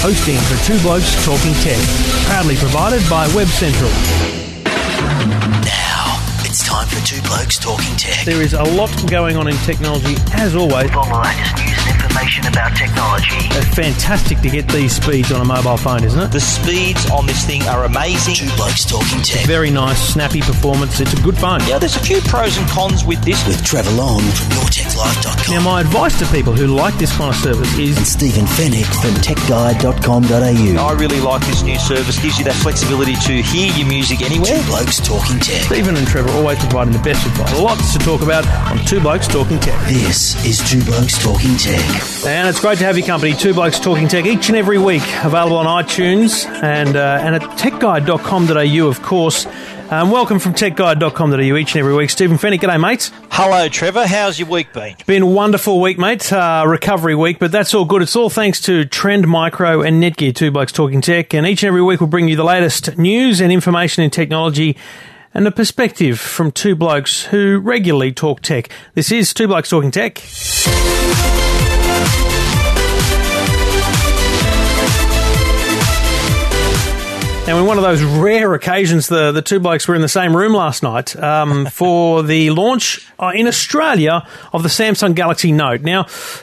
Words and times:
hosting 0.00 0.36
for 0.36 0.56
Two 0.64 0.80
Blokes 0.82 1.12
Talking 1.24 1.54
Tech, 1.54 1.78
proudly 2.26 2.56
provided 2.56 3.02
by 3.10 3.26
Web 3.34 3.48
Central. 3.48 4.37
Now, 6.98 7.04
for 7.04 7.14
Two 7.14 7.22
Blokes 7.22 7.58
Talking 7.58 7.96
Tech. 7.96 8.24
There 8.24 8.42
is 8.42 8.54
a 8.54 8.62
lot 8.62 8.90
going 9.10 9.36
on 9.36 9.46
in 9.48 9.56
technology, 9.58 10.16
as 10.34 10.56
always. 10.56 10.90
All 10.94 11.06
the 11.06 11.14
latest 11.14 11.56
news 11.56 11.78
and 11.86 11.94
information 12.00 12.46
about 12.46 12.76
technology. 12.76 13.36
It's 13.54 13.74
fantastic 13.74 14.40
to 14.40 14.50
get 14.50 14.66
these 14.68 14.96
speeds 14.96 15.30
on 15.32 15.40
a 15.40 15.44
mobile 15.44 15.76
phone, 15.76 16.02
isn't 16.04 16.18
it? 16.20 16.30
The 16.32 16.40
speeds 16.40 17.08
on 17.10 17.26
this 17.26 17.44
thing 17.44 17.62
are 17.64 17.84
amazing. 17.84 18.34
Two 18.34 18.56
Blokes 18.56 18.84
Talking 18.84 19.22
Tech 19.22 19.46
Very 19.46 19.70
nice, 19.70 19.98
snappy 20.12 20.40
performance. 20.40 21.00
It's 21.00 21.12
a 21.12 21.22
good 21.22 21.36
phone. 21.36 21.60
Yeah, 21.68 21.78
there's 21.78 21.96
a 21.96 22.00
few 22.00 22.20
pros 22.22 22.56
and 22.58 22.68
cons 22.68 23.04
with 23.04 23.22
this. 23.22 23.46
with 23.46 23.64
Trevor 23.64 23.92
Long 23.92 24.20
from 24.20 24.48
YourTechLife.com 24.58 25.54
Now, 25.54 25.62
my 25.62 25.80
advice 25.80 26.18
to 26.18 26.26
people 26.26 26.52
who 26.52 26.66
like 26.66 26.94
this 26.98 27.16
kind 27.16 27.30
of 27.34 27.40
service 27.40 27.78
is 27.78 27.96
and 27.96 28.06
Stephen 28.06 28.44
Fenech 28.46 28.86
from 29.00 29.14
TechGuide.com.au. 29.22 30.84
I 30.86 30.92
really 30.94 31.20
like 31.20 31.46
this 31.46 31.62
new 31.62 31.78
service. 31.78 32.18
Gives 32.20 32.38
you 32.38 32.44
that 32.44 32.56
flexibility 32.56 33.14
to 33.14 33.42
hear 33.42 33.72
your 33.76 33.86
music 33.86 34.22
anywhere. 34.22 34.58
Two 34.58 34.66
Blokes 34.66 34.98
Talking 35.00 35.38
Tech. 35.38 35.62
Stephen 35.62 35.96
and 35.96 36.06
Trevor 36.06 36.30
always 36.32 36.58
providing 36.88 36.92
the 36.92 37.08
best 37.08 37.26
advice. 37.26 37.58
Lots 37.58 37.92
to 37.92 37.98
talk 37.98 38.22
about 38.22 38.46
on 38.70 38.84
Two 38.84 39.00
Blokes 39.00 39.26
Talking 39.26 39.58
Tech. 39.60 39.78
This 39.88 40.44
is 40.44 40.58
Two 40.70 40.84
Blokes 40.84 41.22
Talking 41.22 41.56
Tech. 41.56 42.26
And 42.26 42.48
it's 42.48 42.60
great 42.60 42.78
to 42.78 42.84
have 42.84 42.96
your 42.96 43.06
company, 43.06 43.34
Two 43.34 43.54
Blokes 43.54 43.78
Talking 43.78 44.08
Tech, 44.08 44.26
each 44.26 44.48
and 44.48 44.56
every 44.56 44.78
week. 44.78 45.02
Available 45.22 45.56
on 45.56 45.84
iTunes 45.84 46.46
and 46.62 46.96
uh, 46.96 47.18
and 47.22 47.34
at 47.34 47.42
techguide.com.au, 47.42 48.88
of 48.88 49.02
course. 49.02 49.46
Um, 49.90 50.10
welcome 50.10 50.38
from 50.38 50.52
techguide.com.au 50.52 51.56
each 51.56 51.74
and 51.74 51.80
every 51.80 51.94
week. 51.94 52.10
Stephen 52.10 52.36
Fenech, 52.36 52.58
g'day, 52.58 52.78
mate. 52.78 53.10
Hello, 53.30 53.68
Trevor. 53.70 54.06
How's 54.06 54.38
your 54.38 54.48
week 54.48 54.74
been? 54.74 54.94
Been 55.06 55.22
a 55.22 55.26
wonderful 55.26 55.80
week, 55.80 55.98
mate. 55.98 56.30
Uh, 56.30 56.64
recovery 56.66 57.14
week, 57.14 57.38
but 57.38 57.50
that's 57.50 57.72
all 57.72 57.86
good. 57.86 58.02
It's 58.02 58.14
all 58.14 58.28
thanks 58.28 58.60
to 58.62 58.84
Trend 58.84 59.26
Micro 59.26 59.80
and 59.80 60.02
Netgear, 60.02 60.34
Two 60.34 60.50
Blokes 60.50 60.72
Talking 60.72 61.00
Tech. 61.00 61.32
And 61.32 61.46
each 61.46 61.62
and 61.62 61.68
every 61.68 61.80
week 61.80 62.00
we'll 62.00 62.10
bring 62.10 62.28
you 62.28 62.36
the 62.36 62.44
latest 62.44 62.98
news 62.98 63.40
and 63.40 63.50
information 63.50 64.04
in 64.04 64.10
technology 64.10 64.76
and 65.38 65.46
a 65.46 65.52
perspective 65.52 66.18
from 66.18 66.50
two 66.50 66.74
blokes 66.74 67.22
who 67.26 67.60
regularly 67.60 68.10
talk 68.10 68.40
tech. 68.40 68.68
This 68.94 69.12
is 69.12 69.32
Two 69.32 69.46
Blokes 69.46 69.70
Talking 69.70 69.92
Tech. 69.92 70.18
And 77.48 77.56
on 77.56 77.64
one 77.64 77.78
of 77.78 77.82
those 77.82 78.02
rare 78.02 78.52
occasions, 78.52 79.08
the, 79.08 79.32
the 79.32 79.40
two 79.40 79.58
blokes 79.58 79.88
were 79.88 79.94
in 79.94 80.02
the 80.02 80.08
same 80.08 80.36
room 80.36 80.52
last 80.52 80.82
night 80.82 81.16
um, 81.16 81.64
for 81.72 82.22
the 82.22 82.50
launch 82.50 83.10
uh, 83.18 83.32
in 83.34 83.46
Australia 83.46 84.28
of 84.52 84.62
the 84.62 84.68
Samsung 84.68 85.14
Galaxy 85.14 85.50
Note. 85.50 85.80
Now, 85.80 86.00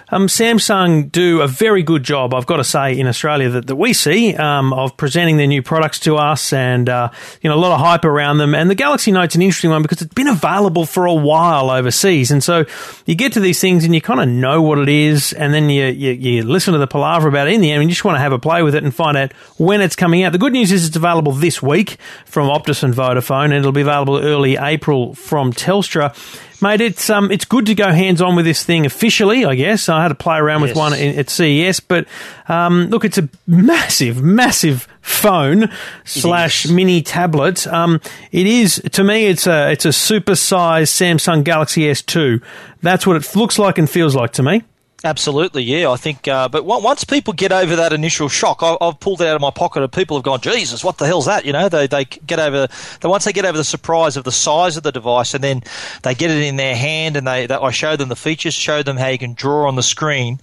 um, 0.10 0.26
Samsung 0.26 1.12
do 1.12 1.42
a 1.42 1.48
very 1.48 1.84
good 1.84 2.02
job, 2.02 2.34
I've 2.34 2.48
got 2.48 2.58
to 2.58 2.64
say, 2.64 2.98
in 2.98 3.06
Australia 3.06 3.50
that, 3.50 3.68
that 3.68 3.76
we 3.76 3.94
see 3.94 4.36
um, 4.36 4.74
of 4.74 4.98
presenting 4.98 5.38
their 5.38 5.46
new 5.46 5.62
products 5.62 6.00
to 6.02 6.16
us 6.16 6.52
and, 6.52 6.90
uh, 6.90 7.12
you 7.40 7.52
know, 7.52 7.56
a 7.56 7.62
lot 7.62 7.72
of 7.72 7.82
hype 7.82 8.04
around 8.04 8.40
them. 8.40 8.56
And 8.56 8.68
the 8.68 8.74
Galaxy 8.74 9.12
Note's 9.12 9.36
an 9.36 9.44
interesting 9.44 9.70
one 9.70 9.84
because 9.84 10.02
it's 10.02 10.16
been 10.16 10.28
available 10.28 10.88
for 10.88 11.06
a 11.06 11.14
while 11.14 11.70
overseas. 11.70 12.32
And 12.32 12.44
so 12.44 12.66
you 13.06 13.14
get 13.14 13.32
to 13.34 13.40
these 13.40 13.62
things 13.62 13.86
and 13.86 13.94
you 13.94 14.02
kind 14.02 14.22
of 14.22 14.28
know 14.28 14.60
what 14.64 14.80
it 14.80 14.90
is 14.90 15.34
and 15.34 15.54
then 15.54 15.70
you, 15.70 15.86
you, 15.86 16.14
you 16.14 16.44
listen 16.44 16.74
to 16.74 16.80
the 16.80 16.88
palaver 16.88 17.28
about 17.28 17.48
it 17.48 17.54
in 17.54 17.62
the 17.62 17.72
end 17.72 17.84
and 17.84 17.92
you 17.92 17.94
just 17.94 18.06
want 18.06 18.16
to 18.16 18.22
have 18.22 18.34
a 18.34 18.40
play 18.40 18.64
with 18.64 18.74
it 18.74 18.84
and 18.84 18.96
find 18.96 19.16
out 19.16 19.34
when 19.60 19.82
it's 19.82 19.96
coming 19.96 20.24
out. 20.24 20.32
The 20.32 20.40
good 20.40 20.54
news 20.54 20.72
is 20.72 20.95
it's 20.96 21.04
available 21.04 21.34
this 21.34 21.62
week 21.62 21.98
from 22.26 22.48
Optus 22.48 22.82
and 22.82 22.94
Vodafone, 22.94 23.46
and 23.46 23.56
it'll 23.56 23.74
be 23.74 23.82
available 23.82 24.18
early 24.18 24.56
April 24.56 25.14
from 25.14 25.52
Telstra. 25.52 26.16
Mate, 26.62 26.80
it's 26.80 27.10
um, 27.10 27.32
it's 27.32 27.44
good 27.44 27.66
to 27.66 27.76
go 27.76 27.92
hands 27.92 28.22
on 28.22 28.38
with 28.38 28.46
this 28.46 28.64
thing 28.64 28.86
officially. 28.86 29.44
I 29.44 29.56
guess 29.56 29.90
I 29.90 30.02
had 30.02 30.08
to 30.08 30.16
play 30.16 30.38
around 30.38 30.62
with 30.62 30.74
one 30.74 30.94
in- 30.94 31.20
at 31.20 31.30
CES, 31.30 31.82
but 31.82 32.08
um, 32.48 32.88
look, 32.88 33.04
it's 33.04 33.18
a 33.18 33.28
massive, 33.46 34.24
massive 34.24 34.88
phone 35.02 35.70
slash 36.06 36.66
mini 36.70 37.02
tablet. 37.02 37.68
Um, 37.68 38.00
it 38.32 38.48
is 38.48 38.82
to 38.94 39.04
me, 39.04 39.26
it's 39.26 39.48
a 39.48 39.72
it's 39.74 39.84
a 39.84 39.92
super-sized 39.92 40.94
Samsung 40.96 41.44
Galaxy 41.44 41.82
S2. 41.82 42.42
That's 42.82 43.06
what 43.06 43.18
it 43.18 43.36
looks 43.36 43.60
like 43.60 43.78
and 43.78 43.90
feels 43.90 44.16
like 44.16 44.32
to 44.34 44.44
me. 44.44 44.64
Absolutely, 45.06 45.62
yeah. 45.62 45.92
I 45.92 45.98
think, 45.98 46.28
uh, 46.28 46.50
but 46.50 46.66
once 46.66 47.04
people 47.04 47.32
get 47.32 47.52
over 47.52 47.76
that 47.76 47.94
initial 47.94 48.28
shock, 48.28 48.64
I, 48.64 48.76
I've 48.82 49.00
pulled 49.00 49.22
it 49.22 49.28
out 49.28 49.36
of 49.36 49.42
my 49.42 49.52
pocket, 49.52 49.84
and 49.84 49.94
people 49.94 50.18
have 50.18 50.24
gone, 50.24 50.42
"Jesus, 50.42 50.84
what 50.84 50.98
the 50.98 51.06
hell's 51.06 51.28
that?" 51.28 51.46
You 51.46 51.54
know, 51.54 51.70
they 51.70 51.86
they 51.86 52.06
get 52.06 52.40
over. 52.40 52.68
They 53.02 53.08
once 53.08 53.24
they 53.26 53.32
get 53.32 53.46
over 53.46 53.56
the 53.56 53.64
surprise 53.64 54.18
of 54.18 54.24
the 54.24 54.32
size 54.32 54.78
of 54.78 54.84
the 54.84 54.92
device, 54.92 55.36
and 55.36 55.44
then 55.44 55.62
they 56.02 56.16
get 56.16 56.32
it 56.32 56.42
in 56.42 56.56
their 56.56 56.76
hand, 56.76 57.18
and 57.18 57.28
they, 57.28 57.46
they 57.46 57.54
I 57.54 57.70
show 57.70 57.96
them 57.96 58.10
the 58.10 58.16
features, 58.16 58.56
show 58.56 58.82
them 58.82 58.98
how 58.98 59.10
you 59.10 59.20
can 59.20 59.36
draw 59.36 59.68
on 59.68 59.76
the 59.76 59.84
screen. 59.84 60.40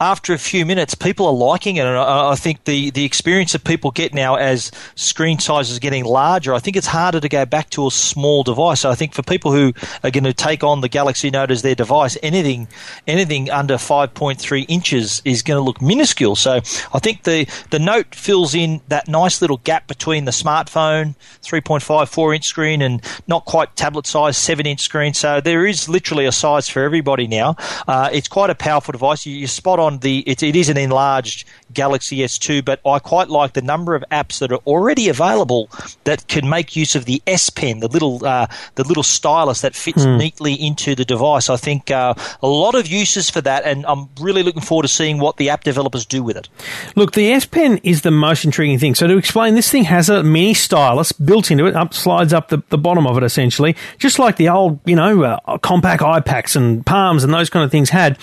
After 0.00 0.32
a 0.32 0.38
few 0.38 0.64
minutes, 0.64 0.94
people 0.94 1.26
are 1.26 1.32
liking 1.32 1.76
it, 1.76 1.84
and 1.84 1.94
I, 1.94 2.34
think 2.34 2.64
the, 2.64 2.90
the 2.90 3.04
experience 3.04 3.52
that 3.52 3.64
people 3.64 3.90
get 3.90 4.14
now 4.14 4.36
as 4.36 4.72
screen 4.94 5.38
size 5.38 5.70
is 5.70 5.78
getting 5.78 6.04
larger, 6.06 6.54
I 6.54 6.58
think 6.58 6.78
it's 6.78 6.86
harder 6.86 7.20
to 7.20 7.28
go 7.28 7.44
back 7.44 7.68
to 7.70 7.86
a 7.86 7.90
small 7.90 8.42
device. 8.42 8.80
So 8.80 8.90
I 8.90 8.94
think 8.94 9.12
for 9.12 9.22
people 9.22 9.52
who 9.52 9.74
are 10.02 10.10
going 10.10 10.24
to 10.24 10.32
take 10.32 10.64
on 10.64 10.80
the 10.80 10.88
Galaxy 10.88 11.28
Note 11.28 11.50
as 11.50 11.60
their 11.60 11.74
device, 11.74 12.16
anything 12.22 12.66
anything 13.06 13.50
under 13.50 13.74
5.3 13.74 14.64
inches 14.68 15.20
is 15.26 15.42
going 15.42 15.58
to 15.58 15.62
look 15.62 15.82
minuscule. 15.82 16.34
So 16.34 16.60
I 16.94 16.98
think 16.98 17.24
the 17.24 17.46
the 17.68 17.78
Note 17.78 18.14
fills 18.14 18.54
in 18.54 18.80
that 18.88 19.06
nice 19.06 19.42
little 19.42 19.58
gap 19.58 19.86
between 19.86 20.24
the 20.24 20.30
smartphone 20.30 21.14
3.5 21.42 22.08
4 22.08 22.34
inch 22.34 22.46
screen 22.46 22.80
and 22.80 23.02
not 23.26 23.44
quite 23.44 23.76
tablet 23.76 24.06
size 24.06 24.38
7 24.38 24.64
inch 24.64 24.80
screen. 24.80 25.12
So 25.12 25.42
there 25.42 25.66
is 25.66 25.90
literally 25.90 26.24
a 26.24 26.32
size 26.32 26.70
for 26.70 26.82
everybody 26.82 27.26
now. 27.26 27.56
Uh, 27.86 28.08
it's 28.10 28.28
quite 28.28 28.48
a 28.48 28.54
powerful 28.54 28.92
device. 28.92 29.26
You, 29.26 29.34
you're 29.34 29.48
spot 29.48 29.78
on. 29.78 29.89
The 29.98 30.20
it, 30.20 30.42
it 30.42 30.56
is 30.56 30.68
an 30.68 30.76
enlarged 30.76 31.44
Galaxy 31.72 32.18
S2, 32.18 32.64
but 32.64 32.80
I 32.86 32.98
quite 32.98 33.28
like 33.28 33.52
the 33.52 33.62
number 33.62 33.94
of 33.94 34.04
apps 34.10 34.38
that 34.40 34.52
are 34.52 34.60
already 34.66 35.08
available 35.08 35.68
that 36.04 36.26
can 36.28 36.48
make 36.48 36.76
use 36.76 36.94
of 36.94 37.04
the 37.04 37.22
S 37.26 37.50
Pen, 37.50 37.80
the 37.80 37.88
little 37.88 38.24
uh, 38.24 38.46
the 38.74 38.84
little 38.84 39.02
stylus 39.02 39.60
that 39.60 39.74
fits 39.74 40.04
neatly 40.04 40.54
into 40.54 40.94
the 40.94 41.04
device. 41.04 41.48
I 41.48 41.56
think 41.56 41.90
uh, 41.90 42.14
a 42.42 42.48
lot 42.48 42.74
of 42.74 42.86
uses 42.86 43.30
for 43.30 43.40
that, 43.42 43.64
and 43.64 43.84
I'm 43.86 44.08
really 44.20 44.42
looking 44.42 44.62
forward 44.62 44.82
to 44.82 44.88
seeing 44.88 45.18
what 45.18 45.36
the 45.36 45.50
app 45.50 45.64
developers 45.64 46.06
do 46.06 46.22
with 46.22 46.36
it. 46.36 46.48
Look, 46.96 47.12
the 47.12 47.30
S 47.30 47.46
Pen 47.46 47.78
is 47.82 48.02
the 48.02 48.10
most 48.10 48.44
intriguing 48.44 48.78
thing. 48.78 48.94
So 48.94 49.06
to 49.06 49.16
explain, 49.16 49.54
this 49.54 49.70
thing 49.70 49.84
has 49.84 50.08
a 50.08 50.22
mini 50.22 50.54
stylus 50.54 51.12
built 51.12 51.50
into 51.50 51.66
it, 51.66 51.76
up 51.76 51.94
slides 51.94 52.32
up 52.32 52.48
the, 52.48 52.62
the 52.68 52.78
bottom 52.78 53.06
of 53.06 53.16
it 53.16 53.22
essentially, 53.22 53.76
just 53.98 54.18
like 54.18 54.36
the 54.36 54.48
old, 54.48 54.80
you 54.84 54.96
know, 54.96 55.22
uh, 55.22 55.58
Compaq 55.58 55.98
iPAQs 55.98 56.56
and 56.56 56.84
Palms 56.84 57.24
and 57.24 57.32
those 57.32 57.50
kind 57.50 57.64
of 57.64 57.70
things 57.70 57.90
had. 57.90 58.18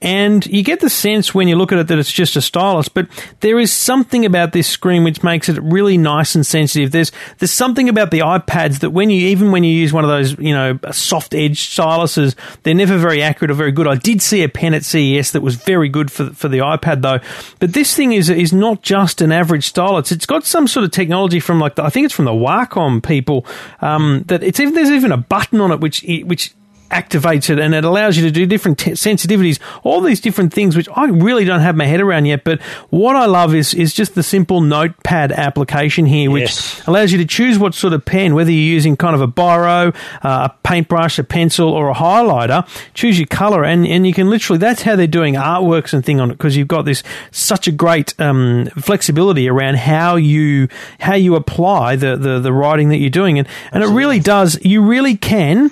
And 0.00 0.46
you 0.46 0.62
get 0.62 0.78
the 0.78 0.90
sense 0.90 1.34
when 1.34 1.48
you 1.48 1.56
look 1.56 1.72
at 1.72 1.78
it 1.78 1.88
that 1.88 1.98
it's 1.98 2.12
just 2.12 2.36
a 2.36 2.40
stylus, 2.40 2.88
but 2.88 3.08
there 3.40 3.58
is 3.58 3.72
something 3.72 4.24
about 4.24 4.52
this 4.52 4.68
screen 4.68 5.02
which 5.02 5.24
makes 5.24 5.48
it 5.48 5.60
really 5.60 5.98
nice 5.98 6.36
and 6.36 6.46
sensitive. 6.46 6.92
There's 6.92 7.10
there's 7.38 7.50
something 7.50 7.88
about 7.88 8.12
the 8.12 8.20
iPads 8.20 8.78
that 8.80 8.90
when 8.90 9.10
you 9.10 9.26
even 9.28 9.50
when 9.50 9.64
you 9.64 9.74
use 9.74 9.92
one 9.92 10.04
of 10.04 10.10
those 10.10 10.38
you 10.38 10.54
know 10.54 10.78
soft 10.92 11.34
edge 11.34 11.68
styluses, 11.68 12.36
they're 12.62 12.74
never 12.74 12.96
very 12.96 13.22
accurate 13.22 13.50
or 13.50 13.54
very 13.54 13.72
good. 13.72 13.88
I 13.88 13.96
did 13.96 14.22
see 14.22 14.44
a 14.44 14.48
pen 14.48 14.72
at 14.72 14.84
CES 14.84 15.32
that 15.32 15.40
was 15.40 15.56
very 15.56 15.88
good 15.88 16.12
for 16.12 16.30
for 16.30 16.46
the 16.46 16.58
iPad 16.58 17.02
though, 17.02 17.18
but 17.58 17.72
this 17.72 17.96
thing 17.96 18.12
is 18.12 18.30
is 18.30 18.52
not 18.52 18.82
just 18.82 19.20
an 19.20 19.32
average 19.32 19.66
stylus. 19.66 20.12
It's 20.12 20.26
got 20.26 20.46
some 20.46 20.68
sort 20.68 20.84
of 20.84 20.92
technology 20.92 21.40
from 21.40 21.58
like 21.58 21.74
the, 21.74 21.82
I 21.82 21.90
think 21.90 22.04
it's 22.04 22.14
from 22.14 22.26
the 22.26 22.30
Wacom 22.30 23.02
people 23.02 23.44
um, 23.80 24.22
that 24.28 24.44
it's 24.44 24.60
even 24.60 24.74
there's 24.74 24.90
even 24.90 25.10
a 25.10 25.16
button 25.16 25.60
on 25.60 25.72
it 25.72 25.80
which 25.80 26.04
which 26.24 26.54
activates 26.90 27.50
it 27.50 27.58
and 27.58 27.74
it 27.74 27.84
allows 27.84 28.16
you 28.16 28.22
to 28.24 28.30
do 28.30 28.46
different 28.46 28.78
t- 28.78 28.92
sensitivities, 28.92 29.58
all 29.82 30.00
these 30.00 30.20
different 30.20 30.52
things 30.52 30.76
which 30.76 30.88
I 30.94 31.06
really 31.06 31.44
don't 31.44 31.60
have 31.60 31.76
my 31.76 31.86
head 31.86 32.00
around 32.00 32.26
yet. 32.26 32.44
But 32.44 32.60
what 32.90 33.16
I 33.16 33.26
love 33.26 33.54
is 33.54 33.74
is 33.74 33.92
just 33.92 34.14
the 34.14 34.22
simple 34.22 34.60
notepad 34.60 35.32
application 35.32 36.06
here, 36.06 36.30
which 36.30 36.42
Yes. 36.42 36.82
allows 36.86 37.12
you 37.12 37.18
to 37.18 37.24
choose 37.26 37.58
what 37.58 37.74
sort 37.74 37.92
of 37.92 38.04
pen, 38.04 38.34
whether 38.34 38.50
you're 38.50 38.60
using 38.74 38.96
kind 38.96 39.14
of 39.14 39.20
a 39.20 39.28
biro, 39.28 39.94
uh, 40.22 40.48
a 40.48 40.54
paintbrush, 40.62 41.18
a 41.18 41.24
pencil, 41.24 41.68
or 41.68 41.90
a 41.90 41.94
highlighter. 41.94 42.66
Choose 42.94 43.18
your 43.18 43.26
color, 43.26 43.64
and 43.64 43.86
and 43.86 44.06
you 44.06 44.12
can 44.14 44.30
literally 44.30 44.58
that's 44.58 44.82
how 44.82 44.96
they're 44.96 45.06
doing 45.06 45.34
artworks 45.34 45.92
and 45.92 46.04
thing 46.04 46.20
on 46.20 46.30
it 46.30 46.34
because 46.38 46.56
you've 46.56 46.68
got 46.68 46.84
this 46.84 47.02
such 47.30 47.68
a 47.68 47.72
great 47.72 48.18
um, 48.20 48.66
flexibility 48.80 49.48
around 49.48 49.76
how 49.76 50.16
you 50.16 50.68
how 51.00 51.14
you 51.14 51.34
apply 51.36 51.96
the, 51.96 52.16
the 52.16 52.38
the 52.40 52.52
writing 52.52 52.88
that 52.88 52.96
you're 52.98 53.10
doing, 53.10 53.38
and 53.38 53.46
and 53.72 53.82
it 53.82 53.88
really 53.88 54.20
does. 54.20 54.58
You 54.64 54.82
really 54.82 55.16
can 55.16 55.70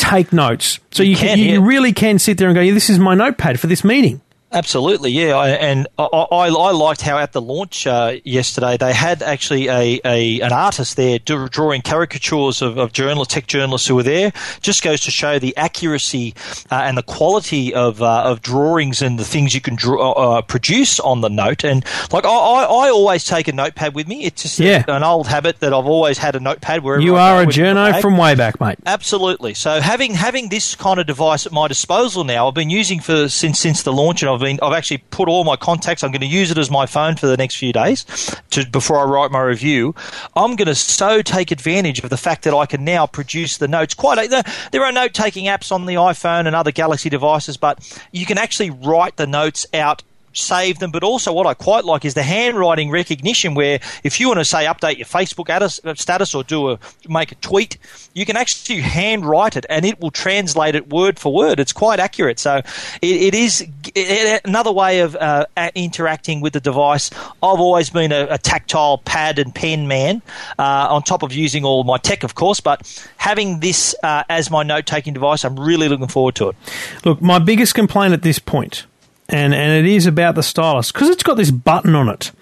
take 0.00 0.32
notes. 0.32 0.80
So 0.90 1.02
you, 1.02 1.10
You 1.10 1.16
can, 1.16 1.28
can, 1.28 1.38
you, 1.38 1.44
yeah. 1.60 1.66
really 1.66 1.92
can 1.92 2.18
sit 2.18 2.38
there 2.38 2.48
and 2.48 2.54
go, 2.54 2.60
yeah, 2.60 2.74
this 2.74 2.90
is 2.90 2.98
my 2.98 3.14
notepad 3.14 3.60
for 3.60 3.66
this 3.66 3.84
meeting. 3.84 4.20
Absolutely, 4.52 5.12
yeah, 5.12 5.36
I, 5.36 5.50
and 5.50 5.86
I, 5.96 6.02
I, 6.04 6.48
I 6.48 6.70
liked 6.72 7.02
how 7.02 7.18
at 7.18 7.32
the 7.32 7.40
launch 7.40 7.86
uh, 7.86 8.16
yesterday 8.24 8.76
they 8.76 8.92
had 8.92 9.22
actually 9.22 9.68
a, 9.68 10.00
a 10.04 10.40
an 10.40 10.52
artist 10.52 10.96
there 10.96 11.20
do, 11.20 11.48
drawing 11.48 11.82
caricatures 11.82 12.60
of, 12.60 12.76
of 12.76 12.92
journalists, 12.92 13.32
tech 13.32 13.46
journalists 13.46 13.86
who 13.86 13.94
were 13.94 14.02
there. 14.02 14.32
Just 14.60 14.82
goes 14.82 15.02
to 15.02 15.12
show 15.12 15.38
the 15.38 15.56
accuracy 15.56 16.34
uh, 16.68 16.82
and 16.84 16.98
the 16.98 17.04
quality 17.04 17.72
of 17.72 18.02
uh, 18.02 18.22
of 18.24 18.42
drawings 18.42 19.00
and 19.02 19.20
the 19.20 19.24
things 19.24 19.54
you 19.54 19.60
can 19.60 19.76
draw, 19.76 20.10
uh, 20.12 20.42
produce 20.42 20.98
on 20.98 21.20
the 21.20 21.30
note. 21.30 21.62
And 21.64 21.84
like 22.12 22.24
I, 22.24 22.28
I, 22.28 22.62
I 22.64 22.90
always 22.90 23.24
take 23.24 23.46
a 23.46 23.52
notepad 23.52 23.94
with 23.94 24.08
me. 24.08 24.24
It's 24.24 24.42
just 24.42 24.58
Yeah. 24.58 24.82
an 24.88 25.04
old 25.04 25.28
habit 25.28 25.60
that 25.60 25.72
I've 25.72 25.86
always 25.86 26.18
had 26.18 26.34
a 26.34 26.40
notepad 26.40 26.82
wherever 26.82 27.00
You 27.02 27.14
are 27.14 27.42
a 27.42 27.46
journo 27.46 28.00
from 28.00 28.16
way 28.16 28.34
back, 28.34 28.60
mate. 28.60 28.78
Absolutely. 28.84 29.54
So 29.54 29.80
having 29.80 30.14
having 30.14 30.48
this 30.48 30.74
kind 30.74 30.98
of 30.98 31.06
device 31.06 31.46
at 31.46 31.52
my 31.52 31.68
disposal 31.68 32.24
now, 32.24 32.48
I've 32.48 32.54
been 32.54 32.70
using 32.70 32.98
for 32.98 33.28
since 33.28 33.60
since 33.60 33.84
the 33.84 33.92
launch, 33.92 34.22
and 34.22 34.30
I've 34.30 34.39
I've 34.40 34.46
been 34.46 34.58
I've 34.62 34.72
actually 34.72 34.98
put 34.98 35.28
all 35.28 35.44
my 35.44 35.56
contacts. 35.56 36.02
I'm 36.02 36.10
going 36.10 36.20
to 36.20 36.26
use 36.26 36.50
it 36.50 36.58
as 36.58 36.70
my 36.70 36.86
phone 36.86 37.16
for 37.16 37.26
the 37.26 37.36
next 37.36 37.56
few 37.56 37.72
days 37.72 38.04
to 38.50 38.66
before 38.66 38.98
I 38.98 39.04
write 39.04 39.30
my 39.30 39.40
review. 39.40 39.94
I'm 40.34 40.56
going 40.56 40.66
to 40.66 40.74
so 40.74 41.22
take 41.22 41.50
advantage 41.50 42.02
of 42.02 42.10
the 42.10 42.16
fact 42.16 42.44
that 42.44 42.54
I 42.54 42.66
can 42.66 42.84
now 42.84 43.06
produce 43.06 43.58
the 43.58 43.68
notes. 43.68 43.94
Quite 43.94 44.30
there 44.72 44.84
are 44.84 44.92
note 44.92 45.12
taking 45.12 45.46
apps 45.46 45.72
on 45.72 45.86
the 45.86 45.94
iPhone 45.94 46.46
and 46.46 46.56
other 46.56 46.72
Galaxy 46.72 47.10
devices, 47.10 47.56
but 47.56 48.00
you 48.12 48.26
can 48.26 48.38
actually 48.38 48.70
write 48.70 49.16
the 49.16 49.26
notes 49.26 49.66
out 49.74 50.02
save 50.32 50.78
them, 50.78 50.90
but 50.90 51.02
also 51.02 51.32
what 51.32 51.46
I 51.46 51.54
quite 51.54 51.84
like 51.84 52.04
is 52.04 52.14
the 52.14 52.22
handwriting 52.22 52.90
recognition 52.90 53.54
where 53.54 53.80
if 54.04 54.20
you 54.20 54.28
want 54.28 54.38
to 54.38 54.44
say 54.44 54.64
update 54.66 54.98
your 54.98 55.06
Facebook 55.06 55.50
uh, 55.50 55.94
status 55.94 56.34
or 56.34 56.44
do 56.44 56.70
a 56.70 56.78
make 57.08 57.32
a 57.32 57.34
tweet, 57.36 57.78
you 58.14 58.24
can 58.24 58.36
actually 58.36 58.80
handwrite 58.80 59.56
it 59.56 59.66
and 59.68 59.84
it 59.84 60.00
will 60.00 60.10
translate 60.10 60.74
it 60.74 60.88
word 60.90 61.18
for 61.18 61.32
word. 61.32 61.60
It's 61.60 61.72
quite 61.72 62.00
accurate. 62.00 62.38
So 62.38 62.56
it, 62.56 62.64
it 63.02 63.34
is 63.34 63.66
it, 63.94 64.40
another 64.44 64.72
way 64.72 65.00
of 65.00 65.16
uh, 65.16 65.46
interacting 65.74 66.40
with 66.40 66.52
the 66.52 66.60
device. 66.60 67.10
I've 67.12 67.60
always 67.60 67.90
been 67.90 68.12
a, 68.12 68.26
a 68.30 68.38
tactile 68.38 68.98
pad 68.98 69.38
and 69.38 69.54
pen 69.54 69.88
man 69.88 70.22
uh, 70.58 70.88
on 70.90 71.02
top 71.02 71.22
of 71.22 71.32
using 71.32 71.64
all 71.64 71.84
my 71.84 71.98
tech, 71.98 72.22
of 72.22 72.34
course, 72.34 72.60
but 72.60 72.86
having 73.16 73.60
this 73.60 73.94
uh, 74.02 74.24
as 74.28 74.50
my 74.50 74.62
note 74.62 74.86
taking 74.86 75.14
device, 75.14 75.44
I'm 75.44 75.58
really 75.58 75.88
looking 75.88 76.08
forward 76.08 76.34
to 76.36 76.50
it. 76.50 76.56
Look, 77.04 77.20
my 77.20 77.38
biggest 77.38 77.74
complaint 77.74 78.14
at 78.14 78.22
this 78.22 78.38
point 78.38 78.86
and 79.30 79.54
and 79.54 79.86
it 79.86 79.90
is 79.90 80.06
about 80.06 80.34
the 80.34 80.42
stylus 80.42 80.92
because 80.92 81.08
it's 81.08 81.22
got 81.22 81.36
this 81.36 81.50
button 81.50 81.94
on 81.94 82.08
it. 82.08 82.32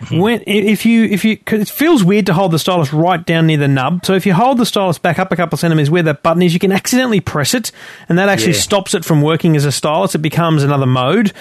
Mm-hmm. 0.00 0.18
When 0.18 0.42
if 0.46 0.84
you 0.84 1.04
if 1.04 1.24
you 1.24 1.38
it 1.46 1.68
feels 1.68 2.02
weird 2.02 2.26
to 2.26 2.34
hold 2.34 2.50
the 2.50 2.58
stylus 2.58 2.92
right 2.92 3.24
down 3.24 3.46
near 3.46 3.56
the 3.56 3.68
nub. 3.68 4.04
So 4.04 4.14
if 4.14 4.26
you 4.26 4.34
hold 4.34 4.58
the 4.58 4.66
stylus 4.66 4.98
back 4.98 5.18
up 5.18 5.30
a 5.30 5.36
couple 5.36 5.54
of 5.54 5.60
centimeters 5.60 5.90
where 5.90 6.02
that 6.02 6.22
button 6.24 6.42
is, 6.42 6.52
you 6.52 6.58
can 6.58 6.72
accidentally 6.72 7.20
press 7.20 7.54
it, 7.54 7.70
and 8.08 8.18
that 8.18 8.28
actually 8.28 8.54
yeah. 8.54 8.60
stops 8.60 8.94
it 8.94 9.04
from 9.04 9.22
working 9.22 9.56
as 9.56 9.64
a 9.64 9.72
stylus. 9.72 10.14
It 10.14 10.18
becomes 10.18 10.64
another 10.64 10.86
mode 10.86 11.32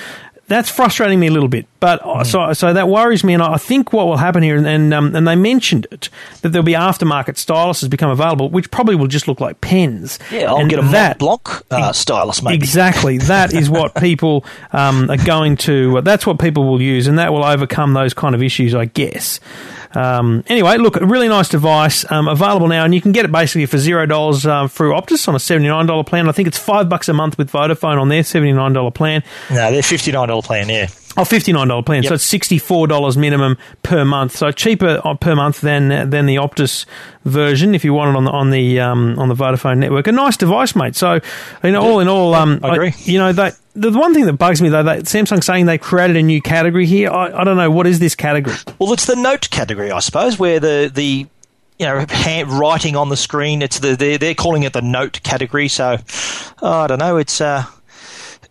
that's 0.52 0.70
frustrating 0.70 1.20
me 1.20 1.28
a 1.28 1.32
little 1.32 1.50
bit. 1.50 1.66
But 1.80 2.02
mm. 2.02 2.26
so 2.26 2.54
so 2.54 2.74
that 2.74 2.88
worries 2.88 3.24
me, 3.24 3.34
and 3.34 3.42
I 3.42 3.58
think 3.58 3.94
what 3.94 4.06
will 4.06 4.18
happen 4.18 4.44
here, 4.44 4.58
and 4.58 4.68
and, 4.68 4.94
um, 4.94 5.16
and 5.16 5.28
they 5.28 5.36
mentioned 5.36 5.88
it 5.92 6.10
that 6.42 6.50
there'll 6.50 6.66
be 6.66 6.74
aftermarket 6.74 7.36
styluses 7.36 7.90
become 7.90 8.10
available, 8.10 8.50
which 8.50 8.70
probably 8.70 8.96
will 8.96 9.08
just 9.08 9.28
look 9.28 9.40
like 9.40 9.62
pens. 9.62 10.20
Yeah, 10.32 10.52
I'll 10.52 10.58
and 10.58 10.70
get 10.70 10.80
a 10.80 10.84
that, 10.90 11.20
Blanc 11.20 11.42
uh, 11.72 11.94
stylus, 11.94 12.44
maybe. 12.44 12.56
Exactly, 12.56 13.18
that 13.20 13.54
is 13.54 13.70
what 13.70 13.96
people 14.02 14.46
um, 14.74 15.10
are 15.10 15.18
going 15.18 15.58
to. 15.58 15.98
Uh, 15.98 16.02
that's 16.02 16.28
what 16.28 16.40
people 16.40 16.66
will 16.66 16.82
use, 16.82 17.08
and 17.08 17.18
that 17.18 17.32
will 17.32 17.46
overcome 17.46 17.94
those 17.94 18.14
kind 18.14 18.36
of 18.36 18.44
issues, 18.44 18.76
I 18.76 18.86
guess. 18.86 19.40
Um, 19.94 20.44
anyway, 20.48 20.78
look, 20.78 20.96
a 20.96 21.06
really 21.06 21.28
nice 21.28 21.50
device 21.50 22.10
um, 22.12 22.28
available 22.28 22.68
now, 22.68 22.86
and 22.86 22.94
you 22.96 23.02
can 23.02 23.12
get 23.12 23.26
it 23.26 23.32
basically 23.32 23.66
for 23.66 23.78
zero 23.78 24.06
dollars 24.06 24.46
uh, 24.46 24.68
through 24.68 24.94
Optus 24.94 25.28
on 25.28 25.36
a 25.36 25.40
seventy 25.40 25.68
nine 25.68 25.86
dollar 25.86 26.04
plan. 26.04 26.30
I 26.30 26.32
think 26.32 26.48
it's 26.48 26.58
five 26.58 26.90
bucks 26.90 27.10
a 27.10 27.14
month 27.14 27.38
with 27.38 27.52
Vodafone 27.52 28.00
on 28.00 28.10
their 28.10 28.24
seventy 28.24 28.54
nine 28.54 28.74
dollar 28.74 28.92
plan. 28.92 29.24
No, 29.50 29.72
they're 29.72 29.84
fifty 29.84 30.12
nine 30.12 30.28
dollar 30.28 30.42
plan. 30.42 30.70
Yeah. 30.70 30.88
Oh, 31.22 31.24
$59 31.24 31.86
plan. 31.86 32.02
Yep. 32.02 32.10
So 32.10 32.16
it's 32.16 32.28
$64 32.32 33.16
minimum 33.16 33.58
per 33.84 34.04
month. 34.04 34.36
So 34.36 34.52
cheaper 34.52 35.00
uh, 35.04 35.14
per 35.14 35.36
month 35.36 35.62
than 35.62 36.10
than 36.10 36.26
the 36.26 36.38
Optus 36.38 36.86
version 37.26 37.76
if 37.76 37.86
you 37.86 37.94
want 37.94 38.10
it 38.10 38.18
on 38.18 38.24
the 38.24 38.32
on 38.32 38.50
the 38.50 38.80
um, 38.80 39.20
on 39.20 39.30
the 39.30 39.36
Vodafone 39.36 39.78
network. 39.78 40.08
A 40.08 40.12
nice 40.12 40.36
device, 40.36 40.76
mate. 40.76 40.96
So, 40.96 41.20
you 41.64 41.72
know, 41.72 41.82
all 41.82 42.00
in 42.00 42.08
all, 42.08 42.34
um, 42.34 42.60
I 42.64 42.74
agree. 42.74 42.90
I, 42.90 42.96
you 43.04 43.20
know, 43.20 43.34
they, 43.34 43.52
the 43.74 43.92
one 43.92 44.16
thing 44.16 44.26
that 44.26 44.34
bugs 44.34 44.64
me 44.64 44.70
though, 44.70 44.82
that 44.82 45.04
Samsung 45.04 45.44
saying 45.44 45.68
they 45.68 45.78
created 45.78 46.18
a 46.18 46.24
new 46.24 46.42
category 46.42 46.88
here. 46.88 47.12
I, 47.12 47.32
I 47.32 47.44
don't 47.44 47.58
know 47.58 47.70
what 47.70 47.86
is 47.86 48.00
this 48.00 48.16
category. 48.16 48.58
Well, 48.80 48.92
it's 48.94 49.06
the 49.06 49.16
note 49.16 49.48
category, 49.52 49.92
I 49.92 50.00
suppose, 50.00 50.40
where 50.40 50.60
the 50.60 50.90
the 50.92 51.28
you 51.78 51.88
know, 51.88 52.06
hand, 52.10 52.52
writing 52.52 52.96
on 52.96 53.10
the 53.10 53.18
screen. 53.18 53.62
It's 53.62 53.80
the 53.80 53.96
they're, 53.96 54.18
they're 54.18 54.36
calling 54.36 54.64
it 54.64 54.74
the 54.74 54.82
note 54.82 55.22
category. 55.24 55.68
So 55.68 55.98
oh, 56.62 56.80
I 56.82 56.88
don't 56.88 57.00
know. 57.00 57.18
It's 57.18 57.42
uh, 57.42 57.66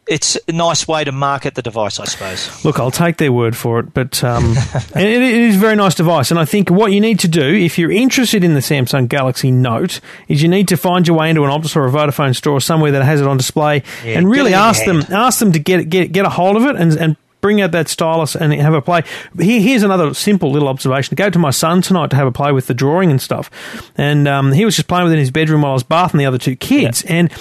it's 0.06 0.36
a 0.48 0.52
nice 0.52 0.88
way 0.88 1.04
to 1.04 1.12
market 1.12 1.54
the 1.54 1.62
device, 1.62 2.00
I 2.00 2.04
suppose. 2.04 2.64
Look, 2.64 2.80
I'll 2.80 2.90
take 2.90 3.18
their 3.18 3.32
word 3.32 3.56
for 3.56 3.78
it, 3.78 3.94
but 3.94 4.22
um, 4.24 4.54
it, 4.96 4.96
it 4.96 5.22
is 5.22 5.56
a 5.56 5.58
very 5.58 5.76
nice 5.76 5.94
device. 5.94 6.30
And 6.30 6.40
I 6.40 6.44
think 6.44 6.70
what 6.70 6.92
you 6.92 7.00
need 7.00 7.20
to 7.20 7.28
do, 7.28 7.54
if 7.54 7.78
you're 7.78 7.92
interested 7.92 8.42
in 8.42 8.54
the 8.54 8.60
Samsung 8.60 9.08
Galaxy 9.08 9.50
Note, 9.50 10.00
is 10.28 10.42
you 10.42 10.48
need 10.48 10.68
to 10.68 10.76
find 10.76 11.06
your 11.06 11.16
way 11.16 11.30
into 11.30 11.44
an 11.44 11.50
Optus 11.50 11.76
or 11.76 11.86
a 11.86 11.90
Vodafone 11.90 12.34
store 12.34 12.54
or 12.54 12.60
somewhere 12.60 12.90
that 12.92 13.04
has 13.04 13.20
it 13.20 13.26
on 13.26 13.36
display, 13.36 13.82
yeah, 14.04 14.18
and 14.18 14.28
really 14.28 14.54
ask 14.54 14.84
them 14.84 15.02
ask 15.10 15.38
them 15.38 15.52
to 15.52 15.58
get 15.58 15.88
get 15.88 16.12
get 16.12 16.24
a 16.24 16.30
hold 16.30 16.56
of 16.56 16.64
it 16.64 16.76
and 16.76 16.92
and 16.96 17.16
bring 17.40 17.60
out 17.60 17.72
that 17.72 17.88
stylus 17.88 18.34
and 18.36 18.52
have 18.52 18.74
a 18.74 18.82
play. 18.82 19.02
Here, 19.38 19.60
here's 19.60 19.82
another 19.82 20.14
simple 20.14 20.50
little 20.50 20.68
observation. 20.68 21.14
I 21.14 21.16
Go 21.16 21.30
to 21.30 21.38
my 21.38 21.50
son 21.50 21.82
tonight 21.82 22.10
to 22.10 22.16
have 22.16 22.26
a 22.26 22.32
play 22.32 22.52
with 22.52 22.66
the 22.66 22.74
drawing 22.74 23.10
and 23.10 23.20
stuff. 23.20 23.50
And 23.96 24.28
um, 24.28 24.52
he 24.52 24.64
was 24.64 24.76
just 24.76 24.88
playing 24.88 25.04
with 25.04 25.12
it 25.12 25.16
in 25.16 25.20
his 25.20 25.30
bedroom 25.30 25.62
while 25.62 25.72
I 25.72 25.74
was 25.74 25.82
bathing 25.82 26.18
the 26.18 26.26
other 26.26 26.38
two 26.38 26.56
kids. 26.56 27.04
Yeah. 27.04 27.14
And 27.14 27.32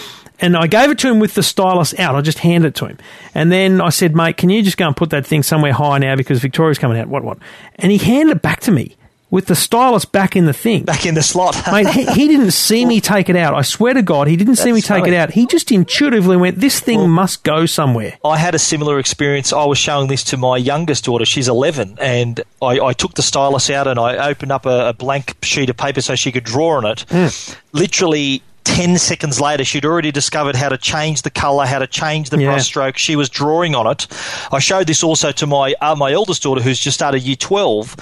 and 0.41 0.55
I 0.55 0.67
gave 0.67 0.89
it 0.89 0.99
to 0.99 1.09
him 1.09 1.19
with 1.19 1.33
the 1.33 1.43
stylus 1.43 1.97
out. 1.99 2.15
I 2.15 2.21
just 2.21 2.39
handed 2.39 2.69
it 2.69 2.75
to 2.75 2.85
him. 2.85 2.97
And 3.35 3.51
then 3.51 3.81
I 3.81 3.89
said, 3.89 4.15
mate, 4.15 4.37
can 4.37 4.49
you 4.49 4.61
just 4.63 4.77
go 4.77 4.87
and 4.87 4.95
put 4.95 5.09
that 5.11 5.25
thing 5.25 5.43
somewhere 5.43 5.73
high 5.73 5.97
now 5.97 6.15
because 6.15 6.39
Victoria's 6.39 6.79
coming 6.79 6.97
out? 6.97 7.07
What, 7.07 7.23
what? 7.23 7.37
And 7.75 7.91
he 7.91 7.97
handed 7.97 8.37
it 8.37 8.41
back 8.41 8.61
to 8.61 8.71
me 8.71 8.95
with 9.31 9.45
the 9.45 9.55
stylus 9.55 10.05
back 10.05 10.35
in 10.35 10.45
the 10.45 10.53
thing. 10.53 10.83
Back 10.83 11.05
in 11.05 11.13
the 11.13 11.21
slot. 11.21 11.55
mate, 11.71 11.87
he, 11.89 12.05
he, 12.05 12.27
didn't 12.27 12.51
see 12.51 12.85
me 12.85 12.99
take 12.99 13.29
it 13.29 13.35
out. 13.35 13.53
I 13.53 13.61
swear 13.61 13.93
to 13.93 14.01
God, 14.01 14.27
he 14.27 14.35
didn't 14.35 14.55
see 14.55 14.71
me 14.71 14.81
take 14.81 15.05
it 15.05 15.13
out. 15.13 15.31
He 15.31 15.45
just 15.45 15.71
intuitively 15.71 16.35
went, 16.35 16.59
this 16.59 16.79
thing 16.79 16.99
well, 16.99 17.07
must 17.07 17.43
go 17.43 17.65
somewhere. 17.65 18.17
I 18.25 18.37
had 18.37 18.55
a 18.55 18.59
similar 18.59 18.97
experience. 18.97 19.53
I 19.53 19.65
was 19.65 19.77
showing 19.77 20.07
this 20.07 20.23
to 20.25 20.37
my 20.37 20.57
youngest 20.57 21.05
daughter. 21.05 21.25
She's 21.25 21.47
11. 21.47 21.97
And 22.01 22.41
I, 22.61 22.79
I 22.79 22.93
took 22.93 23.13
the 23.13 23.21
stylus 23.21 23.69
out 23.69 23.87
and 23.87 23.99
I 23.99 24.29
opened 24.29 24.51
up 24.51 24.65
a, 24.65 24.89
a, 24.89 24.93
blank 24.93 25.35
sheet 25.43 25.69
of 25.69 25.77
paper 25.77 26.01
so 26.01 26.15
she 26.15 26.31
could 26.31 26.43
draw 26.43 26.77
on 26.77 26.85
it. 26.85 27.05
Mm. 27.09 27.55
Literally 27.71 28.41
10 28.69 28.97
seconds 28.99 29.41
later, 29.41 29.65
she'd 29.65 29.83
already 29.83 30.11
discovered 30.11 30.55
how 30.55 30.69
to 30.69 30.77
change 30.77 31.23
the 31.23 31.31
colour, 31.31 31.65
how 31.65 31.79
to 31.79 31.87
change 31.87 32.29
the 32.29 32.39
yeah. 32.39 32.53
brushstroke. 32.53 32.97
She 32.97 33.15
was 33.15 33.27
drawing 33.27 33.73
on 33.73 33.87
it. 33.87 34.05
I 34.51 34.59
showed 34.59 34.87
this 34.87 35.03
also 35.03 35.31
to 35.33 35.47
my 35.47 35.73
uh, 35.81 35.95
my 35.95 36.11
eldest 36.11 36.43
daughter, 36.43 36.61
who's 36.61 36.79
just 36.79 36.95
started 36.95 37.23
year 37.23 37.35
12, 37.35 37.95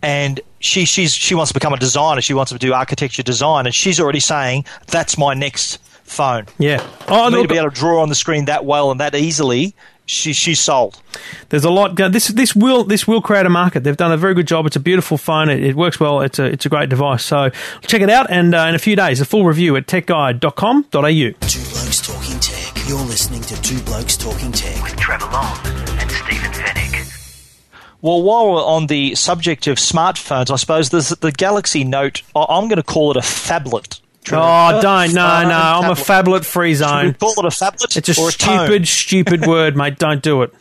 and 0.00 0.40
she 0.60 0.84
she's 0.84 1.12
she 1.12 1.34
wants 1.34 1.50
to 1.50 1.54
become 1.54 1.72
a 1.72 1.78
designer. 1.78 2.20
She 2.20 2.34
wants 2.34 2.52
to 2.52 2.58
do 2.58 2.72
architecture 2.72 3.24
design, 3.24 3.66
and 3.66 3.74
she's 3.74 3.98
already 3.98 4.20
saying 4.20 4.64
that's 4.86 5.18
my 5.18 5.34
next 5.34 5.78
phone. 6.04 6.46
Yeah, 6.58 6.78
oh, 7.08 7.30
for 7.30 7.36
me 7.36 7.42
to 7.42 7.48
be 7.48 7.58
able 7.58 7.70
to 7.70 7.76
draw 7.76 8.00
on 8.00 8.08
the 8.08 8.14
screen 8.14 8.44
that 8.44 8.64
well 8.64 8.92
and 8.92 9.00
that 9.00 9.14
easily 9.14 9.74
she, 10.06 10.32
she's 10.32 10.60
sold. 10.60 11.00
There's 11.48 11.64
a 11.64 11.70
lot. 11.70 11.96
This 11.96 12.28
this 12.28 12.54
will 12.54 12.84
this 12.84 13.06
will 13.06 13.22
create 13.22 13.46
a 13.46 13.50
market. 13.50 13.84
They've 13.84 13.96
done 13.96 14.12
a 14.12 14.16
very 14.16 14.34
good 14.34 14.46
job. 14.46 14.66
It's 14.66 14.76
a 14.76 14.80
beautiful 14.80 15.16
phone. 15.16 15.48
It, 15.48 15.62
it 15.62 15.76
works 15.76 16.00
well. 16.00 16.20
It's 16.20 16.38
a 16.38 16.44
it's 16.44 16.66
a 16.66 16.68
great 16.68 16.88
device. 16.88 17.24
So 17.24 17.50
check 17.82 18.00
it 18.00 18.10
out. 18.10 18.30
And 18.30 18.54
uh, 18.54 18.66
in 18.68 18.74
a 18.74 18.78
few 18.78 18.96
days, 18.96 19.20
a 19.20 19.24
full 19.24 19.44
review 19.44 19.76
at 19.76 19.86
techguide.com.au. 19.86 20.90
Two 20.90 21.70
blokes 21.70 22.00
talking 22.00 22.40
tech. 22.40 22.88
You're 22.88 22.98
listening 22.98 23.42
to 23.42 23.62
Two 23.62 23.80
Blokes 23.82 24.16
Talking 24.16 24.50
Tech 24.50 24.82
with 24.82 24.96
Trevor 24.96 25.26
Long 25.26 25.56
and 25.64 26.10
Stephen 26.10 26.50
Fenech. 26.50 26.92
Well, 28.02 28.22
while 28.22 28.52
we're 28.52 28.64
on 28.64 28.88
the 28.88 29.14
subject 29.14 29.68
of 29.68 29.78
smartphones, 29.78 30.50
I 30.50 30.56
suppose 30.56 30.90
there's 30.90 31.10
the 31.10 31.30
Galaxy 31.30 31.84
Note. 31.84 32.22
I'm 32.34 32.66
going 32.66 32.76
to 32.76 32.82
call 32.82 33.12
it 33.12 33.16
a 33.16 33.20
phablet 33.20 34.01
Oh, 34.30 34.80
don't. 34.80 35.12
No, 35.14 35.42
no. 35.42 35.50
I'm 35.50 35.90
a 35.90 35.94
phablet 35.94 36.44
free 36.44 36.74
zone. 36.74 37.14
call 37.14 37.32
it 37.32 37.44
a 37.44 37.48
phablet? 37.48 37.96
It's 37.96 38.08
a 38.08 38.14
stupid, 38.14 38.86
stupid 38.86 39.46
word, 39.46 39.76
mate. 39.76 39.98
Don't 39.98 40.22
do 40.22 40.42
it. 40.42 40.54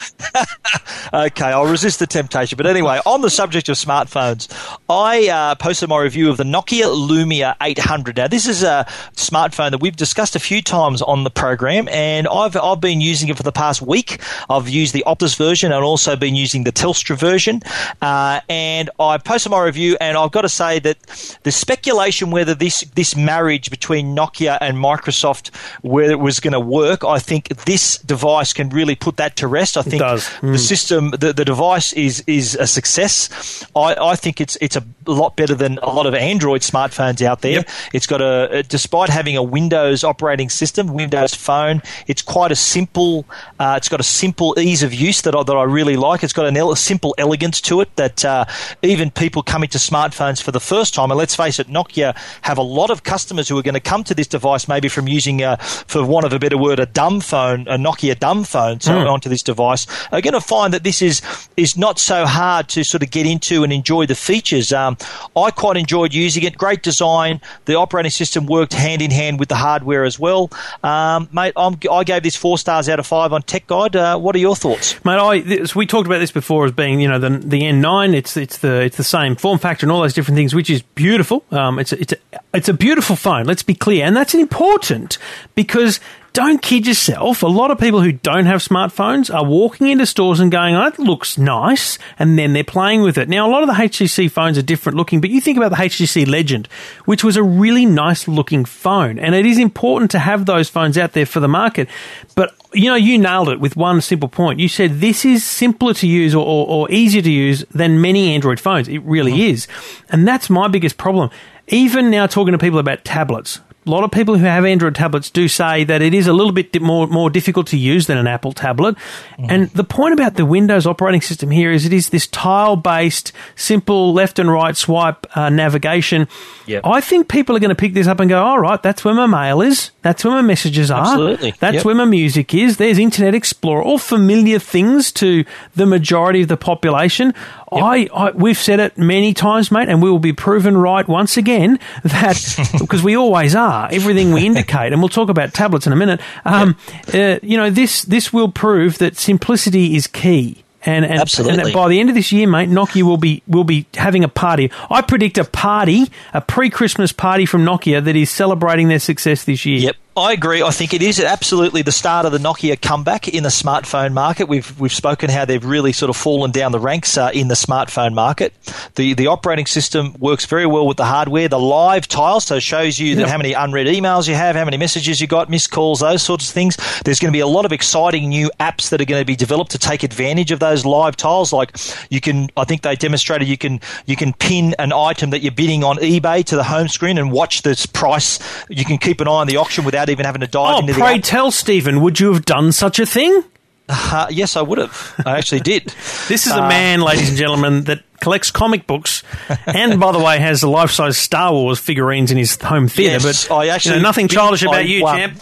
okay, 1.13 1.45
I'll 1.45 1.69
resist 1.69 1.99
the 1.99 2.07
temptation. 2.07 2.57
But 2.57 2.65
anyway, 2.65 2.99
on 3.05 3.21
the 3.21 3.29
subject 3.29 3.69
of 3.69 3.75
smartphones, 3.75 4.51
I 4.89 5.29
uh, 5.29 5.55
posted 5.55 5.89
my 5.89 6.01
review 6.01 6.29
of 6.29 6.37
the 6.37 6.43
Nokia 6.43 6.85
Lumia 6.85 7.55
800. 7.61 8.17
Now, 8.17 8.27
this 8.27 8.47
is 8.47 8.63
a 8.63 8.85
smartphone 9.15 9.71
that 9.71 9.81
we've 9.81 9.95
discussed 9.95 10.35
a 10.35 10.39
few 10.39 10.63
times 10.63 11.03
on 11.03 11.23
the 11.23 11.29
program, 11.31 11.87
and 11.89 12.27
I've, 12.27 12.57
I've 12.57 12.81
been 12.81 12.99
using 12.99 13.29
it 13.29 13.37
for 13.37 13.43
the 13.43 13.51
past 13.51 13.81
week. 13.81 14.21
I've 14.49 14.69
used 14.69 14.93
the 14.93 15.03
Optus 15.05 15.37
version 15.37 15.71
and 15.71 15.83
also 15.83 16.15
been 16.15 16.35
using 16.35 16.63
the 16.63 16.71
Telstra 16.71 17.15
version. 17.15 17.61
Uh, 18.01 18.41
and 18.49 18.89
I 18.99 19.19
posted 19.19 19.51
my 19.51 19.63
review, 19.63 19.97
and 20.01 20.17
I've 20.17 20.31
got 20.31 20.41
to 20.41 20.49
say 20.49 20.79
that 20.79 20.97
the 21.43 21.51
speculation 21.51 22.31
whether 22.31 22.55
this, 22.55 22.81
this 22.95 23.15
marriage 23.15 23.50
marriage 23.51 23.69
between 23.69 24.15
Nokia 24.15 24.57
and 24.61 24.77
Microsoft 24.77 25.53
where 25.81 26.09
it 26.09 26.19
was 26.19 26.39
going 26.39 26.53
to 26.53 26.59
work. 26.59 27.03
I 27.03 27.19
think 27.19 27.49
this 27.65 27.97
device 27.97 28.53
can 28.53 28.69
really 28.69 28.95
put 28.95 29.17
that 29.17 29.35
to 29.37 29.47
rest. 29.47 29.77
I 29.77 29.81
think 29.81 30.01
mm. 30.01 30.51
the 30.53 30.57
system, 30.57 31.11
the, 31.11 31.33
the 31.33 31.43
device 31.43 31.91
is 31.93 32.23
is 32.27 32.55
a 32.55 32.67
success. 32.67 33.65
I, 33.75 33.95
I 34.11 34.15
think 34.15 34.39
it's 34.39 34.57
it's 34.61 34.77
a 34.77 34.83
lot 35.05 35.35
better 35.35 35.55
than 35.55 35.79
a 35.79 35.89
lot 35.89 36.05
of 36.05 36.13
Android 36.13 36.61
smartphones 36.61 37.21
out 37.21 37.41
there. 37.41 37.51
Yep. 37.51 37.69
It's 37.93 38.07
got 38.07 38.21
a, 38.21 38.63
despite 38.63 39.09
having 39.09 39.35
a 39.35 39.43
Windows 39.43 40.03
operating 40.03 40.49
system, 40.49 40.93
Windows 40.93 41.35
Phone, 41.35 41.81
it's 42.07 42.21
quite 42.21 42.51
a 42.51 42.55
simple. 42.55 43.25
Uh, 43.59 43.75
it's 43.77 43.89
got 43.89 43.99
a 43.99 44.03
simple 44.23 44.57
ease 44.57 44.83
of 44.83 44.93
use 44.93 45.21
that 45.23 45.35
I, 45.35 45.43
that 45.43 45.57
I 45.57 45.63
really 45.63 45.97
like. 45.97 46.23
It's 46.23 46.33
got 46.33 46.45
an 46.45 46.55
ele- 46.55 46.75
simple 46.75 47.13
elegance 47.17 47.59
to 47.61 47.81
it 47.81 47.95
that 47.95 48.23
uh, 48.23 48.45
even 48.81 49.11
people 49.11 49.43
coming 49.43 49.69
to 49.69 49.77
smartphones 49.77 50.41
for 50.41 50.51
the 50.51 50.59
first 50.59 50.93
time, 50.93 51.11
and 51.11 51.17
let's 51.17 51.35
face 51.35 51.59
it, 51.59 51.67
Nokia 51.67 52.15
have 52.41 52.57
a 52.57 52.63
lot 52.63 52.89
of 52.89 53.03
customers 53.03 53.40
customers 53.41 53.49
who 53.49 53.57
are 53.57 53.63
going 53.63 53.81
to 53.81 53.89
come 53.89 54.03
to 54.03 54.15
this 54.15 54.27
device 54.27 54.67
maybe 54.67 54.87
from 54.87 55.07
using, 55.07 55.41
a, 55.41 55.57
for 55.57 56.05
want 56.05 56.25
of 56.25 56.33
a 56.33 56.39
better 56.39 56.57
word, 56.57 56.79
a 56.79 56.85
dumb 56.85 57.21
phone, 57.21 57.67
a 57.67 57.77
Nokia 57.77 58.17
dumb 58.17 58.43
phone, 58.43 58.79
so 58.79 58.91
mm. 58.91 59.09
onto 59.09 59.29
this 59.29 59.43
device, 59.43 59.87
are 60.11 60.21
going 60.21 60.33
to 60.33 60.41
find 60.41 60.73
that 60.73 60.83
this 60.83 61.01
is 61.01 61.21
is 61.57 61.77
not 61.77 61.99
so 61.99 62.25
hard 62.25 62.67
to 62.69 62.83
sort 62.83 63.03
of 63.03 63.11
get 63.11 63.25
into 63.25 63.63
and 63.63 63.73
enjoy 63.73 64.05
the 64.05 64.15
features 64.15 64.71
um, 64.71 64.97
I 65.35 65.51
quite 65.51 65.77
enjoyed 65.77 66.13
using 66.13 66.43
it. 66.43 66.57
Great 66.57 66.83
design. 66.83 67.41
The 67.65 67.75
operating 67.75 68.11
system 68.11 68.45
worked 68.45 68.73
hand 68.73 69.01
in 69.01 69.11
hand 69.11 69.39
with 69.39 69.49
the 69.49 69.55
hardware 69.55 70.03
as 70.05 70.19
well. 70.19 70.49
Um, 70.83 71.29
mate, 71.31 71.53
I'm, 71.55 71.77
i 71.91 72.03
gave 72.03 72.23
this 72.23 72.35
four 72.35 72.57
stars 72.57 72.89
out 72.89 72.99
of 72.99 73.07
five 73.07 73.33
on 73.33 73.41
Tech 73.41 73.67
Guide. 73.67 73.95
Uh, 73.95 74.17
what 74.17 74.35
are 74.35 74.39
your 74.39 74.55
thoughts, 74.55 75.03
mate? 75.05 75.19
I 75.19 75.41
this, 75.41 75.75
we 75.75 75.85
talked 75.85 76.07
about 76.07 76.19
this 76.19 76.31
before 76.31 76.65
as 76.65 76.71
being 76.71 76.99
you 76.99 77.07
know 77.07 77.19
the 77.19 77.29
the 77.29 77.61
N9. 77.61 78.13
It's 78.13 78.37
it's 78.37 78.57
the 78.59 78.81
it's 78.81 78.97
the 78.97 79.03
same 79.03 79.35
form 79.35 79.59
factor 79.59 79.85
and 79.85 79.91
all 79.91 80.01
those 80.01 80.13
different 80.13 80.37
things, 80.37 80.53
which 80.53 80.69
is 80.69 80.81
beautiful. 80.81 81.43
Um, 81.51 81.79
it's 81.79 81.93
a, 81.93 81.99
it's 82.01 82.13
a, 82.13 82.17
it's 82.53 82.69
a 82.69 82.73
beautiful 82.73 83.15
phone. 83.15 83.30
Let's 83.39 83.63
be 83.63 83.75
clear, 83.75 84.05
and 84.05 84.15
that's 84.15 84.33
important 84.33 85.17
because 85.55 85.99
don't 86.33 86.61
kid 86.61 86.87
yourself. 86.87 87.43
A 87.43 87.47
lot 87.47 87.71
of 87.71 87.79
people 87.79 88.01
who 88.01 88.13
don't 88.13 88.45
have 88.45 88.61
smartphones 88.61 89.33
are 89.33 89.43
walking 89.43 89.87
into 89.87 90.05
stores 90.05 90.39
and 90.39 90.51
going, 90.51 90.75
oh, 90.75 90.89
that 90.89 90.97
looks 90.97 91.37
nice, 91.37 91.97
and 92.17 92.39
then 92.39 92.53
they're 92.53 92.63
playing 92.63 93.01
with 93.01 93.17
it. 93.17 93.27
Now, 93.27 93.47
a 93.47 93.51
lot 93.51 93.63
of 93.63 93.67
the 93.67 93.75
HTC 93.75 94.31
phones 94.31 94.57
are 94.57 94.61
different 94.61 94.97
looking, 94.97 95.19
but 95.19 95.29
you 95.29 95.41
think 95.41 95.57
about 95.57 95.71
the 95.71 95.77
HTC 95.77 96.27
Legend, 96.27 96.67
which 97.05 97.23
was 97.23 97.35
a 97.35 97.43
really 97.43 97.85
nice 97.85 98.27
looking 98.27 98.63
phone, 98.63 99.19
and 99.19 99.35
it 99.35 99.45
is 99.45 99.57
important 99.57 100.11
to 100.11 100.19
have 100.19 100.45
those 100.45 100.69
phones 100.69 100.97
out 100.97 101.13
there 101.13 101.25
for 101.25 101.39
the 101.41 101.49
market. 101.49 101.89
But 102.35 102.55
you 102.73 102.89
know, 102.89 102.95
you 102.95 103.17
nailed 103.17 103.49
it 103.49 103.59
with 103.59 103.75
one 103.75 103.99
simple 103.99 104.29
point. 104.29 104.59
You 104.59 104.69
said 104.69 105.01
this 105.01 105.25
is 105.25 105.43
simpler 105.43 105.93
to 105.95 106.07
use 106.07 106.33
or, 106.33 106.45
or, 106.45 106.67
or 106.67 106.91
easier 106.91 107.21
to 107.21 107.31
use 107.31 107.65
than 107.71 107.99
many 107.99 108.33
Android 108.33 108.59
phones. 108.59 108.87
It 108.87 108.99
really 108.99 109.33
mm. 109.33 109.49
is. 109.49 109.67
And 110.09 110.25
that's 110.25 110.49
my 110.49 110.69
biggest 110.69 110.97
problem. 110.97 111.31
Even 111.71 112.11
now, 112.11 112.27
talking 112.27 112.51
to 112.51 112.57
people 112.57 112.79
about 112.79 113.03
tablets, 113.03 113.59
a 113.85 113.89
lot 113.89 114.03
of 114.03 114.11
people 114.11 114.37
who 114.37 114.45
have 114.45 114.63
Android 114.63 114.93
tablets 114.93 115.31
do 115.31 115.47
say 115.47 115.83
that 115.85 116.03
it 116.03 116.13
is 116.13 116.27
a 116.27 116.33
little 116.33 116.51
bit 116.51 116.79
more 116.81 117.07
more 117.07 117.31
difficult 117.31 117.65
to 117.67 117.77
use 117.77 118.05
than 118.05 118.17
an 118.17 118.27
Apple 118.27 118.51
tablet. 118.51 118.95
Mm. 119.39 119.45
And 119.49 119.69
the 119.71 119.83
point 119.83 120.13
about 120.13 120.35
the 120.35 120.45
Windows 120.45 120.85
operating 120.85 121.21
system 121.21 121.49
here 121.49 121.71
is 121.71 121.85
it 121.85 121.93
is 121.93 122.09
this 122.09 122.27
tile 122.27 122.75
based, 122.75 123.31
simple 123.55 124.13
left 124.13 124.37
and 124.37 124.51
right 124.51 124.77
swipe 124.77 125.25
uh, 125.35 125.49
navigation. 125.49 126.27
Yep. 126.67 126.85
I 126.85 127.01
think 127.01 127.27
people 127.27 127.55
are 127.55 127.59
going 127.59 127.69
to 127.69 127.75
pick 127.75 127.93
this 127.93 128.05
up 128.05 128.19
and 128.19 128.29
go, 128.29 128.43
all 128.43 128.59
right, 128.59 128.81
that's 128.81 129.03
where 129.03 129.15
my 129.15 129.25
mail 129.25 129.61
is. 129.61 129.89
That's 130.03 130.23
where 130.23 130.33
my 130.33 130.41
messages 130.41 130.91
are. 130.91 131.01
Absolutely. 131.01 131.53
That's 131.59 131.77
yep. 131.77 131.85
where 131.85 131.95
my 131.95 132.05
music 132.05 132.53
is. 132.53 132.77
There's 132.77 132.99
Internet 132.99 133.33
Explorer, 133.33 133.81
all 133.81 133.97
familiar 133.97 134.59
things 134.59 135.11
to 135.13 135.43
the 135.75 135.87
majority 135.87 136.43
of 136.43 136.49
the 136.49 136.57
population. 136.57 137.33
Yep. 137.73 137.83
I, 137.83 138.09
I, 138.13 138.31
we've 138.31 138.57
said 138.57 138.81
it 138.81 138.97
many 138.97 139.33
times, 139.33 139.71
mate, 139.71 139.87
and 139.87 140.01
we 140.01 140.11
will 140.11 140.19
be 140.19 140.33
proven 140.33 140.75
right 140.75 141.07
once 141.07 141.37
again 141.37 141.79
that 142.03 142.73
because 142.79 143.01
we 143.01 143.15
always 143.15 143.55
are. 143.55 143.87
Everything 143.91 144.33
we 144.33 144.45
indicate, 144.45 144.91
and 144.91 145.01
we'll 145.01 145.09
talk 145.09 145.29
about 145.29 145.53
tablets 145.53 145.87
in 145.87 145.93
a 145.93 145.95
minute. 145.95 146.19
Um, 146.43 146.75
yep. 147.13 147.37
uh, 147.37 147.45
you 147.45 147.55
know, 147.55 147.69
this 147.69 148.01
this 148.03 148.33
will 148.33 148.51
prove 148.51 148.97
that 148.97 149.17
simplicity 149.17 149.95
is 149.95 150.07
key. 150.07 150.63
And, 150.83 151.05
and, 151.05 151.19
Absolutely. 151.19 151.61
and 151.61 151.73
by 151.73 151.87
the 151.89 151.99
end 151.99 152.09
of 152.09 152.15
this 152.15 152.31
year, 152.31 152.47
mate, 152.47 152.67
Nokia 152.67 153.03
will 153.03 153.17
be 153.17 153.43
will 153.47 153.63
be 153.63 153.85
having 153.93 154.23
a 154.23 154.27
party. 154.27 154.71
I 154.89 155.01
predict 155.01 155.37
a 155.37 155.43
party, 155.43 156.11
a 156.33 156.41
pre-Christmas 156.41 157.11
party 157.11 157.45
from 157.45 157.63
Nokia 157.63 158.03
that 158.03 158.15
is 158.15 158.31
celebrating 158.31 158.87
their 158.87 158.99
success 158.99 159.43
this 159.43 159.65
year. 159.65 159.79
Yep. 159.79 159.95
I 160.15 160.33
agree. 160.33 160.61
I 160.61 160.71
think 160.71 160.93
it 160.93 161.01
is 161.01 161.21
absolutely 161.21 161.83
the 161.83 161.91
start 161.93 162.25
of 162.25 162.33
the 162.33 162.37
Nokia 162.37 162.79
comeback 162.79 163.29
in 163.29 163.43
the 163.43 163.49
smartphone 163.49 164.11
market. 164.11 164.49
We've 164.49 164.77
we've 164.77 164.91
spoken 164.91 165.29
how 165.29 165.45
they've 165.45 165.63
really 165.63 165.93
sort 165.93 166.09
of 166.09 166.17
fallen 166.17 166.51
down 166.51 166.73
the 166.73 166.81
ranks 166.81 167.17
uh, 167.17 167.31
in 167.33 167.47
the 167.47 167.53
smartphone 167.53 168.13
market. 168.13 168.53
The 168.95 169.13
the 169.13 169.27
operating 169.27 169.67
system 169.67 170.13
works 170.19 170.45
very 170.45 170.65
well 170.65 170.85
with 170.85 170.97
the 170.97 171.05
hardware. 171.05 171.47
The 171.47 171.59
live 171.59 172.09
tile 172.09 172.41
so 172.41 172.59
shows 172.59 172.99
you 172.99 173.15
that 173.15 173.29
how 173.29 173.37
many 173.37 173.53
unread 173.53 173.87
emails 173.87 174.27
you 174.27 174.35
have, 174.35 174.57
how 174.57 174.65
many 174.65 174.75
messages 174.75 175.21
you 175.21 175.27
got, 175.27 175.49
missed 175.49 175.71
calls, 175.71 176.01
those 176.01 176.21
sorts 176.21 176.49
of 176.49 176.53
things. 176.53 176.75
There's 177.05 177.21
going 177.21 177.31
to 177.31 177.35
be 177.35 177.39
a 177.39 177.47
lot 177.47 177.63
of 177.63 177.71
exciting 177.71 178.27
new 178.27 178.51
apps 178.59 178.89
that 178.89 178.99
are 178.99 179.05
going 179.05 179.21
to 179.21 179.25
be 179.25 179.37
developed 179.37 179.71
to 179.71 179.79
take 179.79 180.03
advantage 180.03 180.51
of 180.51 180.59
those 180.59 180.85
live 180.85 181.15
tiles. 181.15 181.53
Like 181.53 181.77
you 182.09 182.19
can, 182.19 182.49
I 182.57 182.65
think 182.65 182.81
they 182.81 182.97
demonstrated 182.97 183.47
you 183.47 183.57
can 183.57 183.79
you 184.07 184.17
can 184.17 184.33
pin 184.33 184.75
an 184.77 184.91
item 184.91 185.29
that 185.29 185.39
you're 185.39 185.53
bidding 185.53 185.85
on 185.85 185.99
eBay 185.99 186.43
to 186.45 186.57
the 186.57 186.65
home 186.65 186.89
screen 186.89 187.17
and 187.17 187.31
watch 187.31 187.61
this 187.61 187.85
price. 187.85 188.39
You 188.67 188.83
can 188.83 188.97
keep 188.97 189.21
an 189.21 189.29
eye 189.29 189.31
on 189.31 189.47
the 189.47 189.55
auction 189.55 189.85
without 189.85 190.00
even 190.09 190.25
having 190.25 190.41
to 190.41 190.47
dive 190.47 190.75
oh, 190.75 190.79
into 190.79 190.93
the. 190.93 190.99
Oh, 190.99 191.03
pray 191.03 191.19
tell, 191.19 191.51
Stephen, 191.51 192.01
would 192.01 192.19
you 192.19 192.33
have 192.33 192.45
done 192.45 192.71
such 192.71 192.99
a 192.99 193.05
thing? 193.05 193.43
Uh, 193.89 194.27
yes, 194.29 194.55
I 194.55 194.61
would 194.61 194.77
have. 194.77 195.21
I 195.25 195.37
actually 195.37 195.61
did. 195.61 195.83
this 196.27 196.47
is 196.47 196.53
uh, 196.53 196.61
a 196.61 196.67
man, 196.69 197.01
ladies 197.01 197.29
and 197.29 197.37
gentlemen, 197.37 197.83
that 197.85 198.03
collects 198.21 198.51
comic 198.51 198.87
books, 198.87 199.23
and 199.65 199.99
by 199.99 200.11
the 200.11 200.19
way, 200.19 200.39
has 200.39 200.61
the 200.61 200.69
life-size 200.69 201.17
Star 201.17 201.51
Wars 201.51 201.79
figurines 201.79 202.31
in 202.31 202.37
his 202.37 202.59
home 202.61 202.87
theater. 202.87 203.25
Yes, 203.25 203.47
but 203.47 203.55
I 203.55 203.67
actually 203.67 203.95
you 203.95 204.01
know, 204.01 204.07
nothing 204.07 204.27
childish 204.27 204.63
about 204.63 204.87
you, 204.87 205.01
champ. 205.01 205.41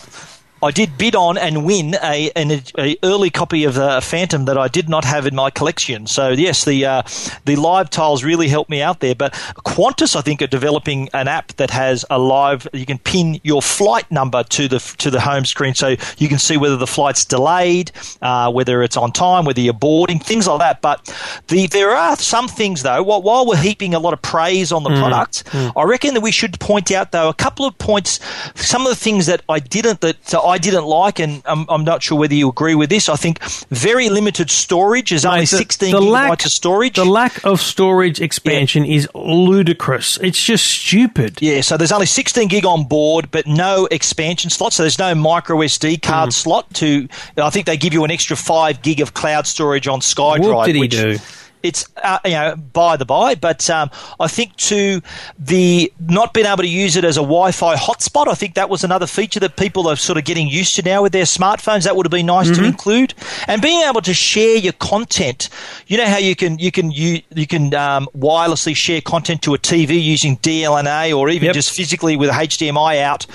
I 0.62 0.72
did 0.72 0.98
bid 0.98 1.16
on 1.16 1.38
and 1.38 1.66
win 1.66 1.96
a 2.04 2.32
an 2.36 2.62
a 2.78 2.98
early 3.04 3.30
copy 3.30 3.64
of 3.64 3.76
the 3.76 4.02
Phantom 4.02 4.46
that 4.46 4.58
I 4.58 4.68
did 4.68 4.90
not 4.90 5.06
have 5.06 5.26
in 5.26 5.36
my 5.36 5.50
collection. 5.50 6.06
So 6.08 6.30
yes, 6.30 6.66
the 6.66 6.86
uh, 6.86 7.02
the 7.46 7.56
live 7.56 7.90
tiles 7.90 8.24
really 8.24 8.50
helped 8.50 8.70
me 8.70 8.82
out 8.82 9.00
there. 9.00 9.16
But 9.16 9.34
Qantas, 9.66 10.16
I 10.16 10.22
think, 10.22 10.42
are 10.42 10.48
developing 10.48 11.10
an 11.14 11.28
app 11.28 11.54
that 11.54 11.70
has 11.70 12.04
a 12.10 12.20
live. 12.20 12.68
You 12.74 12.86
can 12.86 12.98
pin 12.98 13.40
your 13.44 13.62
flight 13.62 14.10
number 14.12 14.44
to 14.44 14.68
the 14.68 14.80
to 14.98 15.10
the 15.10 15.22
home 15.22 15.46
screen, 15.46 15.76
so 15.76 15.96
you 16.18 16.28
can 16.28 16.40
see 16.40 16.58
whether 16.58 16.78
the 16.78 16.88
flight's 16.88 17.24
delayed, 17.24 17.92
uh, 18.22 18.52
whether 18.52 18.84
it's 18.84 18.98
on 18.98 19.12
time, 19.12 19.46
whether 19.46 19.62
you're 19.62 19.74
boarding, 19.74 20.20
things 20.20 20.48
like 20.48 20.60
that. 20.60 20.82
But 20.82 21.06
the 21.48 21.68
there 21.68 21.92
are 21.92 22.18
some 22.18 22.48
things 22.50 22.84
though. 22.84 23.02
While, 23.04 23.22
while 23.22 23.46
we're 23.46 23.58
heaping 23.58 23.94
a 23.94 24.00
lot 24.00 24.14
of 24.14 24.22
praise 24.22 24.72
on 24.72 24.84
the 24.84 24.90
mm. 24.90 25.00
product, 25.00 25.46
mm. 25.46 25.72
I 25.78 25.84
reckon 25.84 26.16
that 26.16 26.22
we 26.22 26.32
should 26.32 26.60
point 26.60 26.92
out 26.92 27.14
though 27.14 27.30
a 27.30 27.34
couple 27.34 27.66
of 27.66 27.78
points. 27.78 28.20
Some 28.56 28.82
of 28.82 28.90
the 28.90 28.96
things 28.96 29.26
that 29.28 29.42
I 29.48 29.60
didn't 29.60 30.02
that. 30.02 30.18
I 30.50 30.58
didn't 30.58 30.86
like, 30.86 31.20
and 31.20 31.42
I'm, 31.46 31.66
I'm, 31.70 31.84
not 31.84 32.04
sure 32.04 32.18
whether 32.18 32.34
you 32.34 32.50
agree 32.50 32.76
with 32.76 32.90
this. 32.90 33.08
I 33.10 33.16
think 33.16 33.42
very 33.70 34.10
limited 34.10 34.50
storage 34.50 35.12
is 35.12 35.26
only 35.26 35.46
16 35.46 35.92
the 35.92 36.00
gigabytes 36.00 36.12
lack, 36.12 36.46
of 36.46 36.52
storage. 36.52 36.96
The 36.96 37.06
lack 37.06 37.46
of 37.46 37.62
storage 37.62 38.20
expansion 38.20 38.86
yeah. 38.86 38.96
is 38.98 39.10
ludicrous. 39.16 40.18
It's 40.18 40.44
just 40.44 40.66
stupid. 40.66 41.42
Yeah, 41.42 41.62
so 41.62 41.78
there's 41.78 41.92
only 41.92 42.06
16 42.06 42.48
gig 42.48 42.66
on 42.66 42.86
board, 42.86 43.32
but 43.32 43.48
no 43.48 43.88
expansion 43.90 44.50
slot. 44.50 44.74
So 44.74 44.84
there's 44.84 45.00
no 45.00 45.16
micro 45.16 45.58
SD 45.58 46.02
card 46.02 46.30
mm. 46.30 46.34
slot 46.34 46.74
to. 46.76 47.08
I 47.38 47.50
think 47.50 47.66
they 47.66 47.78
give 47.78 47.94
you 47.94 48.04
an 48.04 48.12
extra 48.12 48.36
five 48.36 48.82
gig 48.82 49.00
of 49.00 49.14
cloud 49.14 49.48
storage 49.48 49.88
on 49.88 50.02
SkyDrive. 50.02 50.54
What 50.54 50.66
did 50.66 50.76
he 50.76 50.82
which, 50.82 50.92
do? 50.92 51.18
It's 51.64 51.88
uh, 52.04 52.20
you 52.26 52.32
know 52.32 52.56
by 52.56 52.98
the 52.98 53.06
by, 53.06 53.36
but 53.36 53.70
um, 53.70 53.90
I 54.20 54.28
think 54.28 54.56
to 54.58 55.02
the 55.38 55.92
not 56.00 56.34
being 56.34 56.46
able 56.46 56.64
to 56.64 56.70
use 56.70 56.96
it 56.96 57.04
as 57.04 57.18
a 57.18 57.22
Wi-Fi 57.22 57.76
hotspot, 57.76 58.28
I 58.28 58.34
think 58.34 58.56
that 58.56 58.70
was 58.70 58.84
another 58.84 59.08
feature 59.08 59.40
that 59.42 59.58
people 59.58 59.88
are 59.88 59.96
sort 59.96 60.18
of 60.18 60.26
getting 60.26 60.48
used 60.48 60.76
to 60.76 60.82
now 60.84 61.02
with 61.02 61.12
their 61.12 61.24
smartphones. 61.24 61.84
That 61.84 61.96
would 61.96 62.06
have 62.06 62.12
been 62.12 62.26
nice 62.26 62.48
mm-hmm. 62.48 62.62
to 62.62 62.68
include, 62.68 63.14
and 63.48 63.62
being 63.62 63.82
able 63.82 64.02
to 64.02 64.14
share 64.14 64.58
your 64.58 64.74
content. 64.74 65.50
You 65.88 65.98
know 65.98 66.06
how 66.06 66.18
you 66.18 66.36
can 66.36 66.60
you 66.60 66.72
can 66.72 66.92
you 66.92 67.22
you 67.34 67.48
can 67.48 67.74
um, 67.74 68.08
wirelessly 68.18 68.76
share 68.76 69.02
content 69.02 69.42
to 69.44 69.54
a 69.54 69.58
TV 69.58 70.02
using 70.02 70.38
DLNA 70.38 71.16
or 71.18 71.30
even 71.30 71.48
yep. 71.48 71.54
just 71.56 71.72
physically 71.72 72.16
with 72.16 72.30
HDMI 72.30 73.02
out. 73.02 73.26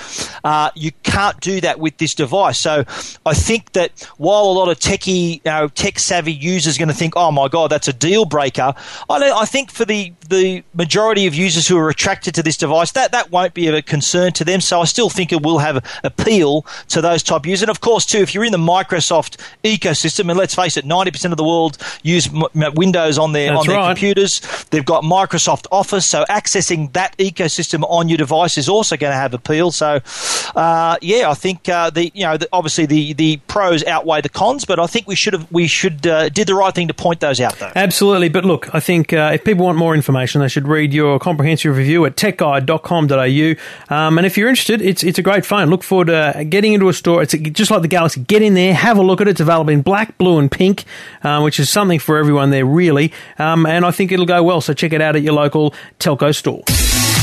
Uh, 0.43 0.69
you 0.75 0.91
can't 1.03 1.39
do 1.41 1.61
that 1.61 1.79
with 1.79 1.97
this 1.97 2.13
device. 2.13 2.57
So 2.57 2.83
I 3.25 3.33
think 3.33 3.73
that 3.73 4.03
while 4.17 4.43
a 4.43 4.53
lot 4.53 4.69
of 4.69 4.79
techie, 4.79 5.35
you 5.35 5.41
know, 5.45 5.67
tech 5.67 5.99
savvy 5.99 6.33
users 6.33 6.77
are 6.77 6.79
going 6.79 6.89
to 6.89 6.95
think, 6.95 7.13
oh 7.15 7.31
my 7.31 7.47
god, 7.47 7.71
that's 7.71 7.87
a 7.87 7.93
deal 7.93 8.14
deal 8.15 8.25
breaker. 8.25 8.73
I, 9.09 9.31
I 9.31 9.45
think 9.45 9.71
for 9.71 9.83
the, 9.83 10.13
the 10.29 10.63
majority 10.73 11.27
of 11.27 11.35
users 11.35 11.67
who 11.67 11.77
are 11.77 11.89
attracted 11.89 12.33
to 12.35 12.43
this 12.43 12.57
device, 12.57 12.93
that, 12.93 13.11
that 13.11 13.29
won't 13.29 13.53
be 13.53 13.67
of 13.67 13.75
a 13.75 13.81
concern 13.81 14.31
to 14.33 14.45
them. 14.45 14.61
So 14.61 14.79
I 14.81 14.85
still 14.85 15.09
think 15.09 15.33
it 15.33 15.43
will 15.43 15.59
have 15.59 15.83
appeal 16.03 16.65
to 16.89 17.01
those 17.01 17.21
type 17.23 17.45
users. 17.45 17.63
And 17.63 17.71
of 17.71 17.81
course, 17.81 18.05
too, 18.05 18.19
if 18.19 18.33
you're 18.33 18.45
in 18.45 18.53
the 18.53 18.57
Microsoft 18.57 19.37
ecosystem, 19.63 20.29
and 20.29 20.37
let's 20.37 20.55
face 20.55 20.77
it, 20.77 20.85
90% 20.85 21.31
of 21.31 21.37
the 21.37 21.43
world 21.43 21.77
use 22.03 22.29
Windows 22.53 23.17
on 23.17 23.33
their, 23.33 23.53
on 23.53 23.67
their 23.67 23.77
right. 23.77 23.87
computers. 23.87 24.41
They've 24.69 24.85
got 24.85 25.03
Microsoft 25.03 25.67
Office, 25.71 26.05
so 26.05 26.23
accessing 26.29 26.93
that 26.93 27.17
ecosystem 27.17 27.83
on 27.89 28.07
your 28.07 28.17
device 28.17 28.57
is 28.57 28.69
also 28.69 28.95
going 28.95 29.11
to 29.11 29.17
have 29.17 29.33
appeal. 29.33 29.71
So, 29.71 29.99
uh, 30.55 30.97
yeah, 31.01 31.29
I 31.29 31.33
think 31.33 31.67
uh, 31.67 31.89
the 31.89 32.11
you 32.13 32.23
know 32.23 32.37
the, 32.37 32.47
obviously 32.53 32.85
the, 32.85 33.13
the 33.13 33.37
pros 33.47 33.83
outweigh 33.83 34.21
the 34.21 34.29
cons, 34.29 34.63
but 34.65 34.79
I 34.79 34.87
think 34.87 35.07
we 35.07 35.15
should 35.15 35.33
have 35.33 35.51
we 35.51 35.67
should 35.67 36.07
uh, 36.07 36.29
did 36.29 36.47
the 36.47 36.55
right 36.55 36.73
thing 36.73 36.87
to 36.87 36.93
point 36.93 37.19
those 37.19 37.41
out 37.41 37.57
though. 37.59 37.71
Absolutely. 37.75 38.04
Absolutely. 38.05 38.29
But 38.29 38.45
look, 38.45 38.75
I 38.75 38.79
think 38.79 39.13
uh, 39.13 39.31
if 39.33 39.43
people 39.43 39.65
want 39.65 39.79
more 39.79 39.95
information, 39.95 40.39
they 40.39 40.47
should 40.47 40.67
read 40.67 40.93
your 40.93 41.17
comprehensive 41.17 41.75
review 41.75 42.05
at 42.05 42.15
techguide.com.au. 42.15 43.95
Um, 43.95 44.17
and 44.19 44.27
if 44.27 44.37
you're 44.37 44.47
interested, 44.47 44.79
it's 44.79 45.03
it's 45.03 45.17
a 45.17 45.23
great 45.23 45.43
phone. 45.43 45.71
Look 45.71 45.81
forward 45.81 46.07
to 46.07 46.45
getting 46.47 46.73
into 46.73 46.87
a 46.87 46.93
store. 46.93 47.23
It's 47.23 47.33
just 47.33 47.71
like 47.71 47.81
the 47.81 47.87
Galaxy. 47.87 48.21
Get 48.21 48.43
in 48.43 48.53
there, 48.53 48.75
have 48.75 48.99
a 48.99 49.01
look 49.01 49.21
at 49.21 49.27
it. 49.27 49.31
It's 49.31 49.39
available 49.39 49.73
in 49.73 49.81
black, 49.81 50.19
blue, 50.19 50.37
and 50.37 50.51
pink, 50.51 50.83
um, 51.23 51.43
which 51.43 51.59
is 51.59 51.67
something 51.67 51.97
for 51.97 52.19
everyone 52.19 52.51
there, 52.51 52.63
really. 52.63 53.11
Um, 53.39 53.65
and 53.65 53.83
I 53.83 53.89
think 53.89 54.11
it'll 54.11 54.27
go 54.27 54.43
well. 54.43 54.61
So 54.61 54.75
check 54.75 54.93
it 54.93 55.01
out 55.01 55.15
at 55.15 55.23
your 55.23 55.33
local 55.33 55.73
telco 55.99 56.35
store. 56.35 57.14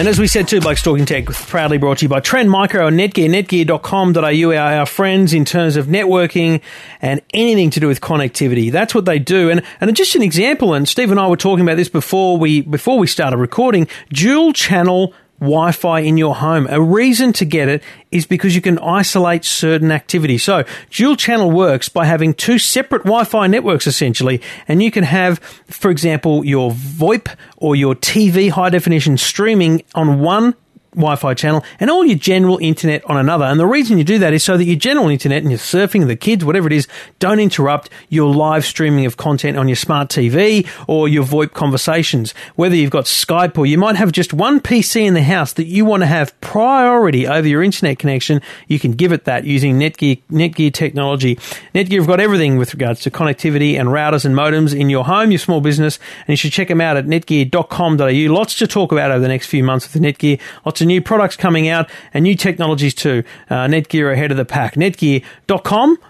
And 0.00 0.08
as 0.08 0.18
we 0.18 0.28
said, 0.28 0.48
Two 0.48 0.62
Blokes 0.62 0.82
Talking 0.82 1.04
Tech 1.04 1.26
proudly 1.26 1.76
brought 1.76 1.98
to 1.98 2.06
you 2.06 2.08
by 2.08 2.20
Trend 2.20 2.50
Micro 2.50 2.86
and 2.86 2.98
Netgear. 2.98 3.28
Netgear.com.au 3.28 4.56
our 4.56 4.86
friends 4.86 5.34
in 5.34 5.44
terms 5.44 5.76
of 5.76 5.88
networking 5.88 6.62
and 7.02 7.20
anything 7.34 7.68
to 7.68 7.80
do 7.80 7.86
with 7.86 8.00
connectivity. 8.00 8.72
That's 8.72 8.94
what 8.94 9.04
they 9.04 9.18
do. 9.18 9.50
And, 9.50 9.62
and 9.78 9.94
just 9.94 10.14
an 10.14 10.22
example, 10.22 10.72
and 10.72 10.88
Steve 10.88 11.10
and 11.10 11.20
I 11.20 11.28
were 11.28 11.36
talking 11.36 11.66
about 11.66 11.76
this 11.76 11.90
before 11.90 12.38
we, 12.38 12.62
before 12.62 12.98
we 12.98 13.06
started 13.06 13.36
recording, 13.36 13.88
dual 14.08 14.54
channel 14.54 15.12
Wi 15.40 15.72
Fi 15.72 16.00
in 16.00 16.16
your 16.16 16.36
home. 16.36 16.66
A 16.70 16.80
reason 16.80 17.32
to 17.34 17.44
get 17.44 17.68
it 17.68 17.82
is 18.10 18.26
because 18.26 18.54
you 18.54 18.60
can 18.60 18.78
isolate 18.78 19.44
certain 19.44 19.90
activities. 19.90 20.42
So, 20.42 20.64
dual 20.90 21.16
channel 21.16 21.50
works 21.50 21.88
by 21.88 22.04
having 22.04 22.34
two 22.34 22.58
separate 22.58 23.04
Wi 23.04 23.24
Fi 23.24 23.46
networks 23.46 23.86
essentially, 23.86 24.40
and 24.68 24.82
you 24.82 24.90
can 24.90 25.04
have, 25.04 25.38
for 25.66 25.90
example, 25.90 26.44
your 26.44 26.70
VoIP 26.70 27.34
or 27.56 27.74
your 27.74 27.94
TV 27.94 28.50
high 28.50 28.70
definition 28.70 29.16
streaming 29.16 29.82
on 29.94 30.20
one 30.20 30.54
Wi-Fi 30.94 31.34
channel 31.34 31.64
and 31.78 31.90
all 31.90 32.04
your 32.04 32.18
general 32.18 32.58
internet 32.58 33.04
on 33.04 33.16
another. 33.16 33.44
And 33.44 33.60
the 33.60 33.66
reason 33.66 33.98
you 33.98 34.04
do 34.04 34.18
that 34.18 34.32
is 34.32 34.42
so 34.42 34.56
that 34.56 34.64
your 34.64 34.76
general 34.76 35.08
internet 35.08 35.42
and 35.42 35.50
your 35.50 35.58
surfing, 35.58 36.06
the 36.06 36.16
kids, 36.16 36.44
whatever 36.44 36.66
it 36.66 36.72
is, 36.72 36.88
don't 37.18 37.40
interrupt 37.40 37.90
your 38.08 38.34
live 38.34 38.64
streaming 38.64 39.06
of 39.06 39.16
content 39.16 39.56
on 39.56 39.68
your 39.68 39.76
smart 39.76 40.08
TV 40.08 40.68
or 40.88 41.08
your 41.08 41.24
VoIP 41.24 41.52
conversations. 41.52 42.34
Whether 42.56 42.74
you've 42.74 42.90
got 42.90 43.04
Skype 43.04 43.56
or 43.56 43.66
you 43.66 43.78
might 43.78 43.96
have 43.96 44.12
just 44.12 44.32
one 44.32 44.60
PC 44.60 45.02
in 45.02 45.14
the 45.14 45.22
house 45.22 45.52
that 45.54 45.66
you 45.66 45.84
want 45.84 46.02
to 46.02 46.06
have 46.06 46.38
priority 46.40 47.26
over 47.26 47.46
your 47.46 47.62
internet 47.62 47.98
connection, 47.98 48.42
you 48.66 48.78
can 48.78 48.92
give 48.92 49.12
it 49.12 49.24
that 49.24 49.44
using 49.44 49.78
Netgear, 49.78 50.20
Netgear 50.30 50.72
technology. 50.72 51.36
Netgear 51.74 51.98
have 51.98 52.06
got 52.06 52.20
everything 52.20 52.56
with 52.56 52.74
regards 52.74 53.00
to 53.02 53.10
connectivity 53.10 53.78
and 53.78 53.90
routers 53.90 54.24
and 54.24 54.34
modems 54.34 54.78
in 54.78 54.90
your 54.90 55.04
home, 55.04 55.30
your 55.30 55.38
small 55.38 55.60
business, 55.60 55.98
and 56.20 56.30
you 56.30 56.36
should 56.36 56.52
check 56.52 56.68
them 56.68 56.80
out 56.80 56.96
at 56.96 57.06
netgear.com.au. 57.06 58.34
Lots 58.34 58.54
to 58.56 58.66
talk 58.66 58.92
about 58.92 59.10
over 59.10 59.20
the 59.20 59.28
next 59.28 59.46
few 59.46 59.62
months 59.62 59.92
with 59.92 60.02
Netgear. 60.02 60.40
Lots 60.64 60.79
lots 60.80 60.82
of 60.82 60.86
new 60.86 61.02
products 61.02 61.36
coming 61.36 61.68
out 61.68 61.90
and 62.14 62.22
new 62.22 62.34
technologies 62.34 62.94
too. 62.94 63.22
Uh, 63.50 63.66
Netgear 63.66 64.12
ahead 64.12 64.30
of 64.30 64.38
the 64.38 64.44
pack. 64.46 64.74
Netgear.com.au. 64.76 66.08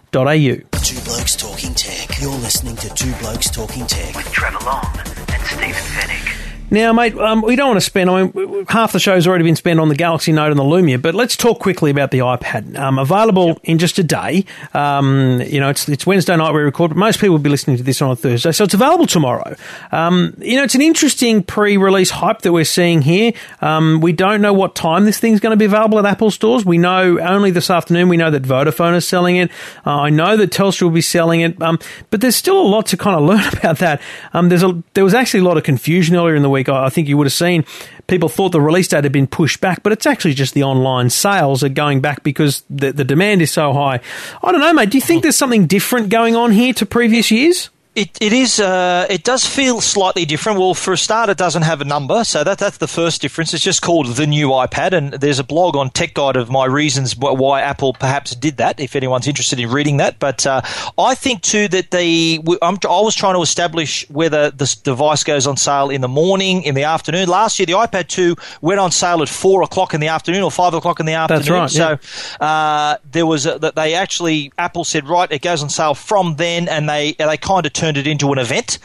Two 0.80 1.00
Blokes 1.04 1.36
Talking 1.36 1.74
Tech. 1.74 2.20
You're 2.20 2.30
listening 2.30 2.76
to 2.76 2.88
Two 2.94 3.12
Blokes 3.14 3.50
Talking 3.50 3.86
Tech 3.86 4.14
with 4.14 4.30
Trevor 4.30 4.64
Long 4.64 4.86
and 4.96 5.42
Stephen 5.42 5.72
Fenech. 5.72 6.29
Now, 6.72 6.92
mate, 6.92 7.18
um, 7.18 7.42
we 7.42 7.56
don't 7.56 7.66
want 7.66 7.78
to 7.78 7.84
spend. 7.84 8.08
I 8.08 8.22
mean, 8.22 8.64
half 8.68 8.92
the 8.92 9.00
show's 9.00 9.26
already 9.26 9.42
been 9.42 9.56
spent 9.56 9.80
on 9.80 9.88
the 9.88 9.96
Galaxy 9.96 10.30
Note 10.30 10.52
and 10.52 10.58
the 10.58 10.62
Lumia, 10.62 11.02
but 11.02 11.16
let's 11.16 11.36
talk 11.36 11.58
quickly 11.58 11.90
about 11.90 12.12
the 12.12 12.18
iPad. 12.18 12.78
Um, 12.78 12.96
available 12.96 13.48
yep. 13.48 13.58
in 13.64 13.78
just 13.78 13.98
a 13.98 14.04
day. 14.04 14.44
Um, 14.72 15.42
you 15.44 15.58
know, 15.58 15.68
it's, 15.68 15.88
it's 15.88 16.06
Wednesday 16.06 16.36
night 16.36 16.52
we 16.52 16.60
record, 16.60 16.90
but 16.90 16.96
most 16.96 17.18
people 17.20 17.32
will 17.32 17.40
be 17.40 17.50
listening 17.50 17.76
to 17.78 17.82
this 17.82 18.00
on 18.00 18.12
a 18.12 18.16
Thursday, 18.16 18.52
so 18.52 18.62
it's 18.62 18.74
available 18.74 19.08
tomorrow. 19.08 19.56
Um, 19.90 20.36
you 20.38 20.56
know, 20.56 20.62
it's 20.62 20.76
an 20.76 20.80
interesting 20.80 21.42
pre-release 21.42 22.10
hype 22.10 22.42
that 22.42 22.52
we're 22.52 22.64
seeing 22.64 23.02
here. 23.02 23.32
Um, 23.60 24.00
we 24.00 24.12
don't 24.12 24.40
know 24.40 24.52
what 24.52 24.76
time 24.76 25.06
this 25.06 25.18
thing's 25.18 25.40
going 25.40 25.50
to 25.50 25.56
be 25.56 25.64
available 25.64 25.98
at 25.98 26.06
Apple 26.06 26.30
stores. 26.30 26.64
We 26.64 26.78
know 26.78 27.18
only 27.18 27.50
this 27.50 27.68
afternoon. 27.68 28.08
We 28.08 28.16
know 28.16 28.30
that 28.30 28.44
Vodafone 28.44 28.94
is 28.94 29.08
selling 29.08 29.36
it. 29.36 29.50
Uh, 29.84 30.02
I 30.02 30.10
know 30.10 30.36
that 30.36 30.50
Telstra 30.50 30.82
will 30.82 30.90
be 30.90 31.00
selling 31.00 31.40
it, 31.40 31.60
um, 31.60 31.80
but 32.10 32.20
there's 32.20 32.36
still 32.36 32.60
a 32.60 32.62
lot 32.62 32.86
to 32.86 32.96
kind 32.96 33.16
of 33.16 33.22
learn 33.28 33.52
about 33.58 33.78
that. 33.78 34.00
there's 34.32 34.62
a 34.62 34.80
there 34.94 35.02
was 35.02 35.14
actually 35.14 35.40
a 35.40 35.44
lot 35.44 35.56
of 35.56 35.64
confusion 35.64 36.14
earlier 36.14 36.36
in 36.36 36.42
the 36.42 36.50
week 36.50 36.59
week, 36.60 36.68
I 36.68 36.90
think 36.90 37.08
you 37.08 37.16
would 37.16 37.26
have 37.26 37.32
seen 37.32 37.64
people 38.06 38.28
thought 38.28 38.50
the 38.50 38.60
release 38.60 38.88
date 38.88 39.04
had 39.04 39.12
been 39.12 39.26
pushed 39.26 39.60
back, 39.60 39.82
but 39.82 39.92
it's 39.92 40.06
actually 40.06 40.34
just 40.34 40.54
the 40.54 40.64
online 40.64 41.10
sales 41.10 41.64
are 41.64 41.68
going 41.68 42.00
back 42.00 42.22
because 42.22 42.64
the, 42.68 42.92
the 42.92 43.04
demand 43.04 43.42
is 43.42 43.50
so 43.50 43.72
high. 43.72 44.00
I 44.42 44.52
don't 44.52 44.60
know, 44.60 44.72
mate. 44.72 44.90
Do 44.90 44.98
you 44.98 45.02
think 45.02 45.22
there's 45.22 45.36
something 45.36 45.66
different 45.66 46.10
going 46.10 46.36
on 46.36 46.52
here 46.52 46.72
to 46.74 46.86
previous 46.86 47.30
years? 47.30 47.70
It, 47.96 48.16
it 48.20 48.32
is. 48.32 48.60
Uh, 48.60 49.04
it 49.10 49.24
does 49.24 49.44
feel 49.44 49.80
slightly 49.80 50.24
different. 50.24 50.60
Well, 50.60 50.74
for 50.74 50.92
a 50.92 50.96
start, 50.96 51.28
it 51.28 51.36
doesn't 51.36 51.62
have 51.62 51.80
a 51.80 51.84
number, 51.84 52.22
so 52.22 52.44
that 52.44 52.58
that's 52.58 52.78
the 52.78 52.86
first 52.86 53.20
difference. 53.20 53.52
It's 53.52 53.64
just 53.64 53.82
called 53.82 54.06
the 54.06 54.28
new 54.28 54.50
iPad, 54.50 54.92
and 54.92 55.12
there's 55.14 55.40
a 55.40 55.44
blog 55.44 55.74
on 55.74 55.90
Tech 55.90 56.14
Guide 56.14 56.36
of 56.36 56.48
my 56.50 56.66
reasons 56.66 57.16
why 57.16 57.62
Apple 57.62 57.92
perhaps 57.94 58.36
did 58.36 58.58
that. 58.58 58.78
If 58.78 58.94
anyone's 58.94 59.26
interested 59.26 59.58
in 59.58 59.70
reading 59.70 59.96
that, 59.96 60.20
but 60.20 60.46
uh, 60.46 60.60
I 60.98 61.16
think 61.16 61.42
too 61.42 61.66
that 61.66 61.90
the 61.90 62.38
I'm, 62.62 62.78
i 62.84 63.00
was 63.00 63.16
trying 63.16 63.34
to 63.34 63.42
establish 63.42 64.08
whether 64.08 64.52
this 64.52 64.76
device 64.76 65.24
goes 65.24 65.48
on 65.48 65.56
sale 65.56 65.90
in 65.90 66.00
the 66.00 66.08
morning, 66.08 66.62
in 66.62 66.76
the 66.76 66.84
afternoon. 66.84 67.28
Last 67.28 67.58
year, 67.58 67.66
the 67.66 67.72
iPad 67.72 68.06
2 68.06 68.36
went 68.60 68.78
on 68.78 68.92
sale 68.92 69.20
at 69.20 69.28
four 69.28 69.64
o'clock 69.64 69.94
in 69.94 70.00
the 70.00 70.08
afternoon 70.08 70.44
or 70.44 70.52
five 70.52 70.74
o'clock 70.74 71.00
in 71.00 71.06
the 71.06 71.14
afternoon. 71.14 71.42
That's 71.42 71.76
right. 71.76 71.98
Yeah. 72.00 72.38
So 72.38 72.44
uh, 72.44 72.96
there 73.10 73.26
was 73.26 73.42
that 73.42 73.74
they 73.74 73.94
actually 73.94 74.52
Apple 74.58 74.84
said 74.84 75.08
right, 75.08 75.30
it 75.32 75.42
goes 75.42 75.60
on 75.60 75.70
sale 75.70 75.94
from 75.94 76.36
then, 76.36 76.68
and 76.68 76.88
they 76.88 77.14
they 77.14 77.36
kind 77.36 77.66
of 77.66 77.79
turned 77.80 77.96
it 77.96 78.06
into 78.06 78.30
an 78.32 78.38
event. 78.38 78.78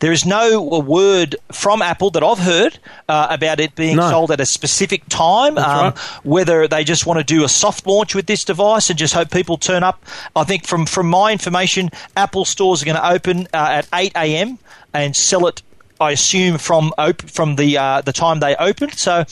There 0.00 0.12
is 0.12 0.26
no 0.26 0.60
word 0.62 1.36
from 1.50 1.80
Apple 1.80 2.10
that 2.10 2.22
I've 2.22 2.38
heard 2.38 2.78
uh, 3.08 3.28
about 3.30 3.60
it 3.60 3.74
being 3.74 3.96
no. 3.96 4.10
sold 4.10 4.30
at 4.30 4.40
a 4.40 4.46
specific 4.46 5.08
time. 5.08 5.56
Um, 5.56 5.64
right. 5.64 5.98
Whether 6.22 6.68
they 6.68 6.84
just 6.84 7.06
want 7.06 7.18
to 7.18 7.24
do 7.24 7.44
a 7.44 7.48
soft 7.48 7.86
launch 7.86 8.14
with 8.14 8.26
this 8.26 8.44
device 8.44 8.90
and 8.90 8.98
just 8.98 9.14
hope 9.14 9.30
people 9.30 9.56
turn 9.56 9.82
up. 9.82 10.04
I 10.36 10.44
think 10.44 10.66
from 10.66 10.84
from 10.84 11.08
my 11.08 11.32
information, 11.32 11.90
Apple 12.16 12.44
stores 12.44 12.82
are 12.82 12.84
going 12.84 12.96
to 12.96 13.10
open 13.10 13.48
uh, 13.54 13.82
at 13.82 13.88
8 13.94 14.12
a.m. 14.16 14.58
and 14.92 15.16
sell 15.16 15.46
it. 15.46 15.62
I 15.98 16.10
assume 16.10 16.58
from 16.58 16.92
op- 16.98 17.22
from 17.30 17.56
the 17.56 17.78
uh, 17.78 18.02
the 18.02 18.12
time 18.12 18.40
they 18.40 18.54
opened. 18.56 18.94
So 18.94 19.24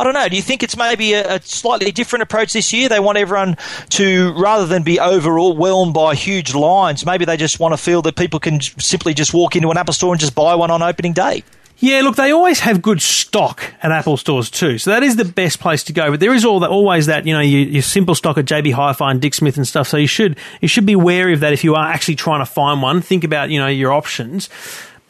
I 0.00 0.04
don't 0.04 0.14
know. 0.14 0.28
Do 0.28 0.36
you 0.36 0.42
think 0.42 0.62
it's 0.62 0.78
maybe 0.78 1.12
a, 1.12 1.36
a, 1.36 1.42
slightly 1.42 1.92
different 1.92 2.22
approach 2.22 2.54
this 2.54 2.72
year? 2.72 2.88
They 2.88 3.00
want 3.00 3.18
everyone 3.18 3.58
to, 3.90 4.32
rather 4.32 4.64
than 4.64 4.82
be 4.82 4.98
overwhelmed 4.98 5.92
by 5.92 6.14
huge 6.14 6.54
lines, 6.54 7.04
maybe 7.04 7.26
they 7.26 7.36
just 7.36 7.60
want 7.60 7.74
to 7.74 7.76
feel 7.76 8.00
that 8.02 8.16
people 8.16 8.40
can 8.40 8.60
simply 8.60 9.12
just 9.12 9.34
walk 9.34 9.56
into 9.56 9.68
an 9.68 9.76
Apple 9.76 9.92
store 9.92 10.14
and 10.14 10.20
just 10.20 10.34
buy 10.34 10.54
one 10.54 10.70
on 10.70 10.80
opening 10.82 11.12
day. 11.12 11.44
Yeah, 11.80 12.02
look, 12.02 12.16
they 12.16 12.30
always 12.30 12.60
have 12.60 12.82
good 12.82 13.00
stock 13.00 13.62
at 13.82 13.90
Apple 13.90 14.18
stores 14.18 14.50
too, 14.50 14.76
so 14.76 14.90
that 14.90 15.02
is 15.02 15.16
the 15.16 15.24
best 15.24 15.60
place 15.60 15.82
to 15.84 15.94
go. 15.94 16.10
But 16.10 16.20
there 16.20 16.34
is 16.34 16.44
all 16.44 16.60
that, 16.60 16.68
always 16.68 17.06
that, 17.06 17.26
you 17.26 17.32
know, 17.32 17.40
your, 17.40 17.68
your 17.68 17.82
simple 17.82 18.14
stock 18.14 18.36
at 18.36 18.44
JB 18.44 18.74
Hi-Fi 18.74 19.10
and 19.10 19.20
Dick 19.20 19.32
Smith 19.32 19.56
and 19.56 19.66
stuff. 19.66 19.88
So 19.88 19.96
you 19.96 20.06
should 20.06 20.36
you 20.60 20.68
should 20.68 20.84
be 20.84 20.94
wary 20.94 21.32
of 21.32 21.40
that 21.40 21.54
if 21.54 21.64
you 21.64 21.74
are 21.74 21.86
actually 21.86 22.16
trying 22.16 22.40
to 22.40 22.46
find 22.46 22.82
one. 22.82 23.00
Think 23.00 23.24
about 23.24 23.48
you 23.48 23.58
know 23.58 23.66
your 23.66 23.94
options. 23.94 24.50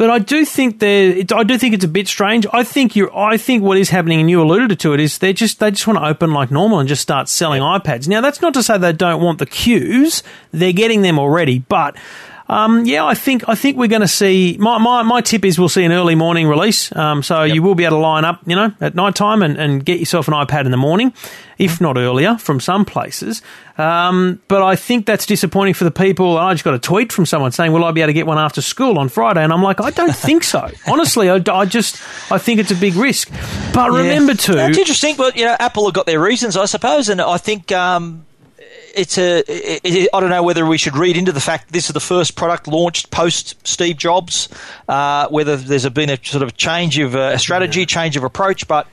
But 0.00 0.08
I 0.08 0.18
do 0.18 0.46
think 0.46 0.78
there, 0.78 1.14
I 1.36 1.44
do 1.44 1.58
think 1.58 1.74
it's 1.74 1.84
a 1.84 1.88
bit 1.88 2.08
strange. 2.08 2.46
I 2.54 2.64
think 2.64 2.96
you 2.96 3.10
I 3.14 3.36
think 3.36 3.62
what 3.62 3.76
is 3.76 3.90
happening, 3.90 4.18
and 4.18 4.30
you 4.30 4.40
alluded 4.40 4.80
to 4.80 4.94
it, 4.94 4.98
is 4.98 5.18
they 5.18 5.34
just 5.34 5.60
they 5.60 5.70
just 5.72 5.86
want 5.86 5.98
to 5.98 6.06
open 6.06 6.32
like 6.32 6.50
normal 6.50 6.78
and 6.78 6.88
just 6.88 7.02
start 7.02 7.28
selling 7.28 7.60
iPads. 7.60 8.08
Now 8.08 8.22
that's 8.22 8.40
not 8.40 8.54
to 8.54 8.62
say 8.62 8.78
they 8.78 8.94
don't 8.94 9.20
want 9.20 9.40
the 9.40 9.44
queues; 9.44 10.22
they're 10.52 10.72
getting 10.72 11.02
them 11.02 11.18
already, 11.18 11.58
but. 11.58 11.98
Um, 12.50 12.84
yeah, 12.84 13.06
I 13.06 13.14
think 13.14 13.48
I 13.48 13.54
think 13.54 13.76
we're 13.76 13.86
going 13.86 14.00
to 14.00 14.08
see. 14.08 14.56
My, 14.58 14.78
my, 14.78 15.02
my 15.04 15.20
tip 15.20 15.44
is 15.44 15.56
we'll 15.56 15.68
see 15.68 15.84
an 15.84 15.92
early 15.92 16.16
morning 16.16 16.48
release. 16.48 16.94
Um, 16.96 17.22
so 17.22 17.44
yep. 17.44 17.54
you 17.54 17.62
will 17.62 17.76
be 17.76 17.84
able 17.84 17.98
to 17.98 18.02
line 18.02 18.24
up, 18.24 18.40
you 18.44 18.56
know, 18.56 18.74
at 18.80 18.96
night 18.96 19.14
time 19.14 19.42
and, 19.42 19.56
and 19.56 19.84
get 19.84 20.00
yourself 20.00 20.26
an 20.26 20.34
iPad 20.34 20.64
in 20.64 20.72
the 20.72 20.76
morning, 20.76 21.12
if 21.58 21.80
not 21.80 21.96
earlier, 21.96 22.36
from 22.38 22.58
some 22.58 22.84
places. 22.84 23.40
Um, 23.78 24.42
but 24.48 24.62
I 24.62 24.74
think 24.74 25.06
that's 25.06 25.26
disappointing 25.26 25.74
for 25.74 25.84
the 25.84 25.92
people. 25.92 26.38
I 26.38 26.52
just 26.52 26.64
got 26.64 26.74
a 26.74 26.80
tweet 26.80 27.12
from 27.12 27.24
someone 27.24 27.52
saying, 27.52 27.70
"Will 27.70 27.84
I 27.84 27.92
be 27.92 28.00
able 28.00 28.08
to 28.08 28.14
get 28.14 28.26
one 28.26 28.38
after 28.38 28.60
school 28.60 28.98
on 28.98 29.08
Friday?" 29.08 29.44
And 29.44 29.52
I'm 29.52 29.62
like, 29.62 29.80
I 29.80 29.90
don't 29.90 30.14
think 30.14 30.42
so. 30.42 30.68
Honestly, 30.88 31.30
I, 31.30 31.40
I, 31.52 31.66
just 31.66 32.02
I 32.32 32.38
think 32.38 32.58
it's 32.58 32.72
a 32.72 32.76
big 32.76 32.96
risk. 32.96 33.30
But 33.72 33.92
yeah. 33.92 33.98
remember 33.98 34.34
to 34.34 34.54
that's 34.54 34.76
interesting. 34.76 35.14
But 35.16 35.36
you 35.36 35.44
know, 35.44 35.56
Apple 35.60 35.84
have 35.84 35.94
got 35.94 36.06
their 36.06 36.20
reasons, 36.20 36.56
I 36.56 36.64
suppose, 36.64 37.08
and 37.10 37.20
I 37.20 37.36
think. 37.36 37.70
Um, 37.70 38.26
it's 38.94 39.18
a. 39.18 39.42
It, 39.46 40.08
I 40.12 40.20
don't 40.20 40.30
know 40.30 40.42
whether 40.42 40.66
we 40.66 40.78
should 40.78 40.96
read 40.96 41.16
into 41.16 41.32
the 41.32 41.40
fact 41.40 41.72
this 41.72 41.86
is 41.86 41.92
the 41.92 42.00
first 42.00 42.36
product 42.36 42.66
launched 42.66 43.10
post 43.10 43.66
Steve 43.66 43.96
Jobs, 43.96 44.48
uh, 44.88 45.28
whether 45.28 45.56
there's 45.56 45.88
been 45.88 46.10
a 46.10 46.18
sort 46.22 46.42
of 46.42 46.56
change 46.56 46.98
of 46.98 47.14
uh, 47.14 47.36
strategy, 47.38 47.80
yeah. 47.80 47.86
change 47.86 48.16
of 48.16 48.24
approach. 48.24 48.68
But 48.68 48.86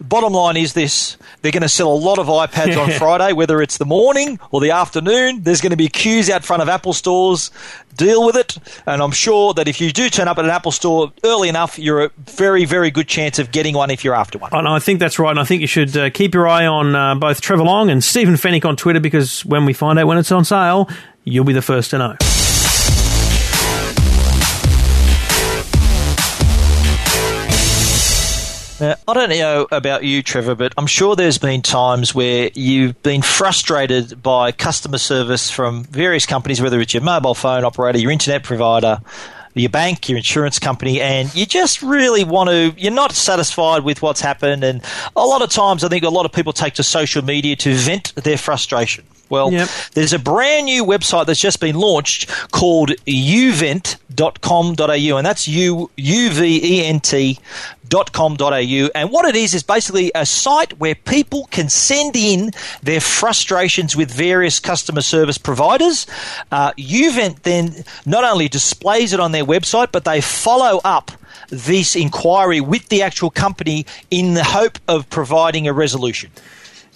bottom 0.00 0.32
line 0.32 0.56
is 0.56 0.72
this: 0.72 1.16
they're 1.42 1.52
going 1.52 1.62
to 1.62 1.68
sell 1.68 1.92
a 1.92 1.94
lot 1.94 2.18
of 2.18 2.26
iPads 2.26 2.76
on 2.80 2.90
Friday, 2.98 3.32
whether 3.32 3.60
it's 3.62 3.78
the 3.78 3.84
morning 3.84 4.38
or 4.50 4.60
the 4.60 4.70
afternoon. 4.70 5.42
There's 5.42 5.60
going 5.60 5.70
to 5.70 5.76
be 5.76 5.88
queues 5.88 6.30
out 6.30 6.44
front 6.44 6.62
of 6.62 6.68
Apple 6.68 6.92
stores. 6.92 7.50
Deal 7.96 8.24
with 8.24 8.36
it, 8.36 8.56
and 8.86 9.02
I'm 9.02 9.10
sure 9.10 9.52
that 9.54 9.68
if 9.68 9.80
you 9.80 9.92
do 9.92 10.08
turn 10.08 10.28
up 10.28 10.38
at 10.38 10.44
an 10.44 10.50
Apple 10.50 10.72
store 10.72 11.12
early 11.24 11.48
enough, 11.48 11.78
you're 11.78 12.04
a 12.04 12.10
very, 12.18 12.64
very 12.64 12.90
good 12.90 13.08
chance 13.08 13.38
of 13.38 13.50
getting 13.50 13.74
one 13.74 13.90
if 13.90 14.04
you're 14.04 14.14
after 14.14 14.38
one. 14.38 14.50
And 14.52 14.66
I 14.66 14.78
think 14.78 15.00
that's 15.00 15.18
right. 15.18 15.30
And 15.30 15.40
I 15.40 15.44
think 15.44 15.60
you 15.60 15.66
should 15.66 15.96
uh, 15.96 16.08
keep 16.10 16.32
your 16.32 16.48
eye 16.48 16.66
on 16.66 16.94
uh, 16.94 17.14
both 17.16 17.40
Trevor 17.40 17.64
Long 17.64 17.90
and 17.90 18.02
Stephen 18.02 18.34
Fenech 18.34 18.64
on 18.64 18.76
Twitter 18.76 19.00
because 19.00 19.44
when 19.44 19.64
we 19.66 19.72
find 19.72 19.98
out 19.98 20.06
when 20.06 20.18
it's 20.18 20.32
on 20.32 20.44
sale, 20.44 20.88
you'll 21.24 21.44
be 21.44 21.52
the 21.52 21.62
first 21.62 21.90
to 21.90 21.98
know. 21.98 22.16
Now, 28.80 28.94
I 29.06 29.12
don't 29.12 29.28
know 29.28 29.68
about 29.70 30.04
you, 30.04 30.22
Trevor, 30.22 30.54
but 30.54 30.72
I'm 30.78 30.86
sure 30.86 31.14
there's 31.14 31.36
been 31.36 31.60
times 31.60 32.14
where 32.14 32.50
you've 32.54 33.00
been 33.02 33.20
frustrated 33.20 34.22
by 34.22 34.52
customer 34.52 34.96
service 34.96 35.50
from 35.50 35.84
various 35.84 36.24
companies, 36.24 36.62
whether 36.62 36.80
it's 36.80 36.94
your 36.94 37.02
mobile 37.02 37.34
phone 37.34 37.64
operator, 37.64 37.98
your 37.98 38.10
internet 38.10 38.42
provider, 38.42 39.02
your 39.54 39.68
bank, 39.68 40.08
your 40.08 40.16
insurance 40.16 40.58
company, 40.58 40.98
and 40.98 41.34
you 41.34 41.44
just 41.44 41.82
really 41.82 42.24
want 42.24 42.48
to, 42.48 42.72
you're 42.78 42.90
not 42.90 43.12
satisfied 43.12 43.84
with 43.84 44.00
what's 44.00 44.22
happened. 44.22 44.64
And 44.64 44.82
a 45.14 45.26
lot 45.26 45.42
of 45.42 45.50
times, 45.50 45.84
I 45.84 45.88
think 45.88 46.02
a 46.04 46.08
lot 46.08 46.24
of 46.24 46.32
people 46.32 46.54
take 46.54 46.72
to 46.74 46.82
social 46.82 47.22
media 47.22 47.56
to 47.56 47.74
vent 47.74 48.14
their 48.14 48.38
frustration. 48.38 49.04
Well, 49.30 49.52
yep. 49.52 49.68
there's 49.94 50.12
a 50.12 50.18
brand 50.18 50.66
new 50.66 50.84
website 50.84 51.26
that's 51.26 51.40
just 51.40 51.60
been 51.60 51.76
launched 51.76 52.28
called 52.52 52.90
uvent.com.au, 53.08 54.86
and 55.16 55.26
that's 55.26 55.48
U 55.48 55.90
U 55.96 56.30
V 56.30 56.60
E 56.62 56.84
N 56.84 57.00
T 57.00 57.38
.com.au 58.12 58.90
and 58.94 59.10
what 59.10 59.24
it 59.24 59.34
is 59.34 59.52
is 59.52 59.64
basically 59.64 60.12
a 60.14 60.24
site 60.24 60.78
where 60.78 60.94
people 60.94 61.46
can 61.50 61.68
send 61.68 62.14
in 62.14 62.52
their 62.82 63.00
frustrations 63.00 63.96
with 63.96 64.10
various 64.10 64.60
customer 64.60 65.00
service 65.00 65.38
providers. 65.38 66.06
Uh, 66.52 66.72
Uvent 66.78 67.42
then 67.42 67.84
not 68.06 68.22
only 68.22 68.48
displays 68.48 69.12
it 69.12 69.18
on 69.18 69.32
their 69.32 69.44
website, 69.44 69.90
but 69.90 70.04
they 70.04 70.20
follow 70.20 70.80
up 70.84 71.10
this 71.48 71.96
inquiry 71.96 72.60
with 72.60 72.88
the 72.88 73.02
actual 73.02 73.30
company 73.30 73.86
in 74.10 74.34
the 74.34 74.44
hope 74.44 74.78
of 74.86 75.10
providing 75.10 75.66
a 75.66 75.72
resolution? 75.72 76.30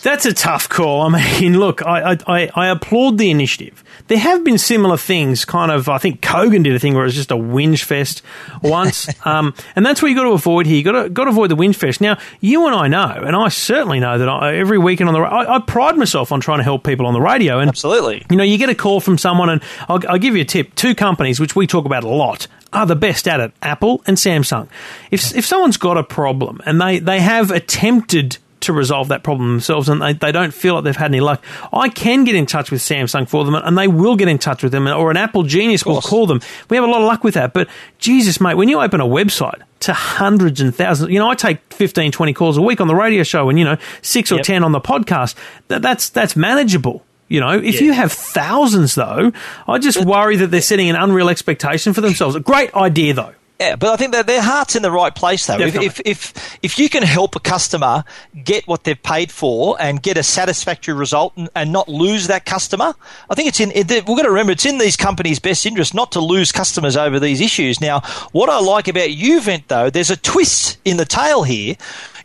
That's 0.02 0.26
a 0.26 0.35
tough 0.35 0.68
call. 0.68 1.02
I 1.02 1.40
mean, 1.40 1.59
look, 1.59 1.85
I, 1.85 2.18
I, 2.26 2.50
I 2.54 2.68
applaud 2.68 3.16
the 3.16 3.30
initiative. 3.30 3.83
There 4.09 4.18
have 4.18 4.44
been 4.44 4.59
similar 4.59 4.98
things, 4.98 5.44
kind 5.46 5.70
of. 5.70 5.88
I 5.88 5.96
think 5.98 6.20
Kogan 6.20 6.62
did 6.62 6.74
a 6.74 6.78
thing 6.78 6.92
where 6.94 7.04
it 7.04 7.07
was 7.07 7.14
just 7.14 7.30
a 7.30 7.37
whinge 7.37 7.85
fest 7.85 8.20
once, 8.62 9.09
um, 9.26 9.54
and 9.74 9.87
that's 9.87 10.02
what 10.02 10.09
you 10.09 10.14
got 10.14 10.24
to 10.24 10.33
avoid 10.33 10.66
here. 10.66 10.76
You 10.76 10.83
got 10.83 11.02
to 11.04 11.09
got 11.09 11.24
to 11.24 11.30
avoid 11.30 11.50
the 11.50 11.57
whinge 11.57 11.76
fest. 11.76 12.00
Now, 12.00 12.18
you 12.40 12.66
and 12.66 12.74
I 12.74 12.88
know, 12.88 13.22
and 13.24 13.35
I 13.35 13.48
certainly 13.48 14.00
know 14.00 14.18
that 14.18 14.28
I, 14.28 14.57
every 14.57 14.78
weekend 14.78 15.09
on 15.09 15.14
the 15.14 15.20
I, 15.20 15.57
I 15.57 15.59
pride 15.61 15.96
myself 15.96 16.33
on 16.33 16.40
trying 16.40 16.59
to 16.59 16.64
help 16.64 16.85
people 16.85 17.07
on 17.07 17.14
the 17.14 17.20
radio. 17.20 17.61
And 17.61 17.68
Absolutely. 17.68 18.26
you 18.30 18.37
know, 18.37 18.44
you 18.44 18.59
get 18.59 18.68
a 18.68 18.74
call 18.74 19.00
from 19.00 19.16
someone, 19.16 19.48
and 19.48 19.62
I'll, 19.88 20.00
I'll 20.09 20.18
give 20.18 20.35
you 20.35 20.42
a 20.42 20.46
tip. 20.46 20.74
Two 20.74 20.94
companies 20.94 21.40
which 21.40 21.57
we 21.57 21.66
talk 21.66 21.87
about 21.87 22.04
a 22.04 22.09
lot 22.09 22.46
are 22.74 22.85
the 22.85 22.96
best 22.96 23.26
at 23.26 23.40
it: 23.40 23.52
Apple 23.62 24.02
and 24.07 24.18
Samsung. 24.18 24.68
If 25.11 25.35
if 25.35 25.46
someone's 25.46 25.78
got 25.78 25.96
a 25.96 26.04
problem 26.04 26.61
and 26.66 26.78
they 26.78 26.98
they 26.98 27.20
have 27.20 27.50
attempted 27.50 28.37
to 28.64 28.72
resolve 28.72 29.09
that 29.09 29.22
problem 29.22 29.48
themselves 29.50 29.88
and 29.88 30.00
they, 30.03 30.12
they 30.12 30.33
don't 30.33 30.53
feel 30.53 30.74
like 30.74 30.85
they've 30.85 30.96
had 30.96 31.11
any 31.11 31.20
luck. 31.20 31.42
I 31.72 31.88
can 31.88 32.24
get 32.24 32.35
in 32.35 32.46
touch 32.46 32.70
with 32.70 32.81
Samsung 32.81 33.29
for 33.29 33.44
them 33.44 33.55
and 33.55 33.77
they 33.79 33.88
will 33.88 34.16
get 34.16 34.29
in 34.29 34.38
touch 34.38 34.62
with 34.62 34.72
them 34.72 34.87
or 34.87 35.11
an 35.11 35.16
Apple 35.16 35.42
genius 35.42 35.85
will 35.87 36.00
call 36.00 36.27
them. 36.27 36.40
We 36.68 36.77
have 36.77 36.85
a 36.85 36.88
lot 36.88 37.00
of 37.00 37.07
luck 37.07 37.24
with 37.24 37.35
that. 37.35 37.53
But 37.53 37.68
Jesus, 37.98 38.40
mate, 38.40 38.55
when 38.57 38.68
you 38.68 38.81
open 38.81 39.00
a 39.00 39.07
website 39.07 39.62
to 39.81 39.92
hundreds 39.92 40.61
and 40.61 40.74
thousands, 40.74 41.11
you 41.11 41.18
know, 41.18 41.29
I 41.29 41.35
take 41.35 41.59
15, 41.72 42.12
20 42.12 42.33
calls 42.33 42.57
a 42.57 42.62
week 42.62 42.81
on 42.81 42.88
the 42.88 42.94
radio 42.94 43.22
show 43.22 43.48
and, 43.48 43.59
you 43.59 43.64
know, 43.64 43.77
six 44.03 44.31
or 44.33 44.37
Yep. 44.37 44.44
10 44.44 44.64
on 44.64 44.72
the 44.72 44.81
podcast. 44.81 45.35
That, 45.68 45.83
that's, 45.83 46.09
that's 46.11 46.37
manageable. 46.37 47.05
You 47.29 47.40
know, 47.40 47.59
if 47.59 47.81
you 47.81 47.92
have 47.94 48.12
thousands 48.12 48.94
though, 48.94 49.33
I 49.66 49.79
just 49.79 50.05
worry 50.05 50.37
that 50.37 50.48
they're 50.50 50.61
setting 50.61 50.90
an 50.90 50.96
unreal 50.96 51.29
expectation 51.31 51.92
for 51.94 52.00
themselves. 52.03 52.37
A 52.37 52.40
great 52.40 52.72
idea 52.74 53.14
though. 53.14 53.33
Yeah, 53.64 53.77
but 53.77 53.90
I 53.90 53.96
think 53.96 54.12
that 54.12 54.27
their 54.27 54.42
heart's 54.42 54.77
in 54.77 54.83
the 54.83 54.90
right 54.90 55.14
place, 55.14 55.46
though. 55.46 55.59
If, 55.59 55.74
if 55.77 56.00
if 56.05 56.59
if 56.62 56.79
you 56.79 56.90
can 56.90 57.03
help 57.03 57.35
a 57.35 57.40
customer 57.40 58.05
get 58.44 58.66
what 58.68 58.85
they've 58.85 59.03
paid 59.03 59.33
for 59.33 59.81
and 59.81 60.03
get 60.03 60.18
a 60.18 60.22
satisfactory 60.22 60.92
result 60.92 61.33
and, 61.37 61.48
and 61.57 61.72
not 61.72 61.88
lose 61.88 62.27
that 62.27 62.44
customer, 62.44 62.94
I 63.31 63.35
think 63.35 63.48
it's 63.48 63.61
in. 63.61 63.70
It, 63.72 63.88
we've 63.88 64.16
got 64.18 64.24
to 64.24 64.31
remember 64.31 64.53
it's 64.53 64.66
in 64.66 64.77
these 64.77 64.96
companies' 64.96 65.38
best 65.38 65.64
interest 65.64 65.94
not 65.94 66.12
to 66.12 66.20
lose 66.20 66.53
customers 66.53 66.94
over 66.94 67.18
these 67.18 67.40
issues. 67.40 67.81
Now, 67.81 68.00
what 68.33 68.50
I 68.50 68.61
like 68.61 68.87
about 68.87 69.09
Uvent, 69.09 69.66
though, 69.68 69.88
there's 69.88 70.11
a 70.11 70.16
twist 70.16 70.79
in 70.85 70.98
the 70.98 71.07
tail 71.07 71.42
here. 71.42 71.77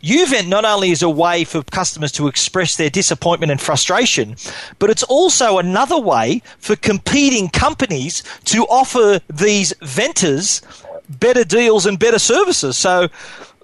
Uvent 0.02 0.48
not 0.48 0.64
only 0.64 0.90
is 0.90 1.02
a 1.02 1.10
way 1.10 1.44
for 1.44 1.62
customers 1.62 2.12
to 2.12 2.26
express 2.26 2.76
their 2.76 2.90
disappointment 2.90 3.52
and 3.52 3.60
frustration, 3.60 4.36
but 4.78 4.90
it's 4.90 5.02
also 5.04 5.58
another 5.58 5.98
way 5.98 6.42
for 6.58 6.76
competing 6.76 7.48
companies 7.48 8.22
to 8.44 8.64
offer 8.64 9.20
these 9.28 9.74
venters 9.82 10.62
better 11.18 11.44
deals 11.44 11.86
and 11.86 11.98
better 11.98 12.18
services. 12.18 12.76
So 12.76 13.08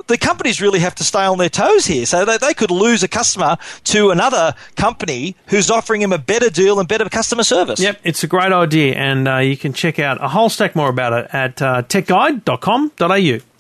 the 0.07 0.19
companies 0.19 0.61
really 0.61 0.81
have 0.81 0.95
to 0.97 1.05
stay 1.05 1.25
on 1.25 1.39
their 1.39 1.49
toes 1.49 1.87
here. 1.87 2.07
So 2.07 2.25
they, 2.25 2.39
they 2.39 2.55
could 2.55 2.71
lose 2.71 3.03
a 3.03 3.09
customer 3.09 3.57
to 3.85 4.11
another 4.11 4.55
company 4.77 5.37
who's 5.49 5.71
offering 5.71 6.03
him 6.03 6.13
a 6.13 6.19
better 6.19 6.51
deal 6.51 6.79
and 6.79 6.89
better 6.89 7.09
customer 7.09 7.43
service. 7.43 7.81
Yep, 7.81 8.01
it's 8.05 8.23
a 8.23 8.27
great 8.27 8.53
idea, 8.53 8.95
and 8.95 9.29
uh, 9.29 9.39
you 9.39 9.57
can 9.57 9.73
check 9.73 9.99
out 9.99 10.23
a 10.23 10.29
whole 10.29 10.49
stack 10.49 10.77
more 10.77 10.89
about 10.89 11.13
it 11.13 11.31
at 11.33 11.63
uh, 11.63 11.83
techguide.com.au. 11.83 13.56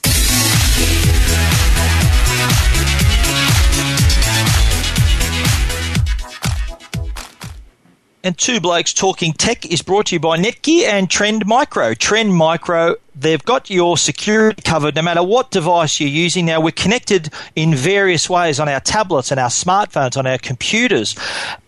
And 8.26 8.36
Two 8.36 8.58
Blokes 8.58 8.92
Talking 8.92 9.34
Tech 9.34 9.64
is 9.66 9.82
brought 9.82 10.06
to 10.06 10.16
you 10.16 10.18
by 10.18 10.36
Netgear 10.36 10.88
and 10.88 11.08
Trend 11.08 11.46
Micro. 11.46 11.94
Trend 11.94 12.34
Micro, 12.34 12.96
they've 13.14 13.44
got 13.44 13.70
your 13.70 13.96
security 13.96 14.60
covered 14.62 14.96
no 14.96 15.02
matter 15.02 15.22
what 15.22 15.52
device 15.52 16.00
you're 16.00 16.08
using. 16.08 16.44
Now, 16.44 16.60
we're 16.60 16.72
connected 16.72 17.32
in 17.54 17.72
various 17.72 18.28
ways 18.28 18.58
on 18.58 18.68
our 18.68 18.80
tablets 18.80 19.30
and 19.30 19.38
our 19.38 19.48
smartphones, 19.48 20.16
on 20.16 20.26
our 20.26 20.38
computers. 20.38 21.14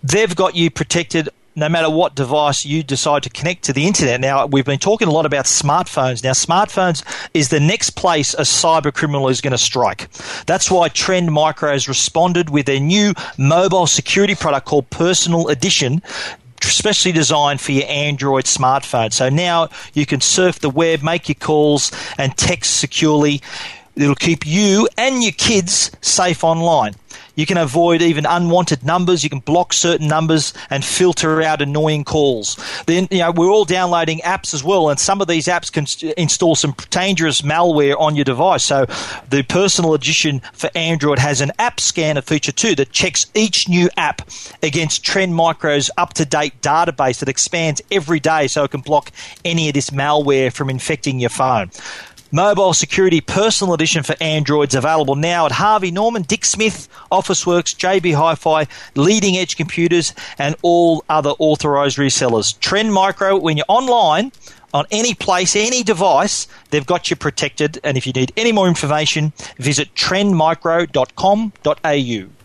They've 0.02 0.34
got 0.34 0.56
you 0.56 0.68
protected 0.68 1.28
no 1.54 1.68
matter 1.68 1.88
what 1.88 2.16
device 2.16 2.66
you 2.66 2.82
decide 2.82 3.22
to 3.22 3.30
connect 3.30 3.62
to 3.64 3.72
the 3.72 3.86
internet. 3.86 4.20
Now, 4.20 4.46
we've 4.46 4.64
been 4.64 4.80
talking 4.80 5.06
a 5.06 5.12
lot 5.12 5.26
about 5.26 5.44
smartphones. 5.44 6.24
Now, 6.24 6.32
smartphones 6.32 7.04
is 7.34 7.50
the 7.50 7.60
next 7.60 7.90
place 7.90 8.34
a 8.34 8.42
cyber 8.42 8.92
criminal 8.92 9.28
is 9.28 9.40
going 9.40 9.52
to 9.52 9.58
strike. 9.58 10.10
That's 10.46 10.72
why 10.72 10.88
Trend 10.88 11.30
Micro 11.30 11.70
has 11.70 11.86
responded 11.86 12.50
with 12.50 12.66
their 12.66 12.80
new 12.80 13.14
mobile 13.36 13.86
security 13.86 14.34
product 14.34 14.66
called 14.66 14.90
Personal 14.90 15.46
Edition 15.46 16.02
specially 16.62 17.12
designed 17.12 17.60
for 17.60 17.72
your 17.72 17.86
Android 17.88 18.44
smartphone. 18.44 19.12
So 19.12 19.28
now 19.28 19.68
you 19.94 20.06
can 20.06 20.20
surf 20.20 20.60
the 20.60 20.70
web, 20.70 21.02
make 21.02 21.28
your 21.28 21.36
calls, 21.36 21.92
and 22.18 22.36
text 22.36 22.78
securely. 22.78 23.40
It'll 23.96 24.14
keep 24.14 24.46
you 24.46 24.88
and 24.96 25.22
your 25.22 25.32
kids 25.32 25.90
safe 26.00 26.44
online. 26.44 26.94
You 27.38 27.46
can 27.46 27.56
avoid 27.56 28.02
even 28.02 28.26
unwanted 28.26 28.82
numbers. 28.84 29.22
You 29.22 29.30
can 29.30 29.38
block 29.38 29.72
certain 29.72 30.08
numbers 30.08 30.52
and 30.70 30.84
filter 30.84 31.40
out 31.40 31.62
annoying 31.62 32.02
calls. 32.02 32.56
Then, 32.86 33.06
you 33.12 33.18
know, 33.18 33.30
we're 33.30 33.48
all 33.48 33.64
downloading 33.64 34.18
apps 34.24 34.54
as 34.54 34.64
well, 34.64 34.90
and 34.90 34.98
some 34.98 35.20
of 35.20 35.28
these 35.28 35.46
apps 35.46 35.72
can 35.72 35.86
install 36.16 36.56
some 36.56 36.74
dangerous 36.90 37.42
malware 37.42 37.94
on 37.96 38.16
your 38.16 38.24
device. 38.24 38.64
So, 38.64 38.86
the 39.30 39.44
personal 39.48 39.94
edition 39.94 40.42
for 40.52 40.68
Android 40.74 41.20
has 41.20 41.40
an 41.40 41.52
app 41.60 41.78
scanner 41.78 42.22
feature 42.22 42.50
too 42.50 42.74
that 42.74 42.90
checks 42.90 43.26
each 43.34 43.68
new 43.68 43.88
app 43.96 44.28
against 44.60 45.04
Trend 45.04 45.36
Micro's 45.36 45.92
up 45.96 46.14
to 46.14 46.24
date 46.24 46.60
database 46.60 47.20
that 47.20 47.28
expands 47.28 47.80
every 47.92 48.18
day 48.18 48.48
so 48.48 48.64
it 48.64 48.72
can 48.72 48.80
block 48.80 49.12
any 49.44 49.68
of 49.68 49.74
this 49.74 49.90
malware 49.90 50.52
from 50.52 50.68
infecting 50.68 51.20
your 51.20 51.30
phone. 51.30 51.70
Mobile 52.30 52.74
Security 52.74 53.22
Personal 53.22 53.72
Edition 53.72 54.02
for 54.02 54.14
Androids 54.20 54.74
available 54.74 55.16
now 55.16 55.46
at 55.46 55.52
Harvey 55.52 55.90
Norman, 55.90 56.20
Dick 56.22 56.44
Smith, 56.44 56.86
Officeworks, 57.10 57.74
JB 57.74 58.14
Hi-Fi, 58.14 58.66
Leading 58.94 59.38
Edge 59.38 59.56
Computers, 59.56 60.12
and 60.36 60.54
all 60.60 61.02
other 61.08 61.30
authorized 61.38 61.96
resellers. 61.96 62.60
Trend 62.60 62.92
Micro, 62.92 63.38
when 63.38 63.56
you're 63.56 63.64
online 63.68 64.32
on 64.74 64.84
any 64.90 65.14
place, 65.14 65.56
any 65.56 65.82
device, 65.82 66.46
they've 66.70 66.84
got 66.84 67.08
you 67.08 67.16
protected. 67.16 67.80
And 67.82 67.96
if 67.96 68.06
you 68.06 68.12
need 68.12 68.30
any 68.36 68.52
more 68.52 68.68
information, 68.68 69.32
visit 69.56 69.94
trendmicro.com.au. 69.94 72.37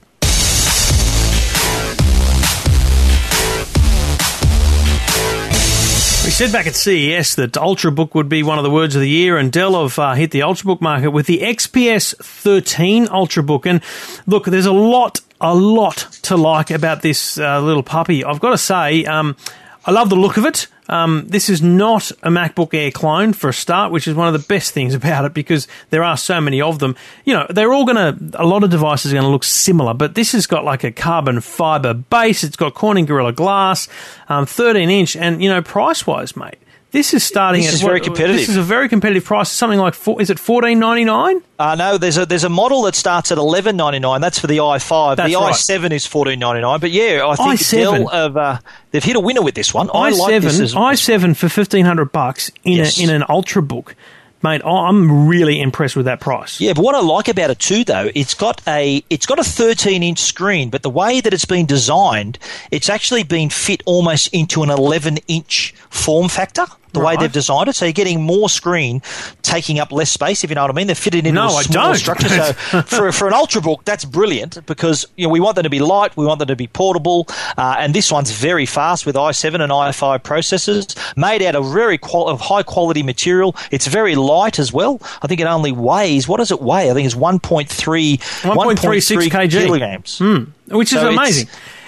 We 6.24 6.30
said 6.30 6.54
back 6.54 6.68
at 6.68 6.76
CES 6.76 7.36
that 7.36 7.52
Ultrabook 7.52 8.16
would 8.16 8.30
be 8.30 8.44
one 8.44 8.58
of 8.58 8.64
the 8.64 8.70
words 8.70 8.96
of 8.96 9.02
the 9.02 9.10
year, 9.10 9.38
and 9.38 9.52
Dell 9.52 9.82
have 9.82 10.00
uh, 10.00 10.14
hit 10.14 10.32
the 10.32 10.40
Ultrabook 10.40 10.80
market 10.80 11.12
with 11.12 11.26
the 11.26 11.40
XPS 11.40 12.16
13 12.16 13.08
Ultrabook. 13.08 13.66
And 13.66 13.82
look, 14.26 14.46
there's 14.46 14.66
a 14.66 14.72
lot, 14.72 15.20
a 15.42 15.54
lot 15.54 15.98
to 16.24 16.38
like 16.38 16.72
about 16.72 17.02
this 17.02 17.38
uh, 17.38 17.60
little 17.60 17.84
puppy. 17.84 18.24
I've 18.24 18.40
got 18.40 18.52
to 18.52 18.58
say, 18.58 19.04
um, 19.04 19.36
I 19.86 19.92
love 19.92 20.10
the 20.10 20.16
look 20.16 20.38
of 20.38 20.46
it. 20.46 20.68
Um, 20.88 21.26
this 21.28 21.50
is 21.50 21.62
not 21.62 22.12
a 22.22 22.30
MacBook 22.30 22.74
Air 22.74 22.92
clone 22.92 23.34
for 23.34 23.50
a 23.50 23.54
start, 23.54 23.92
which 23.92 24.08
is 24.08 24.16
one 24.16 24.28
of 24.28 24.34
the 24.34 24.48
best 24.48 24.72
things 24.72 24.94
about 24.94 25.26
it 25.26 25.34
because 25.34 25.68
there 25.90 26.04
are 26.04 26.18
so 26.18 26.40
many 26.40 26.62
of 26.62 26.80
them. 26.80 26.96
You 27.26 27.34
know, 27.34 27.48
they're 27.50 27.74
all 27.74 27.86
going 27.86 27.98
to, 27.98 28.42
a 28.42 28.46
lot 28.46 28.64
of 28.64 28.70
devices 28.70 29.12
are 29.12 29.16
going 29.16 29.26
to 29.26 29.32
look 29.32 29.44
similar, 29.44 29.94
but 29.94 30.16
this 30.16 30.32
has 30.32 30.48
got 30.48 30.64
like 30.64 30.84
a 30.84 30.92
carbon 30.92 31.42
fiber 31.42 31.94
base. 31.94 32.44
It's 32.44 32.56
got 32.56 32.74
Corning 32.74 33.06
Gorilla 33.06 33.34
Glass, 33.34 33.88
um, 34.30 34.46
13 34.46 34.90
inch, 34.90 35.16
and, 35.16 35.44
you 35.44 35.50
know, 35.50 35.62
price 35.62 36.08
wise, 36.08 36.36
mate. 36.36 36.58
This 36.94 37.14
is 37.16 37.24
starting 37.24 37.62
This 37.64 37.70
at 37.70 37.74
is 37.74 37.82
very 37.82 37.96
what- 37.96 38.04
competitive. 38.04 38.38
This 38.38 38.50
is 38.50 38.56
a 38.56 38.62
very 38.62 38.88
competitive 38.88 39.26
price. 39.26 39.50
Something 39.50 39.80
like 39.80 39.96
four, 39.96 40.22
is 40.22 40.30
it 40.30 40.38
fourteen 40.40 40.78
ninety 40.80 41.04
nine? 41.04 41.42
Uh, 41.58 41.74
no, 41.76 41.98
there's 41.98 42.18
a 42.20 42.26
there's 42.26 42.44
a 42.44 42.50
model 42.50 42.84
that 42.84 42.94
starts 42.96 43.32
at 43.32 43.40
eleven 43.40 43.76
ninety 43.76 43.98
nine. 44.00 44.22
That's 44.22 44.38
for 44.38 44.46
the 44.48 44.58
i5. 44.60 45.16
The 45.16 45.24
right. 45.24 45.34
i7 45.34 45.92
is 45.92 46.06
fourteen 46.06 46.38
ninety 46.40 46.62
nine. 46.62 46.80
But 46.80 46.92
yeah, 46.92 47.26
I 47.28 47.36
think 47.36 47.60
i7. 47.60 47.72
Dell 47.82 48.08
have 48.10 48.38
uh, 48.38 48.60
they've 48.92 49.04
hit 49.04 49.16
a 49.16 49.20
winner 49.20 49.42
with 49.42 49.56
this 49.56 49.74
one. 49.74 49.90
I 49.90 49.94
i 49.94 50.10
like 50.12 50.30
seven 50.34 50.58
this 50.58 50.76
i 50.76 50.94
seven 50.94 51.34
for 51.34 51.50
fifteen 51.50 51.86
hundred 51.86 52.12
bucks 52.12 52.52
in 52.64 52.74
Yes. 52.74 53.00
a, 53.00 53.04
in 53.04 53.10
an 53.10 53.24
Ultrabook, 53.24 53.96
mate. 54.44 54.62
I'm 54.64 55.28
really 55.28 55.60
impressed 55.62 55.96
with 55.96 56.06
that 56.06 56.20
price. 56.20 56.62
Yeah, 56.62 56.74
but 56.74 56.84
what 56.84 56.94
I 56.94 57.00
like 57.02 57.28
about 57.28 57.50
it 57.50 57.58
too, 57.58 57.84
though, 57.84 58.12
it's 58.14 58.36
got 58.36 58.62
a 58.68 59.04
it's 59.10 59.26
got 59.26 59.40
a 59.40 59.44
13 59.44 60.04
inch 60.04 60.20
screen, 60.20 60.70
but 60.70 60.84
the 60.84 60.92
way 60.92 61.22
that 61.22 61.34
it's 61.34 61.46
been 61.46 61.66
designed, 61.66 62.38
it's 62.70 62.88
actually 62.88 63.24
been 63.24 63.50
fit 63.50 63.82
almost 63.88 64.32
into 64.32 64.62
an 64.62 64.70
11 64.70 65.18
inch 65.28 65.74
form 65.90 66.30
factor. 66.30 66.66
The 66.94 67.00
way 67.00 67.16
they've 67.18 67.32
designed 67.32 67.70
it, 67.70 67.76
so 67.76 67.86
you're 67.86 67.92
getting 67.92 68.22
more 68.22 68.50
screen, 68.50 69.02
taking 69.42 69.80
up 69.80 69.92
less 69.92 70.12
space. 70.12 70.44
If 70.44 70.50
you 70.50 70.56
know 70.56 70.62
what 70.62 70.72
I 70.72 70.74
mean, 70.74 70.88
they're 70.88 70.96
fitted 70.96 71.26
into 71.26 71.32
No, 71.42 71.48
a 71.50 71.54
I 71.56 71.62
smaller 71.64 71.88
don't. 71.90 71.96
structure. 71.98 72.30
So 72.30 72.54
for 72.86 73.12
for 73.12 73.28
an 73.28 73.34
ultrabook, 73.34 73.84
that's 73.84 74.06
brilliant 74.06 74.66
because 74.66 75.06
you 75.18 75.26
know 75.26 75.32
we 75.32 75.40
want 75.40 75.56
them 75.56 75.64
to 75.64 75.70
be 75.70 75.80
light, 75.80 76.16
we 76.16 76.26
want 76.26 76.40
them 76.40 76.48
to 76.50 76.56
be 76.56 76.68
portable, 76.68 77.28
uh, 77.58 77.76
and 77.80 77.94
this 77.94 78.12
one's 78.12 78.32
very 78.32 78.66
fast 78.66 79.06
with 79.06 79.16
i7 79.16 79.56
and 79.62 79.72
i5 79.72 80.20
processors, 80.22 80.96
made 81.18 81.42
out 81.42 81.56
of 81.56 81.72
very 81.74 81.98
qual- 81.98 82.28
of 82.30 82.40
high 82.42 82.64
quality 82.64 83.04
material. 83.04 83.56
It's 83.72 83.88
very 83.88 84.16
light 84.16 84.60
as 84.60 84.72
well. 84.72 85.02
I 85.22 85.28
think 85.28 85.42
it 85.42 85.48
only 85.48 85.72
weighs 85.72 86.28
what 86.28 86.38
does 86.38 86.52
it 86.52 86.62
weigh? 86.62 86.92
I 86.92 86.94
think 86.94 87.06
it's 87.06 87.16
1.3 87.16 88.18
1.36 88.44 89.30
kg. 89.30 89.50
kilograms. 89.52 90.20
which 90.68 90.94
is 90.94 91.00
So 91.00 91.10
amazing. 91.10 91.48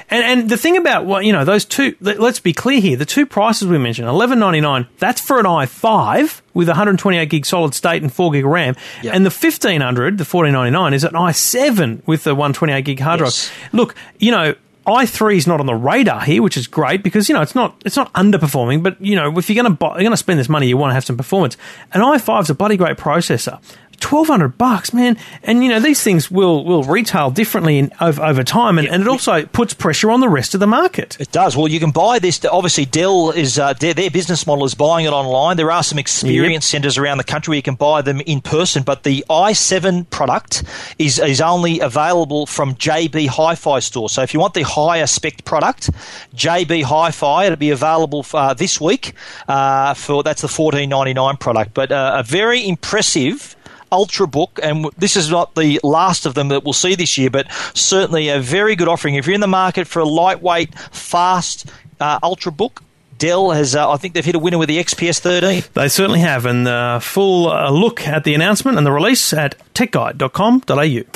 And 0.10 0.24
and 0.24 0.50
the 0.50 0.58
thing 0.58 0.78
about 0.78 1.06
what 1.06 1.26
you 1.26 1.34
know 1.34 1.44
those 1.46 1.66
two. 1.66 1.96
Let, 2.00 2.20
us 2.20 2.40
be 2.40 2.54
clear 2.54 2.80
here. 2.80 2.96
The 2.96 3.06
two 3.06 3.26
prices 3.26 3.68
we 3.68 3.78
mentioned, 3.80 4.08
eleven 4.08 4.38
ninety 4.40 4.62
nine. 4.62 4.88
That's 5.00 5.20
for 5.20 5.40
an 5.40 5.46
i5 5.46 6.42
with 6.54 6.68
128 6.68 7.30
gig 7.30 7.46
solid 7.46 7.74
state 7.74 8.02
and 8.02 8.14
4 8.14 8.32
gig 8.32 8.46
RAM, 8.46 8.76
Yep. 9.04 9.14
and 9.14 9.26
the 9.26 9.30
1500, 9.30 10.18
the 10.18 10.24
1499, 10.24 10.94
is 10.94 11.04
an 11.04 11.12
i7 11.14 12.02
with 12.06 12.24
the 12.24 12.34
128 12.36 12.86
gig 12.86 13.00
hard 13.00 13.20
Yes. 13.20 13.48
drive. 13.50 13.74
Look, 13.74 13.96
you 14.20 14.32
know. 14.32 14.54
i3 14.86 15.36
is 15.36 15.48
not 15.48 15.60
on 15.60 15.66
the 15.66 15.74
radar 15.74 16.22
here, 16.22 16.44
which 16.44 16.56
is 16.58 16.68
great 16.68 17.02
because 17.02 17.28
you 17.28 17.34
know 17.34 17.42
it's 17.42 17.56
not 17.56 17.82
it's 17.84 17.96
not 17.98 18.14
underperforming. 18.14 18.84
But 18.84 19.02
you 19.02 19.16
know 19.16 19.36
if 19.40 19.50
you're 19.50 19.60
going 19.64 19.74
to 19.74 19.76
buy, 19.76 19.94
you're 19.96 20.02
going 20.04 20.12
to 20.12 20.18
spend 20.18 20.38
this 20.40 20.48
money, 20.48 20.68
you 20.68 20.78
want 20.78 20.92
to 20.92 20.94
have 20.94 21.04
some 21.04 21.18
performance. 21.18 21.58
And 21.92 22.04
i5 22.04 22.44
is 22.44 22.50
a 22.52 22.54
bloody 22.54 22.78
great 22.78 22.96
processor. 22.96 23.60
Twelve 24.06 24.28
hundred 24.28 24.60
bucks, 24.60 24.94
man, 24.94 25.18
and 25.42 25.64
you 25.64 25.70
know 25.70 25.80
these 25.80 26.04
things 26.04 26.30
will 26.30 26.64
will 26.64 26.84
retail 26.84 27.32
differently 27.32 27.80
in, 27.80 27.92
over, 28.00 28.22
over 28.22 28.44
time, 28.44 28.78
and, 28.78 28.88
and 28.88 29.02
it 29.02 29.08
also 29.08 29.48
puts 29.48 29.74
pressure 29.74 30.12
on 30.12 30.20
the 30.20 30.30
rest 30.30 30.54
of 30.54 30.60
the 30.60 30.68
market. 30.68 31.18
It 31.20 31.32
does. 31.32 31.58
Well, 31.58 31.68
you 31.68 31.80
can 31.80 31.90
buy 31.90 32.20
this. 32.20 32.46
Obviously, 32.46 32.86
Dell 32.86 33.32
is 33.32 33.58
uh, 33.58 33.74
their, 33.74 33.96
their 33.96 34.12
business 34.12 34.46
model 34.46 34.64
is 34.64 34.76
buying 34.76 35.08
it 35.08 35.10
online. 35.10 35.58
There 35.58 35.72
are 35.72 35.82
some 35.82 35.98
experience 35.98 36.68
centres 36.68 37.00
around 37.00 37.18
the 37.18 37.24
country 37.24 37.54
where 37.54 37.56
you 37.56 37.64
can 37.64 37.74
buy 37.74 38.04
them 38.04 38.22
in 38.22 38.42
person, 38.42 38.84
but 38.84 39.02
the 39.02 39.26
i7 39.28 40.08
product 40.12 40.64
is 41.00 41.18
is 41.18 41.42
only 41.42 41.80
available 41.80 42.46
from 42.46 42.76
JB 42.76 43.28
Hi-Fi 43.28 43.80
store. 43.80 44.08
So 44.08 44.22
if 44.22 44.36
you 44.36 44.40
want 44.40 44.54
the 44.54 44.62
higher 44.62 45.08
spec 45.08 45.46
product, 45.46 45.90
JB 46.36 46.84
Hi-Fi, 46.84 47.46
it'll 47.46 47.56
be 47.56 47.72
available 47.72 48.24
uh, 48.36 48.54
this 48.54 48.80
week 48.80 49.14
uh, 49.48 49.96
for 49.96 50.22
that's 50.22 50.44
the 50.44 50.48
14.99 50.48 51.40
product. 51.40 51.74
But 51.74 51.92
uh, 51.92 52.18
a 52.20 52.22
very 52.22 52.68
impressive. 52.68 53.56
Ultrabook, 53.92 54.60
and 54.62 54.86
this 54.98 55.16
is 55.16 55.30
not 55.30 55.56
the 55.56 55.80
last 55.84 56.26
of 56.26 56.34
them 56.34 56.50
that 56.50 56.64
we'll 56.64 56.74
see 56.74 56.96
this 56.96 57.18
year, 57.18 57.30
but 57.30 57.52
certainly 57.74 58.30
a 58.30 58.40
very 58.40 58.76
good 58.76 58.88
offering. 58.88 59.16
If 59.16 59.26
you're 59.28 59.36
in 59.36 59.42
the 59.42 59.48
market 59.48 59.88
for 59.88 60.00
a 60.00 60.06
lightweight, 60.06 60.78
fast 60.78 61.70
uh, 62.00 62.20
Ultrabook, 62.20 62.82
Dell 63.18 63.52
has, 63.52 63.76
uh, 63.76 63.90
I 63.90 63.98
think 63.98 64.14
they've 64.14 64.26
hit 64.26 64.36
a 64.36 64.40
winner 64.40 64.58
with 64.58 64.68
the 64.68 64.78
XPS 64.78 65.20
13. 65.20 65.64
They 65.74 65.88
certainly 65.88 66.20
have, 66.20 66.46
and 66.46 66.68
the 66.68 67.00
full 67.02 67.50
uh, 67.50 67.70
look 67.72 68.06
at 68.08 68.24
the 68.26 68.34
announcement 68.34 68.78
and 68.78 68.86
the 68.86 68.92
release 68.92 69.32
at 69.34 69.56
techguide.com.au. 69.74 70.62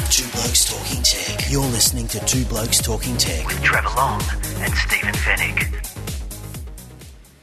Two 0.10 0.32
Blokes 0.32 0.66
Talking 0.66 1.04
Tech. 1.04 1.52
You're 1.52 1.62
listening 1.62 2.08
to 2.10 2.20
Two 2.26 2.46
Blokes 2.46 2.82
Talking 2.82 3.18
Tech 3.18 3.46
with 3.48 3.62
Trevor 3.64 3.90
Long 3.98 4.22
and 4.60 4.74
Stephen 4.74 5.14
Fenech. 5.14 5.79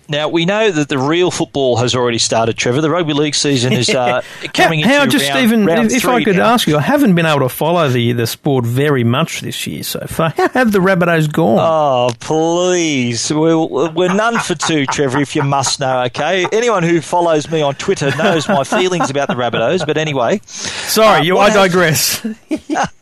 Now, 0.08 0.28
we 0.28 0.46
know 0.46 0.70
that 0.70 0.88
the 0.88 0.98
real 0.98 1.30
football 1.30 1.76
has 1.76 1.94
already 1.94 2.18
started, 2.18 2.56
Trevor. 2.56 2.80
The 2.80 2.90
rugby 2.90 3.12
league 3.12 3.34
season 3.34 3.72
is 3.72 3.88
uh, 3.90 4.22
coming 4.54 4.80
how, 4.80 4.90
how 4.90 5.02
into 5.02 5.18
just 5.18 5.28
round, 5.30 5.38
Stephen, 5.38 5.66
round 5.66 5.90
if, 5.90 5.96
if 5.98 6.06
I 6.06 6.22
could 6.22 6.36
now. 6.36 6.54
ask 6.54 6.66
you, 6.66 6.76
I 6.76 6.80
haven't 6.80 7.14
been 7.14 7.26
able 7.26 7.40
to 7.40 7.48
follow 7.48 7.88
the, 7.88 8.12
the 8.12 8.26
sport 8.26 8.64
very 8.64 9.04
much 9.04 9.40
this 9.40 9.66
year 9.66 9.82
so 9.82 10.00
far. 10.06 10.30
How 10.30 10.48
have 10.50 10.72
the 10.72 10.78
Rabbitohs 10.78 11.32
gone? 11.32 11.58
Oh, 11.60 12.10
please. 12.20 13.32
We're, 13.32 13.56
we're 13.90 14.14
none 14.14 14.38
for 14.38 14.54
two, 14.54 14.86
Trevor, 14.86 15.18
if 15.18 15.34
you 15.34 15.42
must 15.42 15.80
know, 15.80 16.02
okay? 16.04 16.46
Anyone 16.52 16.82
who 16.82 17.00
follows 17.00 17.50
me 17.50 17.60
on 17.62 17.74
Twitter 17.74 18.14
knows 18.16 18.48
my 18.48 18.64
feelings 18.64 19.10
about 19.10 19.28
the 19.28 19.34
Rabbitohs, 19.34 19.86
but 19.86 19.96
anyway. 19.96 20.40
Sorry, 20.44 21.20
uh, 21.20 21.24
you, 21.24 21.38
I 21.38 21.50
digress. 21.50 22.24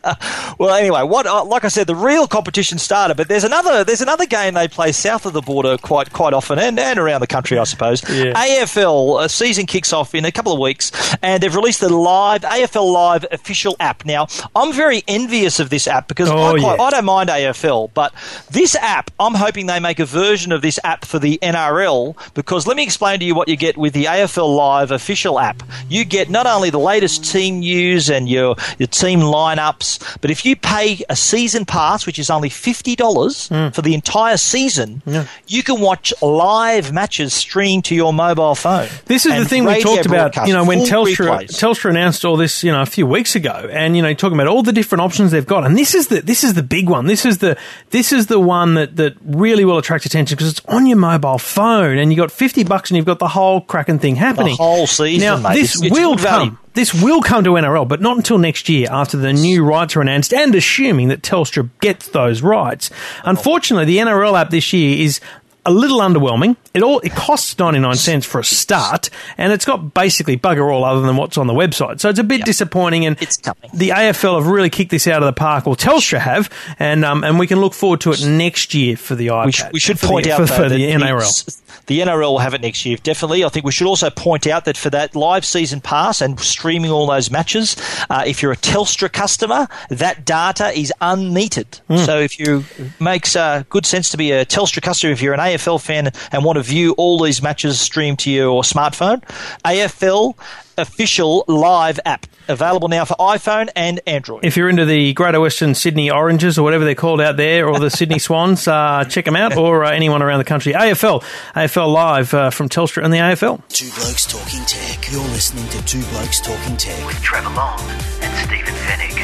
Well, 0.57 0.73
anyway, 0.73 1.03
what 1.03 1.25
uh, 1.25 1.43
like 1.43 1.65
I 1.65 1.67
said, 1.67 1.87
the 1.87 1.95
real 1.95 2.27
competition 2.27 2.77
started, 2.77 3.17
but 3.17 3.27
there's 3.27 3.43
another 3.43 3.83
there's 3.83 4.01
another 4.01 4.25
game 4.25 4.53
they 4.53 4.67
play 4.67 4.91
south 4.91 5.25
of 5.25 5.33
the 5.33 5.41
border 5.41 5.77
quite 5.77 6.13
quite 6.13 6.33
often 6.33 6.59
and, 6.59 6.79
and 6.79 6.94
around 6.99 7.21
the 7.21 7.27
country, 7.27 7.57
I 7.57 7.63
suppose. 7.65 8.01
Yeah. 8.09 8.33
AFL 8.33 9.21
uh, 9.23 9.27
season 9.27 9.65
kicks 9.65 9.93
off 9.93 10.15
in 10.15 10.25
a 10.25 10.31
couple 10.31 10.53
of 10.53 10.59
weeks, 10.59 10.91
and 11.21 11.41
they've 11.41 11.55
released 11.55 11.81
the 11.81 11.89
live 11.89 12.41
AFL 12.41 12.91
Live 12.93 13.25
official 13.31 13.75
app. 13.79 14.05
Now, 14.05 14.27
I'm 14.55 14.73
very 14.73 15.03
envious 15.07 15.59
of 15.59 15.69
this 15.69 15.87
app 15.87 16.07
because 16.07 16.29
Oh, 16.29 16.55
I, 16.55 16.59
quite, 16.59 16.77
yeah. 16.77 16.83
I 16.83 16.89
don't 16.91 17.05
mind 17.05 17.29
AFL, 17.29 17.91
but 17.93 18.13
this 18.51 18.75
app, 18.75 19.11
I'm 19.19 19.33
hoping 19.33 19.65
they 19.65 19.79
make 19.79 19.99
a 19.99 20.05
version 20.05 20.51
of 20.51 20.61
this 20.61 20.79
app 20.83 21.05
for 21.05 21.19
the 21.19 21.39
NRL 21.41 22.15
because 22.33 22.67
let 22.67 22.77
me 22.77 22.83
explain 22.83 23.19
to 23.19 23.25
you 23.25 23.35
what 23.35 23.47
you 23.47 23.55
get 23.57 23.77
with 23.77 23.93
the 23.93 24.05
AFL 24.05 24.55
Live 24.55 24.91
official 24.91 25.39
app. 25.39 25.61
You 25.89 26.05
get 26.05 26.29
not 26.29 26.45
only 26.47 26.69
the 26.69 26.79
latest 26.79 27.31
team 27.31 27.59
news 27.59 28.09
and 28.09 28.27
your, 28.29 28.55
your 28.77 28.87
team 28.87 29.19
lineups, 29.19 30.17
but 30.21 30.31
if 30.31 30.45
you 30.45 30.55
pay 30.55 31.01
a 31.09 31.15
season 31.15 31.65
pass, 31.65 32.05
which 32.05 32.19
is 32.19 32.29
only 32.29 32.49
$50 32.49 33.73
for 33.73 33.81
the 33.81 33.93
entire 33.93 34.37
season, 34.37 35.01
you 35.47 35.63
can 35.63 35.79
watch 35.81 36.13
live 36.21 36.84
matches 36.91 37.33
streamed 37.33 37.85
to 37.85 37.95
your 37.95 38.13
mobile 38.13 38.55
phone. 38.55 38.87
This 39.05 39.25
is 39.25 39.33
the 39.35 39.45
thing 39.45 39.65
we 39.65 39.81
talked 39.81 40.05
about, 40.05 40.35
you 40.47 40.53
know, 40.53 40.63
when 40.65 40.79
Telstra 40.79 41.27
replays. 41.27 41.49
Telstra 41.59 41.89
announced 41.89 42.25
all 42.25 42.37
this, 42.37 42.63
you 42.63 42.71
know, 42.71 42.81
a 42.81 42.85
few 42.85 43.05
weeks 43.07 43.35
ago, 43.35 43.69
and 43.71 43.95
you 43.95 44.01
know, 44.01 44.13
talking 44.13 44.35
about 44.37 44.47
all 44.47 44.63
the 44.63 44.73
different 44.73 45.01
options 45.01 45.31
they've 45.31 45.45
got, 45.45 45.65
and 45.65 45.77
this 45.77 45.93
is 45.95 46.07
the 46.07 46.21
this 46.21 46.43
is 46.43 46.53
the 46.53 46.63
big 46.63 46.89
one. 46.89 47.05
This 47.07 47.25
is 47.25 47.39
the 47.39 47.57
this 47.91 48.11
is 48.11 48.27
the 48.27 48.39
one 48.39 48.73
that 48.75 48.95
that 48.97 49.15
really 49.25 49.65
will 49.65 49.77
attract 49.77 50.05
attention 50.05 50.35
because 50.35 50.49
it's 50.51 50.65
on 50.67 50.85
your 50.85 50.97
mobile 50.97 51.37
phone, 51.37 51.97
and 51.97 52.11
you 52.11 52.17
got 52.17 52.31
fifty 52.31 52.63
bucks, 52.63 52.89
and 52.89 52.97
you've 52.97 53.05
got 53.05 53.19
the 53.19 53.27
whole 53.27 53.61
cracking 53.61 53.99
thing 53.99 54.15
happening 54.15 54.55
whole 54.55 54.87
season, 54.87 55.25
Now 55.25 55.37
mate. 55.49 55.55
this 55.59 55.75
It's- 55.75 55.91
it's 55.91 55.99
will 55.99 56.15
value. 56.15 56.49
come. 56.51 56.59
This 56.73 56.93
will 56.93 57.21
come 57.21 57.45
to 57.45 57.51
NRL, 57.51 57.85
but 57.87 58.01
not 58.01 58.17
until 58.17 58.37
next 58.37 58.67
year 58.67 58.87
after 58.91 59.15
the 59.15 59.31
new 59.31 59.63
rights 59.63 59.95
are 59.95 60.01
announced 60.01 60.33
and 60.33 60.53
assuming 60.53 61.07
that 61.07 61.21
Telstra 61.21 61.69
gets 61.79 62.07
those 62.09 62.41
rights. 62.41 62.89
Unfortunately, 63.23 63.85
the 63.85 63.99
NRL 63.99 64.35
app 64.35 64.49
this 64.49 64.73
year 64.73 65.01
is 65.03 65.21
a 65.65 65.71
little 65.71 65.99
underwhelming. 65.99 66.57
It 66.75 66.83
all 66.83 66.99
it 66.99 67.13
costs 67.13 67.57
99 67.57 67.95
cents 67.95 68.25
for 68.25 68.39
a 68.39 68.43
start 68.43 69.09
and 69.37 69.53
it's 69.53 69.65
got 69.65 69.93
basically 69.93 70.37
bugger 70.37 70.71
all 70.71 70.83
other 70.83 71.01
than 71.01 71.15
what's 71.15 71.37
on 71.37 71.47
the 71.47 71.53
website. 71.53 71.99
So 72.01 72.09
it's 72.09 72.19
a 72.19 72.23
bit 72.23 72.43
disappointing 72.43 73.05
and 73.05 73.19
It's 73.21 73.37
coming. 73.37 73.71
the 73.73 73.89
AFL 73.89 74.35
have 74.39 74.47
really 74.47 74.69
kicked 74.69 74.91
this 74.91 75.07
out 75.07 75.23
of 75.23 75.25
the 75.25 75.33
park 75.33 75.67
or 75.67 75.75
Telstra 75.75 76.19
have 76.19 76.49
and 76.77 77.05
um, 77.05 77.23
and 77.23 77.39
we 77.39 77.47
can 77.47 77.61
look 77.61 77.73
forward 77.73 78.01
to 78.01 78.11
it 78.11 78.25
next 78.25 78.73
year 78.73 78.97
for 78.97 79.15
the 79.15 79.27
iPad. 79.27 79.45
We, 79.45 79.51
sh- 79.53 79.63
we 79.73 79.79
should 79.79 79.99
point 79.99 80.25
the, 80.25 80.33
out 80.33 80.41
for, 80.41 80.45
though, 80.45 80.63
for 80.63 80.69
the 80.69 80.91
NRL. 80.91 81.61
The 81.87 81.99
NRL 81.99 82.31
will 82.31 82.39
have 82.39 82.53
it 82.55 82.61
next 82.61 82.83
year, 82.85 82.97
definitely. 82.97 83.43
I 83.43 83.49
think 83.49 83.65
we 83.65 83.71
should 83.71 83.87
also 83.87 84.09
point 84.09 84.47
out 84.47 84.65
that 84.65 84.75
for 84.75 84.89
that 84.89 85.15
live 85.15 85.45
season 85.45 85.81
pass 85.81 86.19
and 86.19 86.39
streaming 86.39 86.89
all 86.89 87.05
those 87.05 87.29
matches, 87.29 87.75
uh, 88.09 88.23
if 88.25 88.41
you're 88.41 88.51
a 88.51 88.57
Telstra 88.57 89.11
customer, 89.11 89.67
that 89.89 90.25
data 90.25 90.69
is 90.77 90.91
unmetered. 90.99 91.79
Hmm. 91.87 91.97
So 91.97 92.19
if 92.19 92.39
you 92.39 92.63
makes 92.99 93.35
uh, 93.35 93.63
good 93.69 93.85
sense 93.85 94.09
to 94.09 94.17
be 94.17 94.31
a 94.31 94.45
Telstra 94.45 94.81
customer, 94.81 95.13
if 95.13 95.21
you're 95.21 95.33
an 95.35 95.39
AFL 95.39 95.79
fan 95.79 96.11
and 96.31 96.43
want 96.43 96.57
to 96.57 96.63
view 96.65 96.93
all 96.97 97.21
these 97.21 97.41
matches 97.41 97.79
streamed 97.79 98.19
to 98.19 98.31
your 98.31 98.63
smartphone, 98.63 99.21
AFL 99.63 100.35
official 100.77 101.45
live 101.47 101.99
app 102.05 102.25
available 102.47 102.87
now 102.87 103.05
for 103.05 103.15
iPhone 103.15 103.69
and 103.75 103.99
Android. 104.05 104.43
If 104.45 104.57
you're 104.57 104.69
into 104.69 104.85
the 104.85 105.13
Greater 105.13 105.39
Western 105.39 105.73
Sydney 105.73 106.11
Oranges 106.11 106.57
or 106.57 106.63
whatever 106.63 106.85
they're 106.85 106.95
called 106.95 107.21
out 107.21 107.37
there, 107.37 107.67
or 107.67 107.79
the 107.79 107.89
Sydney 107.89 108.19
Swans, 108.19 108.67
uh, 108.67 109.05
check 109.05 109.25
them 109.25 109.35
out, 109.35 109.57
or 109.57 109.85
uh, 109.85 109.91
anyone 109.91 110.21
around 110.21 110.39
the 110.39 110.45
country. 110.45 110.73
AFL, 110.73 111.21
AFL 111.53 111.93
Live 111.93 112.33
uh, 112.33 112.49
from 112.49 112.69
Telstra 112.69 113.03
and 113.03 113.13
the 113.13 113.17
AFL. 113.17 113.61
Two 113.69 113.89
Blokes 113.95 114.25
Talking 114.25 114.63
Tech. 114.65 115.11
You're 115.11 115.21
listening 115.21 115.67
to 115.69 115.85
Two 115.85 116.03
Blokes 116.11 116.39
Talking 116.41 116.77
Tech 116.77 117.05
with 117.05 117.21
Trevor 117.21 117.49
Long 117.55 117.79
and 118.21 118.47
Stephen 118.47 118.73
Fenech. 118.73 119.14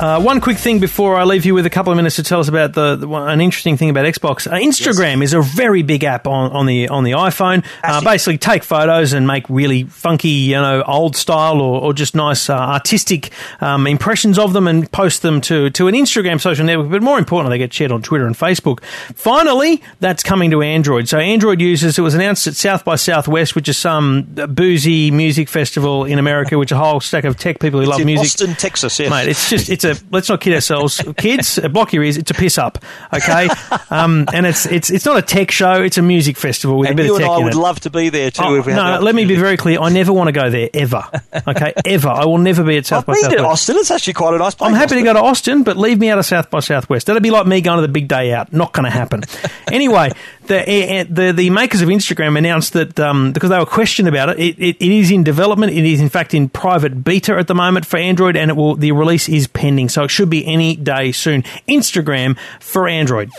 Uh, 0.00 0.20
one 0.20 0.40
quick 0.40 0.58
thing 0.58 0.80
before 0.80 1.16
I 1.16 1.22
leave 1.22 1.46
you 1.46 1.54
with 1.54 1.66
a 1.66 1.70
couple 1.70 1.92
of 1.92 1.96
minutes 1.96 2.16
to 2.16 2.24
tell 2.24 2.40
us 2.40 2.48
about 2.48 2.72
the, 2.72 2.96
the 2.96 3.08
an 3.08 3.40
interesting 3.40 3.76
thing 3.76 3.90
about 3.90 4.06
Xbox. 4.06 4.50
Uh, 4.50 4.56
Instagram 4.56 5.22
is 5.22 5.32
a 5.32 5.40
very 5.40 5.82
big 5.82 6.02
app 6.02 6.26
on, 6.26 6.50
on 6.50 6.66
the 6.66 6.88
on 6.88 7.04
the 7.04 7.12
iPhone. 7.12 7.64
Uh, 7.82 8.02
basically, 8.02 8.36
take 8.36 8.64
photos 8.64 9.12
and 9.12 9.24
make 9.24 9.48
really 9.48 9.84
funky, 9.84 10.28
you 10.28 10.56
know, 10.56 10.82
old 10.82 11.14
style 11.14 11.60
or, 11.60 11.80
or 11.80 11.92
just 11.94 12.16
nice 12.16 12.50
uh, 12.50 12.54
artistic 12.58 13.30
um, 13.60 13.86
impressions 13.86 14.36
of 14.36 14.52
them 14.52 14.66
and 14.66 14.90
post 14.90 15.22
them 15.22 15.40
to 15.42 15.70
to 15.70 15.86
an 15.86 15.94
Instagram 15.94 16.40
social 16.40 16.66
network. 16.66 16.90
But 16.90 17.02
more 17.02 17.16
importantly, 17.16 17.54
they 17.56 17.62
get 17.62 17.72
shared 17.72 17.92
on 17.92 18.02
Twitter 18.02 18.26
and 18.26 18.34
Facebook. 18.34 18.82
Finally, 19.14 19.80
that's 20.00 20.24
coming 20.24 20.50
to 20.50 20.60
Android. 20.60 21.08
So 21.08 21.18
Android 21.18 21.60
users, 21.60 21.96
it 22.00 22.02
was 22.02 22.14
announced 22.14 22.48
at 22.48 22.56
South 22.56 22.84
by 22.84 22.96
Southwest, 22.96 23.54
which 23.54 23.68
is 23.68 23.78
some 23.78 24.24
boozy 24.24 25.12
music 25.12 25.48
festival 25.48 26.04
in 26.04 26.18
America, 26.18 26.58
which 26.58 26.72
a 26.72 26.76
whole 26.76 26.98
stack 26.98 27.22
of 27.22 27.38
tech 27.38 27.60
people 27.60 27.78
who 27.78 27.84
It's 27.84 27.90
love 27.90 28.00
in 28.00 28.06
music. 28.06 28.24
Austin, 28.24 28.56
Texas, 28.56 28.98
yes. 28.98 29.08
Mate, 29.08 29.28
it's 29.28 29.48
just 29.48 29.70
it's 29.70 29.83
a 29.84 29.96
let's 30.10 30.28
not 30.28 30.40
kid 30.40 30.54
ourselves, 30.54 31.02
kids. 31.16 31.58
Block 31.70 31.92
your 31.92 32.02
ears. 32.04 32.16
It's 32.16 32.30
a 32.30 32.34
piss 32.34 32.58
up, 32.58 32.78
okay? 33.12 33.48
Um, 33.90 34.26
and 34.32 34.46
it's 34.46 34.66
it's 34.66 34.90
it's 34.90 35.04
not 35.04 35.16
a 35.16 35.22
tech 35.22 35.50
show. 35.50 35.82
It's 35.82 35.98
a 35.98 36.02
music 36.02 36.36
festival 36.36 36.78
with 36.78 36.90
and 36.90 36.98
a 36.98 37.02
bit 37.02 37.06
you 37.06 37.14
of 37.16 37.20
and 37.22 37.30
I 37.30 37.38
would 37.38 37.54
it. 37.54 37.58
love 37.58 37.80
to 37.80 37.90
be 37.90 38.08
there 38.08 38.30
too. 38.30 38.42
Oh, 38.44 38.54
if 38.56 38.66
we 38.66 38.72
no, 38.72 38.98
let 39.00 39.14
me 39.14 39.24
be 39.24 39.36
very 39.36 39.56
clear. 39.56 39.80
I 39.80 39.88
never 39.90 40.12
want 40.12 40.28
to 40.28 40.32
go 40.32 40.50
there 40.50 40.68
ever. 40.74 41.04
Okay, 41.46 41.72
ever. 41.84 42.08
I 42.08 42.24
will 42.24 42.38
never 42.38 42.64
be 42.64 42.76
at 42.76 42.86
South 42.86 43.00
I've 43.00 43.06
by 43.06 43.12
been 43.14 43.22
Southwest. 43.22 43.44
Austin. 43.44 43.76
It's 43.76 43.90
actually 43.90 44.14
quite 44.14 44.34
a 44.34 44.38
nice 44.38 44.54
place. 44.54 44.68
I'm 44.70 44.76
happy 44.76 44.96
to 44.96 45.02
go 45.02 45.12
to 45.12 45.20
Austin, 45.20 45.62
but 45.62 45.76
leave 45.76 45.98
me 45.98 46.10
out 46.10 46.18
of 46.18 46.26
South 46.26 46.50
by 46.50 46.60
Southwest. 46.60 47.06
That'd 47.06 47.22
be 47.22 47.30
like 47.30 47.46
me 47.46 47.60
going 47.60 47.76
to 47.76 47.82
the 47.82 47.88
big 47.88 48.08
day 48.08 48.32
out. 48.32 48.52
Not 48.52 48.72
going 48.72 48.84
to 48.84 48.90
happen. 48.90 49.22
anyway, 49.72 50.10
the, 50.46 50.68
eh, 50.68 51.04
the 51.08 51.32
the 51.32 51.50
makers 51.50 51.82
of 51.82 51.88
Instagram 51.88 52.36
announced 52.38 52.72
that 52.74 52.98
um, 53.00 53.32
because 53.32 53.50
they 53.50 53.58
were 53.58 53.66
questioned 53.66 54.08
about 54.08 54.30
it, 54.30 54.38
it, 54.38 54.58
it, 54.58 54.76
it 54.80 54.90
is 54.90 55.10
in 55.10 55.24
development. 55.24 55.72
It 55.72 55.84
is 55.84 56.00
in 56.00 56.08
fact 56.08 56.34
in 56.34 56.48
private 56.48 57.04
beta 57.04 57.36
at 57.36 57.46
the 57.46 57.54
moment 57.54 57.86
for 57.86 57.96
Android, 57.96 58.36
and 58.36 58.50
it 58.50 58.54
will 58.54 58.76
the 58.76 58.92
release 58.92 59.28
is 59.28 59.46
pending, 59.46 59.88
so 59.88 60.04
it 60.04 60.10
should 60.10 60.30
be 60.30 60.46
any 60.46 60.76
day 60.76 61.12
soon. 61.12 61.42
Instagram 61.68 62.38
for 62.60 62.88
Android. 62.88 63.30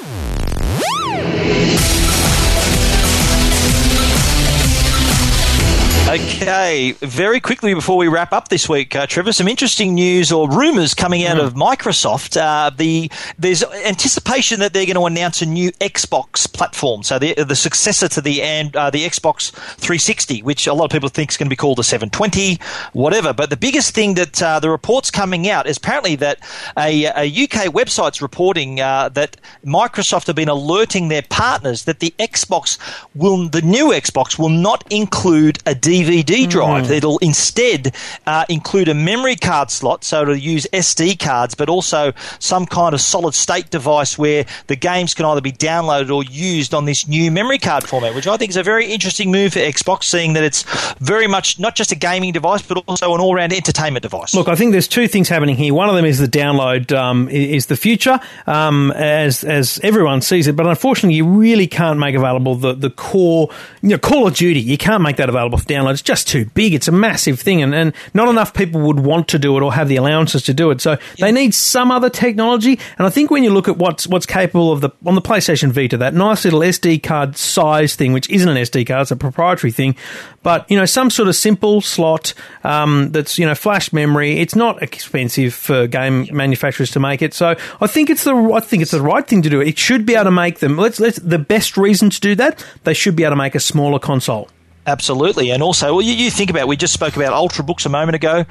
Okay, 6.15 6.93
very 7.01 7.41
quickly 7.41 7.73
before 7.73 7.97
we 7.97 8.08
wrap 8.08 8.32
up 8.32 8.47
this 8.47 8.69
week, 8.69 8.95
uh, 8.95 9.06
Trevor, 9.06 9.34
some 9.34 9.49
interesting 9.49 9.93
news 9.93 10.32
or 10.32 10.49
rumours 10.49 10.93
coming 10.93 11.25
out 11.25 11.36
mm. 11.36 11.43
of 11.43 11.56
Microsoft. 11.56 12.39
Uh, 12.39 12.69
the 12.69 13.12
there's 13.38 13.65
anticipation 13.84 14.62
that 14.62 14.71
they're 14.71 14.86
going 14.86 14.95
to 14.95 15.08
announce 15.08 15.41
a 15.41 15.45
new 15.45 15.73
Xbox 15.73 16.49
platform, 16.49 17.04
so 17.04 17.19
the 17.19 17.34
the 17.34 17.56
successor 17.56 18.08
to 18.08 18.21
the 18.21 18.41
and 18.41 18.73
uh, 18.78 18.89
the 18.89 18.99
Xbox 18.99 19.51
360, 19.51 20.41
which 20.43 20.67
a 20.67 20.73
lot 20.73 20.86
of 20.86 20.91
people 20.91 21.10
think 21.10 21.32
is 21.32 21.36
going 21.36 21.47
to 21.47 21.49
be 21.49 21.58
called 21.58 21.80
the 21.80 21.84
720, 21.84 22.60
whatever. 22.93 23.34
But 23.34 23.49
the 23.49 23.58
biggest 23.58 23.93
thing 23.93 24.13
that 24.13 24.41
uh, 24.41 24.62
the 24.62 24.69
reports 24.69 25.12
coming 25.12 25.49
out 25.49 25.67
is 25.67 25.75
apparently 25.75 26.15
that 26.15 26.39
a, 26.78 27.08
a 27.08 27.43
UK 27.43 27.73
website's 27.73 28.21
reporting 28.21 28.80
uh, 28.80 29.10
that 29.10 29.36
Microsoft 29.65 30.28
have 30.28 30.38
been 30.38 30.47
alerting 30.47 31.10
their 31.10 31.23
partners 31.23 31.84
that 31.84 31.99
the 31.99 32.13
Xbox 32.19 32.78
will 33.15 33.49
the 33.49 33.62
new 33.62 33.88
Xbox 33.88 34.39
will 34.39 34.47
not 34.47 34.89
include 34.89 35.58
a 35.65 35.75
DVD 35.75 36.05
drive. 36.48 36.86
Mm. 36.86 36.91
It'll 36.91 37.18
instead 37.20 37.96
uh, 38.26 38.46
include 38.50 38.88
a 38.88 38.94
memory 38.94 39.36
card 39.36 39.72
slot, 39.72 40.04
so 40.04 40.22
it'll 40.24 40.36
use 40.36 40.68
SD 40.74 41.20
cards, 41.20 41.56
but 41.56 41.70
also 41.70 42.13
some 42.39 42.65
kind 42.65 42.94
of 42.94 43.02
solid 43.02 43.34
state 43.34 43.70
device 43.70 44.18
where 44.18 44.46
the 44.68 44.76
games 44.76 45.13
can 45.13 45.26
either 45.26 45.41
be 45.41 45.52
downloaded 45.52 46.13
or 46.13 46.24
used 46.24 46.74
on 46.74 46.86
this 46.86 47.08
new 47.08 47.32
memory 47.32 47.58
card 47.58 47.88
format, 47.88 48.15
which 48.15 48.28
I 48.28 48.38
think 48.38 48.50
is 48.50 48.58
a 48.58 48.63
very 48.63 48.88
interesting 48.88 49.32
move 49.32 49.54
for 49.54 49.60
Xbox, 49.60 50.04
seeing 50.04 50.34
that 50.34 50.44
it's 50.44 50.63
very 51.00 51.28
much 51.28 51.60
not 51.60 51.76
just 51.76 51.91
a 51.91 51.96
gaming 51.96 52.32
device, 52.32 52.62
but 52.62 52.84
also 52.88 53.13
an 53.13 53.22
all-round 53.22 53.54
entertainment 53.54 54.04
device. 54.04 54.34
Look, 54.34 54.48
I 54.48 54.56
think 54.56 54.72
there's 54.72 54.88
two 54.88 55.08
things 55.08 55.30
happening 55.30 55.56
here. 55.56 55.74
One 55.74 55.89
of 55.89 55.96
them 55.96 56.06
is 56.06 56.20
the 56.20 56.28
download 56.28 56.91
um, 56.91 57.30
is 57.30 57.68
the 57.68 57.76
future, 57.76 58.20
um, 58.48 58.91
as 58.91 59.44
as 59.44 59.80
everyone 59.84 60.22
sees 60.22 60.48
it, 60.48 60.56
but 60.56 60.68
unfortunately, 60.68 61.15
you 61.15 61.26
really 61.26 61.68
can't 61.68 62.00
make 62.00 62.15
available 62.15 62.56
the 62.56 62.74
the 62.74 62.89
core, 62.89 63.50
you 63.82 63.89
know, 63.89 63.98
Call 63.98 64.28
of 64.28 64.36
Duty. 64.36 64.60
You 64.62 64.78
can't 64.78 65.02
make 65.02 65.18
that 65.18 65.30
available 65.30 65.58
for 65.58 65.65
download. 65.65 65.95
It's 65.96 66.02
just 66.02 66.28
too 66.28 66.46
big. 66.48 66.74
It's 66.74 66.90
a 66.90 66.92
massive 66.92 67.40
thing, 67.40 67.64
and, 67.64 67.74
and 67.74 67.94
not 68.14 68.28
enough 68.28 68.54
people 68.54 68.82
would 68.82 69.00
want 69.00 69.30
to 69.30 69.40
do 69.40 69.56
it 69.58 69.64
or 69.64 69.74
have 69.74 69.88
the 69.88 69.96
allowances 69.96 70.44
to 70.44 70.54
do 70.54 70.72
it. 70.72 70.82
So 70.82 70.98
they 71.20 71.32
need 71.32 71.54
some 71.54 71.90
other 71.90 72.10
technology. 72.10 72.78
And 72.98 73.08
I 73.08 73.10
think 73.10 73.32
when 73.32 73.46
you 73.46 73.52
look 73.52 73.70
at 73.70 73.78
what's 73.78 74.06
what's 74.08 74.26
capable 74.26 74.74
of 74.74 74.82
the 74.82 74.90
on 75.06 75.16
the 75.16 75.22
PlayStation 75.22 75.72
Vita, 75.72 75.96
that 75.98 76.14
nice 76.14 76.44
little 76.44 76.60
SD 76.60 77.02
card 77.02 77.38
size 77.38 77.96
thing, 77.96 78.12
which 78.12 78.30
isn't 78.30 78.50
an 78.50 78.58
SD 78.58 78.88
card, 78.88 79.04
it's 79.04 79.12
a 79.12 79.16
proprietary 79.16 79.72
thing, 79.72 79.96
but 80.44 80.70
you 80.70 80.78
know 80.78 80.86
some 80.86 81.10
sort 81.10 81.30
of 81.30 81.36
simple 81.36 81.80
slot 81.80 82.34
um, 82.66 83.12
that's 83.14 83.40
you 83.40 83.46
know 83.46 83.56
flash 83.56 83.94
memory. 83.94 84.40
It's 84.40 84.56
not 84.56 84.84
expensive 84.84 85.54
for 85.54 85.88
game 85.88 86.28
manufacturers 86.32 86.92
to 86.92 87.00
make 87.00 87.22
it. 87.22 87.34
So 87.34 87.56
I 87.80 87.88
think 87.88 88.10
it's 88.10 88.26
the 88.26 88.36
I 88.36 88.60
think 88.60 88.82
it's 88.82 88.92
the 88.92 89.02
right 89.02 89.26
thing 89.26 89.42
to 89.44 89.50
do. 89.50 89.62
It 89.62 89.78
should 89.78 90.06
be 90.06 90.16
able 90.16 90.26
to 90.26 90.32
make 90.32 90.60
them. 90.60 90.78
Let's 90.78 91.00
let's 91.00 91.20
the 91.20 91.40
best 91.40 91.78
reason 91.78 92.10
to 92.10 92.20
do 92.20 92.36
that. 92.36 92.66
They 92.84 92.94
should 92.94 93.16
be 93.16 93.24
able 93.24 93.32
to 93.32 93.38
make 93.38 93.56
a 93.56 93.60
smaller 93.60 94.00
console. 94.00 94.50
Absolutely, 94.88 95.52
and 95.52 95.63
also, 95.63 95.95
well, 95.95 96.02
you, 96.02 96.13
you, 96.13 96.30
think 96.32 96.50
about. 96.50 96.67
We 96.67 96.78
just 96.78 96.93
spoke 96.93 97.15
about 97.15 97.34
ultrabooks 97.34 97.86
a 97.86 97.89
moment 97.89 98.15
ago. 98.15 98.45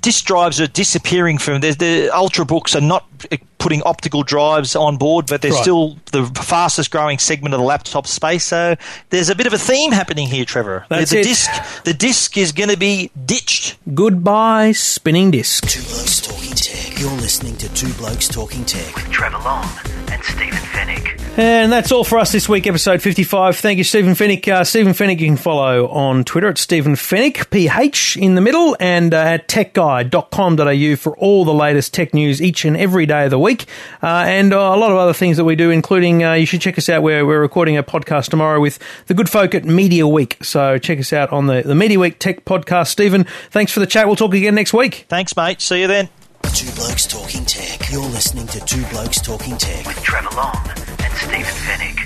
Disk 0.00 0.24
drives 0.24 0.60
are 0.60 0.68
disappearing 0.68 1.38
from 1.38 1.60
the, 1.60 1.72
the 1.72 2.10
ultrabooks 2.12 2.76
are 2.76 2.80
not 2.80 3.06
putting 3.58 3.82
optical 3.82 4.22
drives 4.22 4.76
on 4.76 4.96
board, 4.96 5.26
but 5.26 5.42
they're 5.42 5.50
right. 5.50 5.60
still 5.60 5.98
the 6.12 6.24
fastest 6.36 6.92
growing 6.92 7.18
segment 7.18 7.52
of 7.52 7.60
the 7.60 7.66
laptop 7.66 8.06
space. 8.06 8.44
So 8.44 8.76
there's 9.10 9.28
a 9.28 9.34
bit 9.34 9.48
of 9.48 9.52
a 9.52 9.58
theme 9.58 9.90
happening 9.90 10.28
here, 10.28 10.44
Trevor. 10.44 10.86
That's 10.88 11.10
the 11.10 11.20
it. 11.20 11.24
disc, 11.24 11.50
the 11.82 11.92
disc 11.92 12.38
is 12.38 12.52
going 12.52 12.70
to 12.70 12.78
be 12.78 13.10
ditched. 13.24 13.76
Goodbye, 13.92 14.72
spinning 14.72 15.32
disc. 15.32 15.66
Two 15.66 15.82
blokes 15.82 16.20
talking 16.20 16.54
tech. 16.54 16.98
You're 17.00 17.10
listening 17.10 17.56
to 17.58 17.68
Two 17.74 17.92
Blokes 17.94 18.26
Talking 18.26 18.64
Tech 18.64 18.94
with 18.94 19.10
Trevor 19.10 19.38
Long 19.38 19.68
and 20.08 20.24
Stephen 20.24 20.56
Fenech. 20.56 21.15
And 21.38 21.70
that's 21.70 21.92
all 21.92 22.02
for 22.02 22.18
us 22.18 22.32
this 22.32 22.48
week, 22.48 22.66
episode 22.66 23.02
55. 23.02 23.58
Thank 23.58 23.76
you, 23.76 23.84
Stephen 23.84 24.14
Fenech. 24.14 24.48
Uh, 24.48 24.64
Stephen 24.64 24.94
Fenech, 24.94 25.20
you 25.20 25.26
can 25.26 25.36
follow 25.36 25.86
on 25.88 26.24
Twitter 26.24 26.48
at 26.48 26.56
Stephen 26.56 26.94
Fenech, 26.94 27.50
PH 27.50 28.16
in 28.16 28.36
the 28.36 28.40
middle, 28.40 28.74
and 28.80 29.12
uh, 29.12 29.18
at 29.18 29.46
techguide.com.au 29.46 30.96
for 30.96 31.14
all 31.18 31.44
the 31.44 31.52
latest 31.52 31.92
tech 31.92 32.14
news 32.14 32.40
each 32.40 32.64
and 32.64 32.74
every 32.74 33.04
day 33.04 33.24
of 33.24 33.30
the 33.30 33.38
week. 33.38 33.66
Uh, 34.02 34.24
and 34.26 34.54
uh, 34.54 34.56
a 34.56 34.78
lot 34.78 34.90
of 34.90 34.96
other 34.96 35.12
things 35.12 35.36
that 35.36 35.44
we 35.44 35.56
do, 35.56 35.68
including 35.68 36.24
uh, 36.24 36.32
you 36.32 36.46
should 36.46 36.62
check 36.62 36.78
us 36.78 36.88
out 36.88 37.02
where 37.02 37.26
we're 37.26 37.42
recording 37.42 37.76
a 37.76 37.82
podcast 37.82 38.30
tomorrow 38.30 38.58
with 38.58 38.78
the 39.06 39.12
good 39.12 39.28
folk 39.28 39.54
at 39.54 39.66
Media 39.66 40.08
Week. 40.08 40.42
So 40.42 40.78
check 40.78 40.98
us 40.98 41.12
out 41.12 41.30
on 41.34 41.48
the, 41.48 41.60
the 41.60 41.74
Media 41.74 41.98
Week 41.98 42.18
Tech 42.18 42.46
podcast. 42.46 42.86
Stephen, 42.86 43.24
thanks 43.50 43.72
for 43.72 43.80
the 43.80 43.86
chat. 43.86 44.06
We'll 44.06 44.16
talk 44.16 44.32
again 44.32 44.54
next 44.54 44.72
week. 44.72 45.04
Thanks, 45.10 45.36
mate. 45.36 45.60
See 45.60 45.82
you 45.82 45.86
then. 45.86 46.08
Two 46.54 46.70
Blokes 46.76 47.06
Talking 47.06 47.44
Tech. 47.44 47.90
You're 47.92 48.00
listening 48.00 48.46
to 48.46 48.60
Two 48.60 48.86
Blokes 48.86 49.20
Talking 49.20 49.58
Tech 49.58 49.84
with 49.86 50.02
Trevor 50.02 50.34
Long 50.34 50.56
and 50.76 50.95
Stephen 51.16 51.44
Fenech. 51.44 52.05